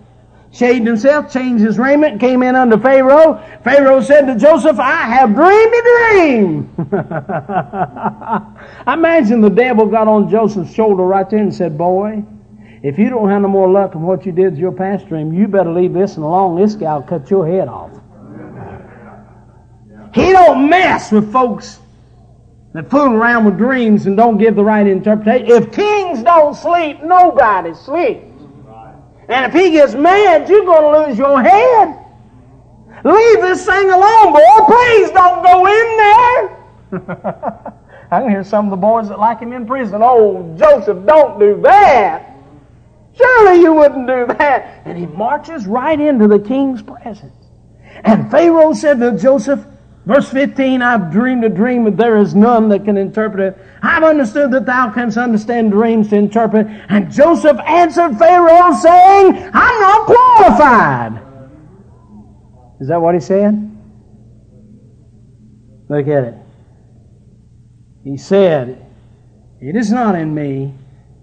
shaved 0.53 0.85
himself, 0.85 1.33
changed 1.33 1.63
his 1.63 1.77
raiment, 1.77 2.19
came 2.19 2.43
in 2.43 2.55
unto 2.55 2.77
Pharaoh. 2.79 3.43
Pharaoh 3.63 4.01
said 4.01 4.27
to 4.27 4.37
Joseph, 4.37 4.79
I 4.79 5.05
have 5.05 5.33
dreamed 5.33 5.73
a 5.73 5.81
dream. 5.81 6.69
Imagine 8.87 9.41
the 9.41 9.49
devil 9.49 9.87
got 9.87 10.07
on 10.07 10.29
Joseph's 10.29 10.73
shoulder 10.73 11.03
right 11.03 11.29
there 11.29 11.39
and 11.39 11.53
said, 11.53 11.77
Boy, 11.77 12.23
if 12.83 12.97
you 12.99 13.09
don't 13.09 13.29
have 13.29 13.41
no 13.41 13.47
more 13.47 13.69
luck 13.69 13.93
than 13.93 14.03
what 14.03 14.25
you 14.25 14.31
did 14.31 14.51
with 14.51 14.59
your 14.59 14.71
past 14.71 15.07
dream, 15.07 15.33
you 15.33 15.47
better 15.47 15.71
leave 15.71 15.93
this 15.93 16.17
one 16.17 16.27
alone. 16.27 16.61
This 16.61 16.75
guy 16.75 16.95
will 16.95 17.03
cut 17.03 17.29
your 17.29 17.47
head 17.47 17.67
off. 17.67 17.91
He 20.13 20.31
don't 20.31 20.69
mess 20.69 21.11
with 21.11 21.31
folks 21.31 21.79
that 22.73 22.89
fool 22.89 23.13
around 23.13 23.45
with 23.45 23.57
dreams 23.57 24.07
and 24.07 24.17
don't 24.17 24.37
give 24.37 24.55
the 24.55 24.63
right 24.63 24.85
interpretation. 24.85 25.47
If 25.47 25.71
kings 25.71 26.23
don't 26.23 26.55
sleep, 26.55 27.03
nobody 27.03 27.73
sleeps. 27.73 28.31
And 29.29 29.45
if 29.45 29.53
he 29.53 29.71
gets 29.71 29.93
mad, 29.93 30.49
you're 30.49 30.65
going 30.65 30.81
to 30.81 31.07
lose 31.07 31.17
your 31.17 31.41
head. 31.41 31.99
Leave 33.05 33.41
this 33.41 33.65
thing 33.65 33.89
alone, 33.89 34.33
boy. 34.33 34.65
Please 34.65 35.11
don't 35.11 35.43
go 35.43 35.65
in 35.67 35.97
there. 35.97 37.73
I 38.11 38.21
can 38.21 38.29
hear 38.29 38.43
some 38.43 38.65
of 38.65 38.71
the 38.71 38.77
boys 38.77 39.09
that 39.09 39.19
like 39.19 39.39
him 39.39 39.53
in 39.53 39.65
prison. 39.65 40.01
Oh, 40.03 40.55
Joseph, 40.57 41.05
don't 41.05 41.39
do 41.39 41.61
that. 41.63 42.37
Surely 43.15 43.61
you 43.61 43.73
wouldn't 43.73 44.07
do 44.07 44.25
that. 44.27 44.81
And 44.85 44.97
he 44.97 45.05
marches 45.05 45.65
right 45.65 45.99
into 45.99 46.27
the 46.27 46.39
king's 46.39 46.81
presence. 46.81 47.33
And 48.03 48.29
Pharaoh 48.29 48.73
said 48.73 48.99
to 48.99 49.17
Joseph, 49.17 49.65
Verse 50.05 50.29
15, 50.29 50.81
I've 50.81 51.11
dreamed 51.11 51.45
a 51.45 51.49
dream, 51.49 51.85
but 51.85 51.95
there 51.95 52.17
is 52.17 52.35
none 52.35 52.67
that 52.69 52.83
can 52.83 52.97
interpret 52.97 53.39
it. 53.55 53.65
I've 53.81 54.03
understood 54.03 54.51
that 54.51 54.65
thou 54.65 54.91
canst 54.91 55.17
understand 55.17 55.71
dreams 55.71 56.09
to 56.09 56.17
interpret. 56.17 56.67
And 56.89 57.09
Joseph 57.09 57.57
answered 57.65 58.17
Pharaoh, 58.17 58.73
saying, 58.73 59.49
I'm 59.53 59.81
not 59.81 60.05
qualified. 60.05 61.21
Is 62.81 62.89
that 62.89 63.01
what 63.01 63.15
he 63.15 63.21
said? 63.21 63.69
Look 65.87 66.07
at 66.07 66.23
it. 66.25 66.35
He 68.03 68.17
said, 68.17 68.85
It 69.61 69.77
is 69.77 69.89
not 69.89 70.15
in 70.15 70.35
me. 70.35 70.73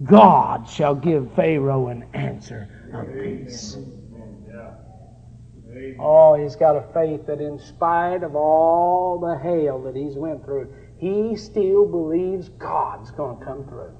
God 0.03 0.67
shall 0.67 0.95
give 0.95 1.31
Pharaoh 1.35 1.89
an 1.89 2.05
answer 2.15 2.67
of 2.93 3.13
peace. 3.13 3.77
Oh, 5.99 6.35
he's 6.35 6.55
got 6.55 6.75
a 6.75 6.83
faith 6.93 7.25
that 7.27 7.39
in 7.41 7.59
spite 7.59 8.23
of 8.23 8.35
all 8.35 9.19
the 9.19 9.37
hell 9.37 9.81
that 9.83 9.95
he's 9.95 10.15
went 10.15 10.43
through, 10.43 10.67
he 10.97 11.35
still 11.35 11.85
believes 11.85 12.49
God's 12.49 13.11
going 13.11 13.39
to 13.39 13.45
come 13.45 13.63
through. 13.65 13.95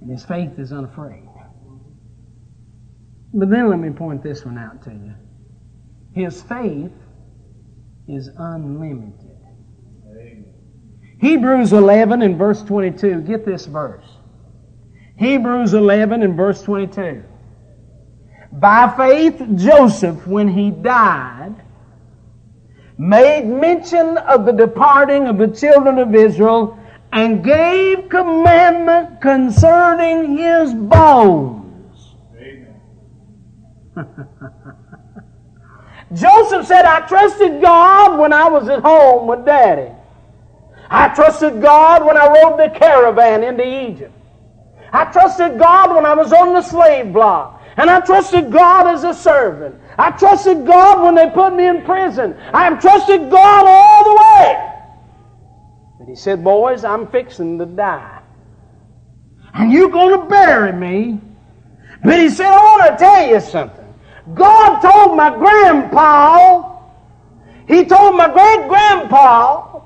And 0.00 0.10
his 0.10 0.24
faith 0.24 0.58
is 0.58 0.72
unafraid. 0.72 1.28
But 3.34 3.50
then 3.50 3.68
let 3.70 3.78
me 3.78 3.90
point 3.90 4.22
this 4.22 4.44
one 4.44 4.58
out 4.58 4.82
to 4.82 4.90
you. 4.90 5.14
His 6.14 6.42
faith 6.42 6.92
is 8.08 8.28
unlimited. 8.36 9.30
Hebrews 11.20 11.72
11 11.72 12.20
and 12.20 12.36
verse 12.36 12.62
22. 12.62 13.22
Get 13.22 13.46
this 13.46 13.66
verse. 13.66 14.04
Hebrews 15.16 15.72
11 15.72 16.22
and 16.22 16.36
verse 16.36 16.62
22. 16.62 17.22
By 18.52 18.92
faith, 18.96 19.42
Joseph, 19.56 20.26
when 20.26 20.48
he 20.48 20.70
died, 20.70 21.54
made 22.98 23.46
mention 23.46 24.18
of 24.18 24.44
the 24.44 24.52
departing 24.52 25.26
of 25.26 25.38
the 25.38 25.48
children 25.48 25.98
of 25.98 26.14
Israel 26.14 26.78
and 27.12 27.42
gave 27.42 28.08
commandment 28.10 29.20
concerning 29.20 30.36
his 30.36 30.74
bones. 30.74 32.14
Joseph 36.14 36.66
said, 36.66 36.84
I 36.84 37.06
trusted 37.06 37.62
God 37.62 38.18
when 38.18 38.32
I 38.32 38.48
was 38.48 38.68
at 38.68 38.80
home 38.82 39.26
with 39.26 39.46
daddy. 39.46 39.90
I 40.90 41.08
trusted 41.08 41.62
God 41.62 42.04
when 42.04 42.18
I 42.18 42.26
rode 42.26 42.58
the 42.58 42.68
caravan 42.78 43.42
into 43.42 43.64
Egypt. 43.64 44.12
I 44.92 45.06
trusted 45.06 45.58
God 45.58 45.94
when 45.94 46.04
I 46.04 46.14
was 46.14 46.34
on 46.34 46.52
the 46.52 46.60
slave 46.60 47.14
block. 47.14 47.61
And 47.76 47.88
I 47.88 48.00
trusted 48.00 48.52
God 48.52 48.86
as 48.86 49.04
a 49.04 49.14
servant. 49.14 49.80
I 49.98 50.10
trusted 50.10 50.66
God 50.66 51.02
when 51.02 51.14
they 51.14 51.30
put 51.30 51.54
me 51.54 51.66
in 51.66 51.82
prison. 51.82 52.36
I 52.52 52.64
have 52.64 52.80
trusted 52.80 53.30
God 53.30 53.66
all 53.66 54.04
the 54.04 54.20
way. 54.20 54.72
And 56.00 56.08
he 56.08 56.14
said, 56.14 56.44
Boys, 56.44 56.84
I'm 56.84 57.06
fixing 57.08 57.58
to 57.58 57.66
die. 57.66 58.20
And 59.54 59.72
you're 59.72 59.90
going 59.90 60.20
to 60.20 60.26
bury 60.26 60.72
me. 60.72 61.20
But 62.04 62.18
he 62.18 62.28
said, 62.28 62.46
I 62.46 62.56
want 62.56 62.92
to 62.92 63.04
tell 63.04 63.28
you 63.28 63.40
something. 63.40 63.94
God 64.34 64.80
told 64.80 65.16
my 65.16 65.30
grandpa, 65.30 66.78
he 67.68 67.84
told 67.84 68.16
my 68.16 68.28
great 68.32 68.68
grandpa 68.68 69.80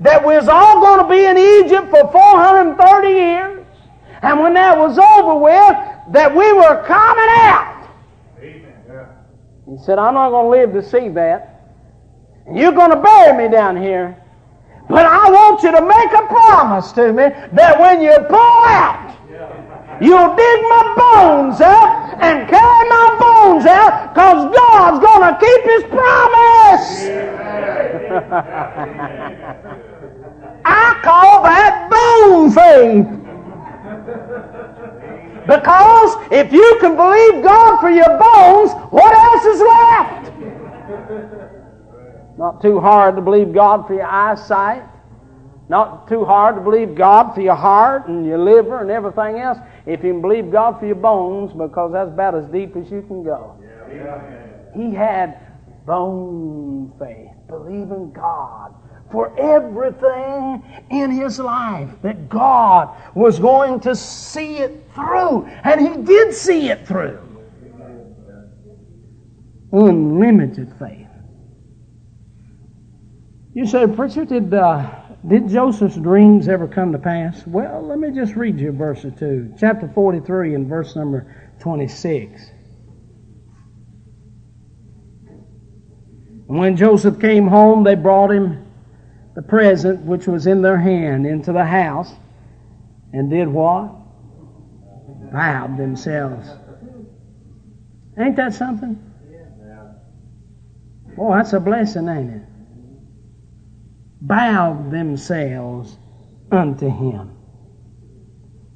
that 0.00 0.24
we 0.24 0.34
was 0.34 0.48
all 0.48 0.80
going 0.80 1.02
to 1.02 1.08
be 1.08 1.24
in 1.24 1.64
Egypt 1.64 1.90
for 1.90 2.10
430 2.12 3.08
years. 3.08 3.66
And 4.22 4.40
when 4.40 4.54
that 4.54 4.76
was 4.76 4.98
over 4.98 5.34
with, 5.38 5.97
that 6.12 6.34
we 6.34 6.52
were 6.52 6.82
coming 6.86 7.28
out. 7.28 7.78
He 9.68 9.76
said, 9.84 9.98
I'm 9.98 10.14
not 10.14 10.30
going 10.30 10.46
to 10.46 10.50
live 10.50 10.72
to 10.72 10.82
see 10.88 11.10
that. 11.10 11.74
You're 12.52 12.72
going 12.72 12.90
to 12.90 12.96
bury 12.96 13.36
me 13.36 13.48
down 13.52 13.76
here. 13.76 14.16
But 14.88 15.04
I 15.04 15.30
want 15.30 15.62
you 15.62 15.70
to 15.70 15.82
make 15.82 16.12
a 16.12 16.26
promise 16.26 16.90
to 16.92 17.12
me 17.12 17.24
that 17.52 17.78
when 17.78 18.00
you 18.00 18.16
pull 18.28 18.64
out, 18.64 19.14
you'll 20.00 20.34
dig 20.34 20.62
my 20.62 20.94
bones 20.96 21.60
up 21.60 22.14
and 22.22 22.48
carry 22.48 22.88
my 22.88 23.16
bones 23.20 23.66
out 23.66 24.14
because 24.14 24.50
God's 24.56 25.00
going 25.04 25.20
to 25.28 25.36
keep 25.38 25.62
his 25.64 25.84
promise. 25.92 27.04
I 30.64 30.98
call 31.04 31.42
that 31.42 31.90
bone 31.90 32.50
faith. 32.52 33.06
Because 35.48 36.16
if 36.30 36.52
you 36.52 36.76
can 36.78 36.94
believe 36.94 37.42
God 37.42 37.80
for 37.80 37.88
your 37.88 38.18
bones, 38.18 38.70
what 38.92 39.14
else 39.14 39.44
is 39.46 39.60
left? 39.62 40.32
Not 42.36 42.60
too 42.60 42.78
hard 42.78 43.16
to 43.16 43.22
believe 43.22 43.54
God 43.54 43.86
for 43.86 43.94
your 43.94 44.06
eyesight. 44.06 44.82
Not 45.70 46.06
too 46.06 46.24
hard 46.26 46.56
to 46.56 46.60
believe 46.60 46.94
God 46.94 47.34
for 47.34 47.40
your 47.40 47.54
heart 47.54 48.08
and 48.08 48.26
your 48.26 48.38
liver 48.38 48.82
and 48.82 48.90
everything 48.90 49.40
else. 49.40 49.58
If 49.86 50.04
you 50.04 50.12
can 50.12 50.20
believe 50.20 50.50
God 50.52 50.78
for 50.78 50.86
your 50.86 50.96
bones, 50.96 51.52
because 51.52 51.92
that's 51.92 52.10
about 52.10 52.34
as 52.34 52.46
deep 52.46 52.76
as 52.76 52.90
you 52.90 53.00
can 53.02 53.22
go. 53.24 53.56
He 54.74 54.94
had 54.94 55.38
bone 55.86 56.92
faith, 56.98 57.30
believing 57.48 58.12
God 58.12 58.74
for 59.10 59.38
everything 59.38 60.62
in 60.90 61.10
his 61.10 61.38
life, 61.38 61.90
that 62.02 62.28
God 62.28 62.94
was 63.14 63.38
going 63.38 63.80
to 63.80 63.96
see 63.96 64.58
it 64.58 64.88
through. 64.94 65.46
And 65.64 65.80
he 65.80 66.02
did 66.02 66.34
see 66.34 66.68
it 66.68 66.86
through. 66.86 67.18
Unlimited 69.72 70.72
faith. 70.78 71.06
You 73.54 73.66
say, 73.66 73.86
Preacher, 73.86 74.24
did, 74.24 74.54
uh, 74.54 74.88
did 75.26 75.48
Joseph's 75.48 75.96
dreams 75.96 76.48
ever 76.48 76.68
come 76.68 76.92
to 76.92 76.98
pass? 76.98 77.46
Well, 77.46 77.84
let 77.86 77.98
me 77.98 78.10
just 78.10 78.36
read 78.36 78.58
you 78.60 78.72
verse 78.72 79.04
or 79.04 79.10
two. 79.10 79.52
Chapter 79.58 79.90
43 79.94 80.54
and 80.54 80.66
verse 80.68 80.94
number 80.94 81.52
26. 81.60 82.50
When 86.46 86.76
Joseph 86.76 87.20
came 87.20 87.46
home, 87.46 87.84
they 87.84 87.94
brought 87.94 88.30
him 88.30 88.67
the 89.38 89.42
present 89.42 90.00
which 90.00 90.26
was 90.26 90.48
in 90.48 90.62
their 90.62 90.76
hand 90.76 91.24
into 91.24 91.52
the 91.52 91.64
house 91.64 92.12
and 93.12 93.30
did 93.30 93.46
what? 93.46 93.94
Bowed 95.32 95.78
themselves. 95.78 96.48
Ain't 98.18 98.34
that 98.34 98.52
something? 98.52 99.00
Boy, 101.16 101.36
that's 101.36 101.52
a 101.52 101.60
blessing, 101.60 102.08
ain't 102.08 102.30
it? 102.34 102.42
Bowed 104.22 104.90
themselves 104.90 105.96
unto 106.50 106.88
him. 106.88 107.30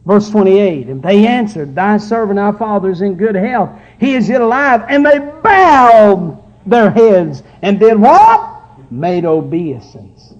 Verse 0.06 0.30
28, 0.30 0.86
and 0.86 1.02
they 1.02 1.26
answered, 1.26 1.74
Thy 1.74 1.96
servant 1.96 2.38
our 2.38 2.56
father 2.56 2.88
is 2.88 3.00
in 3.00 3.16
good 3.16 3.34
health. 3.34 3.70
He 3.98 4.14
is 4.14 4.28
yet 4.28 4.40
alive. 4.40 4.84
And 4.88 5.04
they 5.04 5.18
bowed 5.18 6.40
their 6.64 6.92
heads 6.92 7.42
and 7.62 7.80
did 7.80 7.98
what? 7.98 8.92
Made 8.92 9.24
obeisance. 9.24 10.34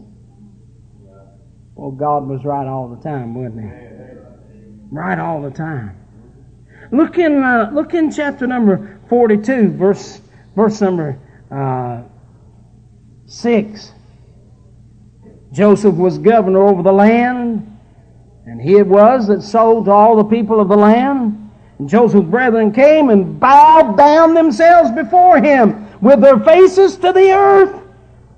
Well, 1.83 1.91
God 1.91 2.29
was 2.29 2.45
right 2.45 2.69
all 2.69 2.87
the 2.87 3.03
time, 3.03 3.35
wasn't 3.35 3.63
he? 3.63 4.17
Right 4.93 5.19
all 5.19 5.43
the 5.43 5.51
time. 5.51 5.97
Look 6.93 7.19
in, 7.19 7.43
uh, 7.43 7.73
look 7.75 7.93
in 7.93 8.09
chapter 8.09 8.47
number 8.47 9.01
42, 9.09 9.73
verse, 9.73 10.21
verse 10.55 10.81
number 10.81 11.19
uh, 11.51 12.03
6. 13.27 13.93
Joseph 15.51 15.97
was 15.97 16.19
governor 16.19 16.63
over 16.69 16.85
the 16.85 16.93
land, 16.93 17.77
and 18.47 18.63
he 18.63 18.77
it 18.77 18.87
was 18.87 19.27
that 19.27 19.43
sold 19.43 19.87
to 19.87 19.91
all 19.91 20.15
the 20.15 20.23
people 20.23 20.61
of 20.61 20.69
the 20.69 20.77
land. 20.77 21.51
And 21.81 21.89
Joseph's 21.89 22.29
brethren 22.29 22.71
came 22.71 23.11
and 23.11 23.41
bowed 23.41 23.97
down 23.97 24.35
themselves 24.35 24.93
before 24.93 25.41
him 25.43 26.01
with 26.01 26.21
their 26.21 26.39
faces 26.39 26.97
to 26.99 27.13
the 27.13 27.33
earth. 27.33 27.83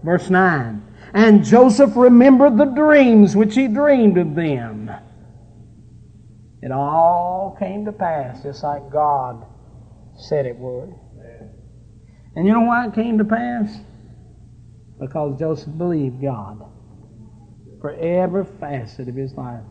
Verse 0.03 0.31
9. 0.31 0.84
And 1.15 1.45
Joseph 1.45 1.95
remembered 1.95 2.59
the 2.59 2.65
dreams 2.65 3.37
which 3.37 3.55
he 3.55 3.69
dreamed 3.69 4.19
of 4.19 4.35
them. 4.35 4.91
It 6.61 6.73
all 6.73 7.57
came 7.59 7.85
to 7.85 7.93
pass 7.93 8.43
just 8.43 8.65
like 8.65 8.91
God 8.91 9.47
said 10.17 10.45
it 10.45 10.57
would. 10.57 10.93
And 12.37 12.47
you 12.49 12.53
know 12.53 12.63
why 12.63 12.89
it 12.89 12.95
came 12.95 13.19
to 13.19 13.25
pass? 13.25 13.79
Because 14.99 15.39
Joseph 15.39 15.79
believed 15.79 16.21
God 16.21 16.61
for 17.81 17.95
every 17.95 18.45
facet 18.45 19.09
of 19.09 19.15
his 19.15 19.35
life. 19.35 19.63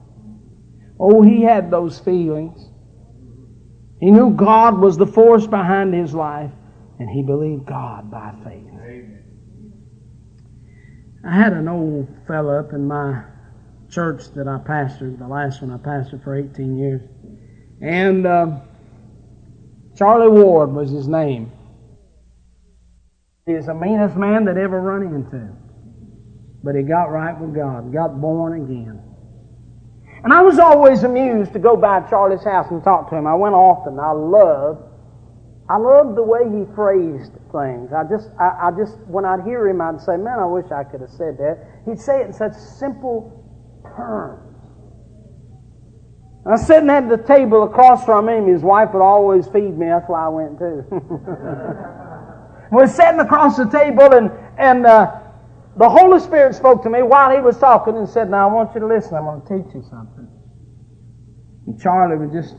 Oh, 0.97 1.23
he 1.23 1.41
had 1.41 1.69
those 1.69 1.99
feelings. 1.99 2.69
He 3.99 4.11
knew 4.11 4.31
God 4.31 4.79
was 4.79 4.97
the 4.97 5.07
force 5.07 5.47
behind 5.47 5.93
his 5.93 6.13
life, 6.13 6.51
and 6.99 7.09
he 7.09 7.21
believed 7.21 7.65
God 7.65 8.09
by 8.11 8.33
faith. 8.45 9.12
I 11.25 11.35
had 11.35 11.53
an 11.53 11.69
old 11.69 12.07
fellow 12.27 12.59
up 12.59 12.73
in 12.73 12.85
my 12.87 13.23
church 13.89 14.23
that 14.35 14.47
I 14.47 14.57
pastored, 14.57 15.19
the 15.19 15.27
last 15.27 15.61
one 15.61 15.71
I 15.71 15.77
pastored 15.77 16.23
for 16.23 16.35
18 16.35 16.77
years. 16.77 17.01
And 17.81 18.25
uh, 18.25 18.59
Charlie 19.95 20.29
Ward 20.29 20.73
was 20.73 20.91
his 20.91 21.07
name. 21.07 21.51
He 23.45 23.53
was 23.53 23.67
the 23.67 23.73
meanest 23.73 24.15
man 24.15 24.45
that 24.45 24.57
ever 24.57 24.81
run 24.81 25.03
into. 25.03 25.49
But 26.63 26.75
he 26.75 26.81
got 26.83 27.05
right 27.05 27.39
with 27.39 27.55
God, 27.55 27.93
got 27.93 28.19
born 28.19 28.61
again. 28.61 29.01
And 30.23 30.33
I 30.33 30.41
was 30.41 30.59
always 30.59 31.03
amused 31.03 31.53
to 31.53 31.59
go 31.59 31.75
by 31.75 32.01
Charlie's 32.09 32.43
house 32.43 32.67
and 32.69 32.83
talk 32.83 33.09
to 33.09 33.15
him. 33.15 33.27
I 33.27 33.35
went 33.35 33.55
often. 33.55 33.99
I 33.99 34.11
loved 34.11 34.92
I 35.69 35.77
loved 35.77 36.17
the 36.17 36.23
way 36.23 36.43
he 36.43 36.65
phrased 36.75 37.31
things. 37.51 37.93
I 37.93 38.03
just, 38.03 38.29
I, 38.39 38.67
I, 38.67 38.71
just, 38.77 38.97
when 39.07 39.23
I'd 39.23 39.45
hear 39.45 39.67
him, 39.67 39.79
I'd 39.79 40.01
say, 40.01 40.17
"Man, 40.17 40.39
I 40.39 40.45
wish 40.45 40.71
I 40.71 40.83
could 40.83 40.99
have 41.01 41.09
said 41.09 41.37
that." 41.37 41.57
He'd 41.85 41.99
say 41.99 42.21
it 42.21 42.27
in 42.27 42.33
such 42.33 42.53
simple 42.53 43.31
terms. 43.95 44.43
I 46.45 46.51
was 46.51 46.67
sitting 46.67 46.89
at 46.89 47.07
the 47.07 47.17
table 47.17 47.63
across 47.63 48.03
from 48.03 48.27
him. 48.27 48.47
His 48.47 48.61
wife 48.61 48.89
would 48.93 49.01
always 49.01 49.47
feed 49.47 49.77
me. 49.77 49.87
That's 49.87 50.09
why 50.09 50.25
I 50.25 50.27
went 50.27 50.59
too. 50.59 50.83
We're 52.71 52.87
sitting 52.87 53.21
across 53.21 53.55
the 53.55 53.69
table, 53.69 54.11
and 54.11 54.31
and 54.57 54.85
uh, 54.85 55.15
the 55.77 55.87
Holy 55.87 56.19
Spirit 56.19 56.55
spoke 56.55 56.83
to 56.83 56.89
me 56.89 57.03
while 57.03 57.31
he 57.33 57.39
was 57.39 57.57
talking 57.57 57.95
and 57.95 58.09
said, 58.09 58.29
"Now 58.29 58.49
I 58.49 58.53
want 58.53 58.73
you 58.75 58.81
to 58.81 58.87
listen. 58.87 59.15
I'm 59.15 59.23
going 59.23 59.41
to 59.41 59.47
teach 59.47 59.73
you 59.73 59.83
something." 59.89 60.27
And 61.67 61.79
Charlie 61.79 62.17
was 62.17 62.33
just 62.33 62.57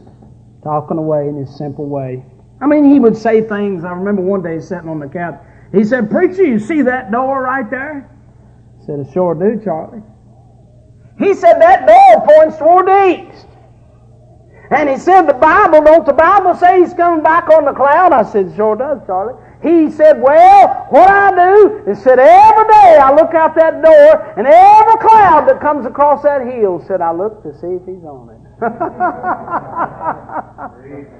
talking 0.62 0.96
away 0.96 1.28
in 1.28 1.36
his 1.36 1.54
simple 1.54 1.86
way. 1.86 2.24
I 2.60 2.66
mean, 2.66 2.90
he 2.90 3.00
would 3.00 3.16
say 3.16 3.42
things. 3.42 3.84
I 3.84 3.92
remember 3.92 4.22
one 4.22 4.42
day 4.42 4.60
sitting 4.60 4.88
on 4.88 5.00
the 5.00 5.08
couch. 5.08 5.40
He 5.72 5.84
said, 5.84 6.10
Preacher, 6.10 6.44
you 6.44 6.58
see 6.58 6.82
that 6.82 7.10
door 7.10 7.42
right 7.42 7.68
there? 7.68 8.08
I 8.80 8.86
said, 8.86 9.06
I 9.08 9.12
sure 9.12 9.34
do, 9.34 9.60
Charlie. 9.64 10.02
He 11.18 11.34
said, 11.34 11.60
That 11.60 11.86
door 11.86 12.26
points 12.26 12.58
toward 12.58 12.86
the 12.86 13.30
east. 13.30 13.46
And 14.70 14.88
he 14.88 14.96
said, 14.96 15.22
The 15.22 15.34
Bible, 15.34 15.82
don't 15.82 16.06
the 16.06 16.12
Bible 16.12 16.54
say 16.54 16.80
he's 16.80 16.94
coming 16.94 17.22
back 17.22 17.48
on 17.48 17.64
the 17.64 17.72
cloud? 17.72 18.12
I 18.12 18.22
said, 18.22 18.52
Sure 18.56 18.76
does, 18.76 19.00
Charlie. 19.06 19.34
He 19.62 19.90
said, 19.90 20.20
Well, 20.20 20.86
what 20.90 21.08
I 21.08 21.30
do 21.30 21.84
is 21.90 21.98
said 22.02 22.18
every 22.18 22.64
day 22.68 22.98
I 23.02 23.14
look 23.14 23.34
out 23.34 23.54
that 23.56 23.82
door, 23.82 24.34
and 24.36 24.46
every 24.46 24.96
cloud 25.00 25.48
that 25.48 25.60
comes 25.60 25.86
across 25.86 26.22
that 26.22 26.46
hill, 26.46 26.84
said 26.86 27.00
I 27.00 27.12
look 27.12 27.42
to 27.42 27.52
see 27.54 27.68
if 27.68 27.86
he's 27.86 28.04
on 28.04 28.30
it. 28.30 28.40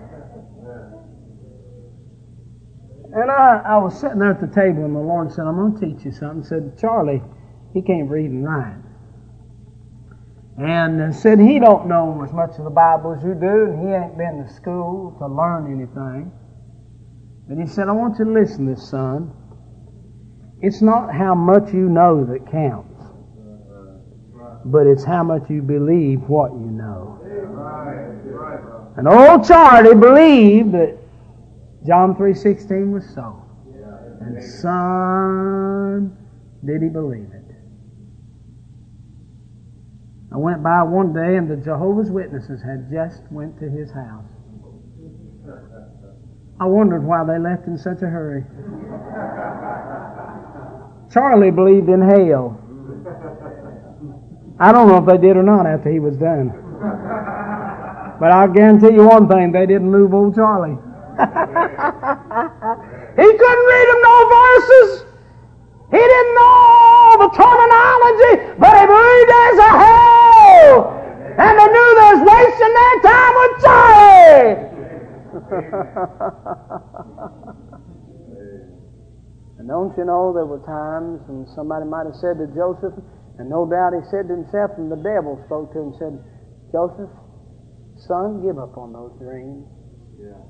And 3.15 3.31
I, 3.31 3.63
I 3.65 3.77
was 3.79 3.99
sitting 3.99 4.19
there 4.19 4.33
at 4.33 4.41
the 4.41 4.49
table, 4.49 4.85
and 4.85 4.95
the 4.95 5.01
Lord 5.01 5.31
said, 5.31 5.47
I'm 5.47 5.55
going 5.55 5.79
to 5.79 5.87
teach 5.87 6.05
you 6.05 6.11
something. 6.11 6.43
He 6.43 6.49
Said, 6.49 6.77
Charlie, 6.79 7.23
he 7.73 7.81
can't 7.81 8.11
read 8.11 8.31
and 8.31 8.45
write. 8.45 8.75
And 10.59 11.15
said, 11.15 11.39
he 11.39 11.61
don't 11.61 11.87
know 11.87 12.23
as 12.25 12.33
much 12.33 12.59
of 12.59 12.65
the 12.65 12.71
Bible 12.71 13.15
as 13.17 13.23
you 13.23 13.35
do, 13.35 13.67
and 13.71 13.87
he 13.87 13.95
ain't 13.95 14.19
been 14.19 14.45
to 14.45 14.53
school 14.53 15.15
to 15.19 15.27
learn 15.29 15.67
anything. 15.73 16.33
And 17.49 17.61
he 17.61 17.69
said, 17.69 17.89
I 17.89 17.93
want 17.93 18.19
you 18.19 18.25
to 18.25 18.31
listen 18.33 18.67
to 18.67 18.75
this, 18.75 18.89
son. 18.89 19.33
It's 20.61 20.83
not 20.83 21.15
how 21.15 21.35
much 21.35 21.73
you 21.73 21.89
know 21.89 22.25
that 22.25 22.51
counts, 22.51 23.05
but 24.65 24.87
it's 24.87 25.05
how 25.05 25.23
much 25.23 25.51
you 25.51 25.63
believe 25.63 26.23
what 26.23 26.53
you 26.53 26.71
know. 26.71 27.21
And 28.97 29.07
old 29.07 29.47
Charlie 29.47 29.95
believed 29.95 30.73
that 30.73 30.97
John 31.87 32.15
3.16 32.15 32.93
was 32.93 33.05
so. 33.15 33.41
And 34.21 34.43
son, 34.43 36.17
did 36.65 36.83
he 36.83 36.89
believe 36.89 37.31
it. 37.33 37.45
I 40.33 40.37
went 40.39 40.63
by 40.63 40.83
one 40.83 41.13
day 41.13 41.37
and 41.37 41.49
the 41.49 41.57
Jehovah's 41.57 42.11
Witnesses 42.11 42.63
had 42.63 42.91
just 42.91 43.23
went 43.31 43.59
to 43.61 43.69
his 43.69 43.91
house. 43.93 44.25
I 46.59 46.65
wondered 46.67 47.05
why 47.05 47.25
they 47.25 47.39
left 47.39 47.67
in 47.67 47.77
such 47.77 48.03
a 48.03 48.07
hurry. 48.07 48.45
Charlie 51.13 51.51
believed 51.51 51.89
in 51.89 52.01
hell. 52.01 52.59
I 54.59 54.73
don't 54.73 54.89
know 54.89 54.99
if 54.99 55.07
they 55.07 55.19
did 55.19 55.37
or 55.37 55.43
not 55.43 55.67
after 55.67 55.91
he 55.93 56.01
was 56.01 56.17
done. 56.17 56.49
But 58.19 58.31
I 58.31 58.47
guarantee 58.47 58.95
you 58.95 59.07
one 59.07 59.29
thing, 59.29 59.53
they 59.53 59.67
didn't 59.67 59.91
move 59.91 60.15
old 60.15 60.35
Charlie. 60.35 60.79
he 63.15 63.23
couldn't 63.23 63.67
read 63.71 63.87
them 63.87 64.01
no 64.03 64.17
verses. 64.27 65.07
He 65.95 66.03
didn't 66.03 66.35
know 66.35 67.23
the 67.23 67.31
terminology, 67.39 68.51
but 68.59 68.75
he 68.75 68.83
believed 68.83 69.29
there's 69.31 69.61
a 69.63 69.73
hell. 69.79 70.91
And 71.39 71.55
they 71.55 71.69
knew 71.71 71.89
they 71.95 72.11
was 72.15 72.23
wasting 72.27 72.75
their 72.75 72.97
time 73.07 73.35
with 73.39 73.55
Charlie. 73.63 74.75
and 79.59 79.69
don't 79.69 79.97
you 79.97 80.05
know 80.05 80.33
there 80.35 80.47
were 80.47 80.59
times 80.67 81.21
when 81.31 81.47
somebody 81.55 81.87
might 81.87 82.07
have 82.07 82.17
said 82.19 82.39
to 82.43 82.47
Joseph, 82.59 82.95
And 83.39 83.49
no 83.49 83.67
doubt 83.71 83.95
he 83.95 84.01
said 84.11 84.27
to 84.27 84.35
himself, 84.35 84.73
and 84.79 84.91
the 84.91 84.97
devil 84.99 85.39
spoke 85.47 85.73
to 85.75 85.79
him 85.79 85.95
and 85.95 85.99
said, 85.99 86.19
Joseph, 86.73 87.11
son, 88.03 88.43
give 88.43 88.59
up 88.59 88.77
on 88.79 88.93
those 88.93 89.13
dreams. 89.23 89.63
Yeah. 90.19 90.43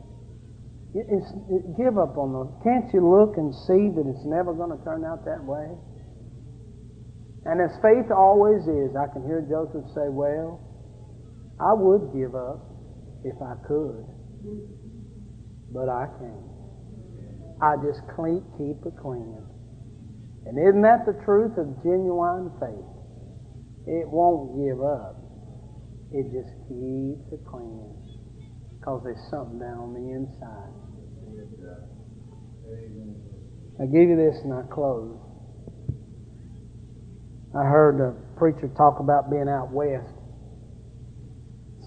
It, 0.95 1.77
give 1.77 1.99
up 1.99 2.17
on 2.17 2.31
those. 2.31 2.55
Can't 2.63 2.87
you 2.95 3.03
look 3.03 3.37
and 3.37 3.51
see 3.67 3.91
that 3.91 4.07
it's 4.07 4.25
never 4.25 4.55
going 4.55 4.71
to 4.71 4.79
turn 4.85 5.05
out 5.05 5.25
that 5.27 5.43
way? 5.43 5.75
And 7.45 7.61
as 7.61 7.75
faith 7.83 8.15
always 8.15 8.63
is, 8.71 8.95
I 8.95 9.11
can 9.13 9.27
hear 9.27 9.43
Joseph 9.43 9.91
say, 9.91 10.07
Well, 10.07 10.63
I 11.59 11.75
would 11.75 12.15
give 12.15 12.35
up 12.35 12.63
if 13.27 13.35
I 13.43 13.59
could, 13.67 14.07
but 15.75 15.91
I 15.91 16.07
can't. 16.19 16.55
I 17.61 17.75
just 17.83 18.01
clean, 18.15 18.47
keep 18.57 18.79
it 18.87 18.95
clean. 19.03 19.43
And 20.47 20.59
isn't 20.59 20.83
that 20.83 21.07
the 21.07 21.19
truth 21.25 21.59
of 21.59 21.83
genuine 21.83 22.55
faith? 22.61 22.91
It 23.87 24.09
won't 24.09 24.55
give 24.63 24.79
up. 24.79 25.19
It 26.13 26.31
just 26.31 26.55
keeps 26.69 27.27
it 27.33 27.43
clean. 27.51 27.91
Because 28.79 29.03
there's 29.05 29.25
something 29.31 29.59
down 29.59 29.79
on 29.79 29.95
the 29.95 30.13
inside. 30.13 30.84
I 33.80 33.87
give 33.87 34.09
you 34.09 34.16
this 34.16 34.41
and 34.45 34.53
I 34.53 34.62
close. 34.72 35.18
I 37.57 37.64
heard 37.64 38.01
a 38.01 38.14
preacher 38.39 38.68
talk 38.76 39.01
about 39.01 39.30
being 39.30 39.49
out 39.49 39.70
west. 39.70 40.09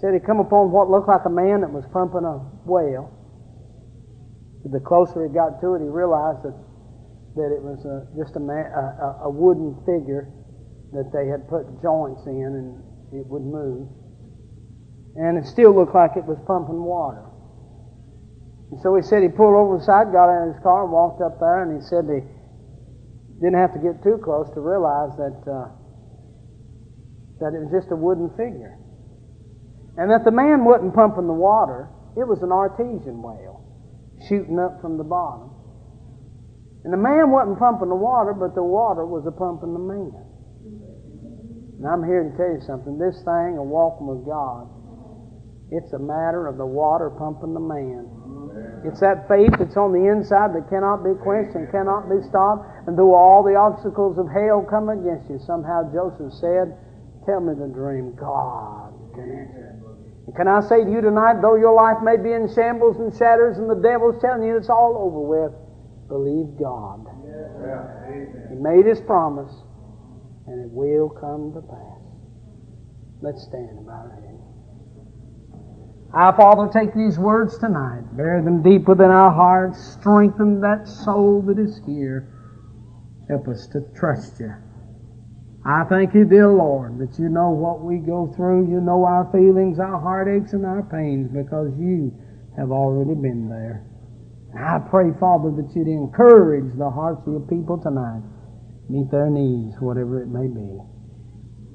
Said 0.00 0.14
he 0.14 0.20
come 0.20 0.40
upon 0.40 0.70
what 0.70 0.90
looked 0.90 1.08
like 1.08 1.24
a 1.24 1.30
man 1.30 1.62
that 1.62 1.70
was 1.72 1.84
pumping 1.92 2.24
a 2.24 2.40
well. 2.64 3.12
The 4.64 4.80
closer 4.80 5.26
he 5.26 5.32
got 5.32 5.60
to 5.60 5.74
it, 5.74 5.80
he 5.80 5.88
realized 5.88 6.44
that 6.44 6.54
that 7.38 7.54
it 7.54 7.62
was 7.62 7.86
a, 7.86 8.02
just 8.18 8.34
a, 8.36 8.40
man, 8.40 8.66
a, 8.74 9.26
a 9.26 9.30
wooden 9.30 9.78
figure 9.86 10.26
that 10.92 11.14
they 11.14 11.30
had 11.30 11.46
put 11.48 11.64
joints 11.80 12.26
in 12.26 12.50
and 12.50 12.82
it 13.14 13.26
would 13.30 13.46
move. 13.46 13.86
And 15.14 15.38
it 15.38 15.46
still 15.46 15.74
looked 15.74 15.94
like 15.94 16.16
it 16.16 16.24
was 16.24 16.38
pumping 16.46 16.82
water. 16.82 17.27
And 18.70 18.80
so 18.82 18.94
he 18.96 19.02
said 19.02 19.22
he 19.22 19.28
pulled 19.28 19.56
over 19.56 19.78
the 19.78 19.84
side, 19.84 20.12
got 20.12 20.28
out 20.28 20.48
of 20.48 20.54
his 20.54 20.62
car, 20.62 20.84
and 20.84 20.92
walked 20.92 21.22
up 21.22 21.40
there, 21.40 21.64
and 21.64 21.80
he 21.80 21.82
said 21.88 22.04
he 22.04 22.20
didn't 23.40 23.56
have 23.56 23.72
to 23.72 23.80
get 23.80 24.02
too 24.02 24.20
close 24.20 24.48
to 24.52 24.60
realize 24.60 25.16
that 25.16 25.40
uh, 25.48 25.72
that 27.40 27.54
it 27.54 27.62
was 27.64 27.70
just 27.72 27.88
a 27.92 27.96
wooden 27.96 28.28
figure, 28.36 28.76
and 29.96 30.10
that 30.10 30.24
the 30.24 30.34
man 30.34 30.64
wasn't 30.64 30.92
pumping 30.92 31.26
the 31.26 31.38
water; 31.38 31.88
it 32.16 32.28
was 32.28 32.42
an 32.42 32.52
artesian 32.52 33.22
well 33.22 33.64
shooting 34.26 34.58
up 34.58 34.80
from 34.80 34.98
the 34.98 35.04
bottom. 35.04 35.50
And 36.84 36.92
the 36.92 36.98
man 36.98 37.30
wasn't 37.30 37.58
pumping 37.58 37.88
the 37.88 37.98
water, 37.98 38.34
but 38.34 38.54
the 38.54 38.62
water 38.62 39.06
was 39.06 39.26
a 39.26 39.32
pumping 39.32 39.72
the 39.72 39.78
man. 39.78 40.24
And 41.78 41.86
I'm 41.86 42.02
here 42.02 42.26
to 42.26 42.32
tell 42.36 42.50
you 42.50 42.60
something. 42.66 42.98
This 42.98 43.22
thing 43.22 43.58
of 43.58 43.66
walking 43.66 44.06
with 44.06 44.26
God, 44.26 44.66
it's 45.70 45.92
a 45.92 45.98
matter 45.98 46.46
of 46.46 46.56
the 46.56 46.66
water 46.66 47.10
pumping 47.10 47.54
the 47.54 47.60
man. 47.60 48.10
It's 48.84 49.00
that 49.00 49.26
faith 49.28 49.50
that's 49.58 49.76
on 49.76 49.92
the 49.92 50.06
inside 50.06 50.54
that 50.54 50.68
cannot 50.68 51.02
be 51.02 51.14
quenched 51.18 51.54
and 51.54 51.70
cannot 51.70 52.08
be 52.08 52.22
stopped. 52.28 52.66
And 52.86 52.96
though 52.96 53.14
all 53.14 53.42
the 53.42 53.54
obstacles 53.54 54.18
of 54.18 54.28
hell 54.30 54.62
come 54.62 54.88
against 54.88 55.28
you, 55.30 55.38
somehow 55.42 55.90
Joseph 55.92 56.32
said, 56.38 56.76
Tell 57.26 57.40
me 57.40 57.54
the 57.54 57.68
dream. 57.68 58.14
God 58.14 58.94
can 59.14 59.28
answer. 59.28 59.78
And 60.28 60.36
can 60.36 60.46
I 60.46 60.60
say 60.60 60.84
to 60.84 60.90
you 60.90 61.00
tonight, 61.00 61.40
though 61.40 61.56
your 61.56 61.72
life 61.72 62.04
may 62.04 62.16
be 62.16 62.32
in 62.32 62.52
shambles 62.54 63.00
and 63.00 63.08
shatters 63.16 63.56
and 63.56 63.68
the 63.68 63.80
devil's 63.80 64.20
telling 64.20 64.44
you 64.44 64.56
it's 64.56 64.68
all 64.68 64.96
over 65.00 65.24
with, 65.24 65.52
believe 66.08 66.52
God. 66.60 67.08
He 68.48 68.56
made 68.56 68.84
his 68.84 69.00
promise, 69.00 69.52
and 70.46 70.64
it 70.64 70.70
will 70.70 71.08
come 71.08 71.52
to 71.54 71.62
pass. 71.62 72.00
Let's 73.20 73.42
stand 73.42 73.78
about 73.80 74.12
heads. 74.12 74.27
Our 76.14 76.34
Father, 76.34 76.72
take 76.72 76.94
these 76.94 77.18
words 77.18 77.58
tonight, 77.58 78.16
bear 78.16 78.40
them 78.42 78.62
deep 78.62 78.88
within 78.88 79.10
our 79.10 79.30
hearts, 79.30 79.78
strengthen 79.92 80.60
that 80.62 80.88
soul 80.88 81.42
that 81.42 81.58
is 81.58 81.82
here. 81.84 82.32
Help 83.28 83.46
us 83.48 83.66
to 83.68 83.82
trust 83.94 84.40
you. 84.40 84.54
I 85.66 85.84
thank 85.84 86.14
you, 86.14 86.24
dear 86.24 86.48
Lord, 86.48 86.98
that 86.98 87.18
you 87.18 87.28
know 87.28 87.50
what 87.50 87.84
we 87.84 87.98
go 87.98 88.32
through. 88.34 88.70
You 88.70 88.80
know 88.80 89.04
our 89.04 89.28
feelings, 89.32 89.78
our 89.78 90.00
heartaches, 90.00 90.54
and 90.54 90.64
our 90.64 90.82
pains 90.82 91.28
because 91.30 91.76
you 91.78 92.16
have 92.56 92.70
already 92.70 93.14
been 93.14 93.50
there. 93.50 93.84
I 94.56 94.78
pray, 94.88 95.12
Father, 95.20 95.50
that 95.60 95.76
you'd 95.76 95.88
encourage 95.88 96.72
the 96.78 96.88
hearts 96.88 97.20
of 97.26 97.32
your 97.34 97.46
people 97.52 97.76
tonight. 97.76 98.22
Meet 98.88 99.10
their 99.10 99.28
needs, 99.28 99.76
whatever 99.78 100.22
it 100.22 100.28
may 100.28 100.48
be. 100.48 100.80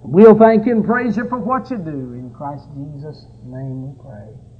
We'll 0.03 0.37
thank 0.37 0.65
you 0.65 0.73
and 0.73 0.85
praise 0.85 1.17
you 1.17 1.29
for 1.29 1.39
what 1.39 1.71
you 1.71 1.77
do. 1.77 2.13
In 2.13 2.31
Christ 2.35 2.65
Jesus' 2.75 3.25
name 3.45 3.87
we 3.87 4.03
pray. 4.03 4.52